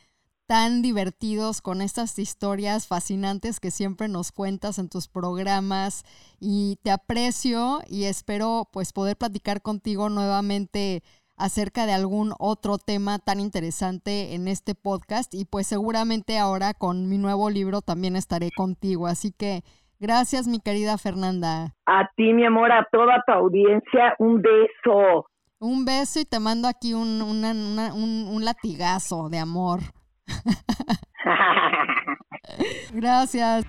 tan 0.46 0.82
divertidos 0.82 1.62
con 1.62 1.80
estas 1.82 2.18
historias 2.18 2.86
fascinantes 2.86 3.58
que 3.58 3.70
siempre 3.70 4.08
nos 4.08 4.32
cuentas 4.32 4.78
en 4.78 4.88
tus 4.88 5.08
programas 5.08 6.04
y 6.40 6.78
te 6.82 6.90
aprecio 6.90 7.80
y 7.88 8.04
espero 8.04 8.68
pues 8.72 8.92
poder 8.92 9.16
platicar 9.16 9.62
contigo 9.62 10.08
nuevamente 10.08 11.02
acerca 11.44 11.86
de 11.86 11.92
algún 11.92 12.32
otro 12.38 12.78
tema 12.78 13.18
tan 13.18 13.40
interesante 13.40 14.34
en 14.34 14.48
este 14.48 14.74
podcast 14.74 15.34
y 15.34 15.44
pues 15.44 15.66
seguramente 15.66 16.38
ahora 16.38 16.72
con 16.74 17.08
mi 17.08 17.18
nuevo 17.18 17.50
libro 17.50 17.80
también 17.82 18.16
estaré 18.16 18.50
contigo. 18.56 19.06
Así 19.06 19.32
que 19.32 19.62
gracias 20.00 20.46
mi 20.46 20.60
querida 20.60 20.98
Fernanda. 20.98 21.74
a 21.86 22.08
ti, 22.16 22.32
mi 22.32 22.46
amor, 22.46 22.70
a 22.72 22.86
toda 22.92 23.22
tu 23.26 23.32
audiencia, 23.32 24.14
un 24.18 24.40
beso. 24.42 25.26
Un 25.60 25.84
beso 25.84 26.20
y 26.20 26.24
te 26.24 26.40
mando 26.40 26.68
aquí 26.68 26.94
un, 26.94 27.22
una- 27.22 27.52
una- 27.52 27.94
un, 27.94 28.26
un 28.28 28.44
latigazo 28.44 29.28
de 29.28 29.38
amor. 29.38 29.80
Gracias. 32.92 33.64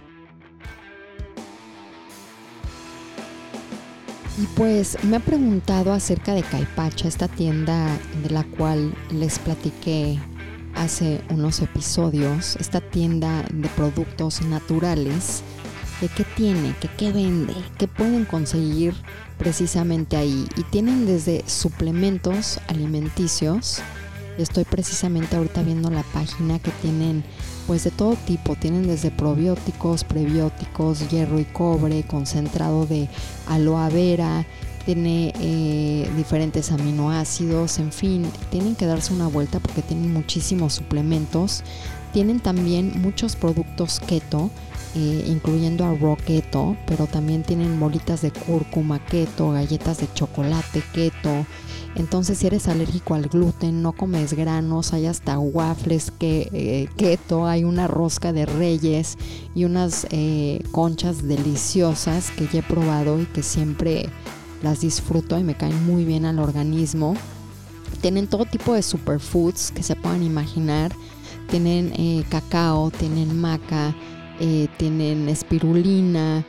Y 4.42 4.48
pues 4.56 4.98
me 5.04 5.18
ha 5.18 5.20
preguntado 5.20 5.94
acerca 5.94 6.34
de 6.34 6.42
Caipacha, 6.42 7.08
esta 7.08 7.28
tienda 7.28 7.88
de 8.24 8.32
la 8.32 8.44
cual 8.44 8.96
les 9.12 9.38
platiqué 9.38 10.20
hace 10.74 11.22
unos 11.30 11.62
episodios, 11.62 12.56
esta 12.56 12.82
tienda 12.82 13.44
de 13.54 13.70
productos 13.70 14.42
naturales, 14.42 15.44
de 16.02 16.08
qué 16.08 16.24
tiene, 16.36 16.76
que 16.82 16.88
qué 16.98 17.12
vende, 17.12 17.54
qué 17.78 17.88
pueden 17.88 18.26
conseguir 18.26 18.96
precisamente 19.38 20.18
ahí. 20.18 20.48
Y 20.56 20.64
tienen 20.64 21.06
desde 21.06 21.44
suplementos 21.48 22.60
alimenticios, 22.68 23.84
estoy 24.38 24.64
precisamente 24.64 25.36
ahorita 25.36 25.64
viendo 25.64 25.90
la 25.90 26.04
página 26.04 26.60
que 26.60 26.72
tienen 26.82 27.24
pues 27.68 27.84
de 27.84 27.92
todo 27.92 28.16
tipo, 28.28 28.56
tienen 28.56 28.88
desde 28.88 29.12
probióticos, 29.12 30.04
prebióticos, 30.04 31.10
hierro 31.10 31.40
y 31.40 31.46
cobre, 31.46 32.04
concentrado 32.04 32.86
de 32.86 33.08
aloe 33.48 33.90
vera, 33.90 34.46
tiene 34.86 35.34
eh, 35.40 36.10
diferentes 36.18 36.72
aminoácidos, 36.72 37.80
en 37.80 37.92
fin, 37.92 38.26
tienen 38.50 38.76
que 38.76 38.86
darse 38.86 39.14
una 39.14 39.28
vuelta 39.28 39.60
porque 39.60 39.82
tienen 39.82 40.12
muchísimos 40.12 40.74
suplementos. 40.74 41.64
Tienen 42.12 42.40
también 42.40 43.02
muchos 43.02 43.36
productos 43.36 44.00
keto, 44.00 44.52
eh, 44.96 45.26
incluyendo 45.28 45.86
a 45.86 45.96
raw 45.96 46.16
keto, 46.16 46.76
pero 46.86 47.08
también 47.08 47.44
tienen 47.44 47.80
bolitas 47.80 48.22
de 48.22 48.32
cúrcuma 48.32 49.00
keto, 49.00 49.52
galletas 49.52 50.00
de 50.00 50.08
chocolate 50.14 50.84
keto. 50.94 51.46
Entonces, 51.96 52.40
si 52.40 52.48
eres 52.48 52.68
alérgico 52.68 53.14
al 53.14 53.28
gluten, 53.28 53.84
no 53.84 53.92
comes 53.92 54.34
granos, 54.34 54.94
hay 54.94 55.06
hasta 55.06 55.38
waffles 55.38 56.12
que, 56.12 56.50
eh, 56.52 56.90
keto, 56.98 57.46
hay 57.46 57.64
una 57.64 57.88
rosca 57.88 58.34
de 58.34 58.48
reyes 58.48 59.18
y 59.54 59.66
unas 59.66 60.08
eh, 60.10 60.64
conchas 60.72 61.28
deliciosas 61.28 62.32
que 62.32 62.48
ya 62.48 62.60
he 62.60 62.64
probado 62.64 63.22
y 63.22 63.26
que 63.26 63.44
siempre 63.44 64.10
las 64.64 64.82
disfruto 64.82 65.38
y 65.38 65.44
me 65.44 65.56
caen 65.56 65.86
muy 65.86 66.04
bien 66.04 66.26
al 66.26 66.40
organismo. 66.40 67.16
Tienen 68.02 68.28
todo 68.28 68.46
tipo 68.46 68.74
de 68.74 68.82
superfoods 68.82 69.72
que 69.72 69.84
se 69.84 69.96
puedan 69.96 70.24
imaginar. 70.24 70.92
Tienen 71.50 71.94
eh, 71.96 72.26
cacao, 72.30 72.90
tienen 72.90 73.40
maca, 73.40 73.94
tienen 74.78 75.30
espirulina, 75.30 76.44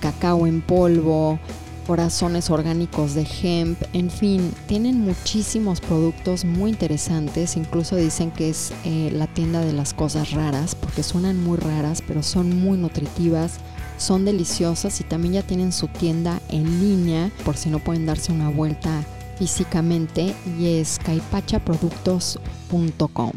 cacao 0.00 0.46
en 0.46 0.62
polvo, 0.62 1.38
corazones 1.80 2.50
orgánicos 2.50 3.14
de 3.14 3.26
hemp, 3.42 3.82
en 3.92 4.10
fin, 4.10 4.52
tienen 4.66 5.00
muchísimos 5.00 5.80
productos 5.80 6.44
muy 6.44 6.70
interesantes, 6.70 7.56
incluso 7.56 7.96
dicen 7.96 8.30
que 8.30 8.50
es 8.50 8.72
eh, 8.84 9.10
la 9.12 9.26
tienda 9.26 9.64
de 9.64 9.72
las 9.72 9.92
cosas 9.94 10.32
raras, 10.32 10.74
porque 10.74 11.02
suenan 11.02 11.42
muy 11.42 11.56
raras, 11.58 12.02
pero 12.06 12.22
son 12.22 12.60
muy 12.60 12.76
nutritivas, 12.78 13.58
son 13.98 14.24
deliciosas 14.24 15.00
y 15.00 15.04
también 15.04 15.34
ya 15.34 15.42
tienen 15.42 15.72
su 15.72 15.88
tienda 15.88 16.40
en 16.48 16.80
línea, 16.80 17.30
por 17.44 17.56
si 17.56 17.70
no 17.70 17.78
pueden 17.78 18.06
darse 18.06 18.32
una 18.32 18.50
vuelta 18.50 19.04
físicamente, 19.38 20.34
y 20.58 20.78
es 20.78 20.98
caipachaproductos.com. 21.04 23.32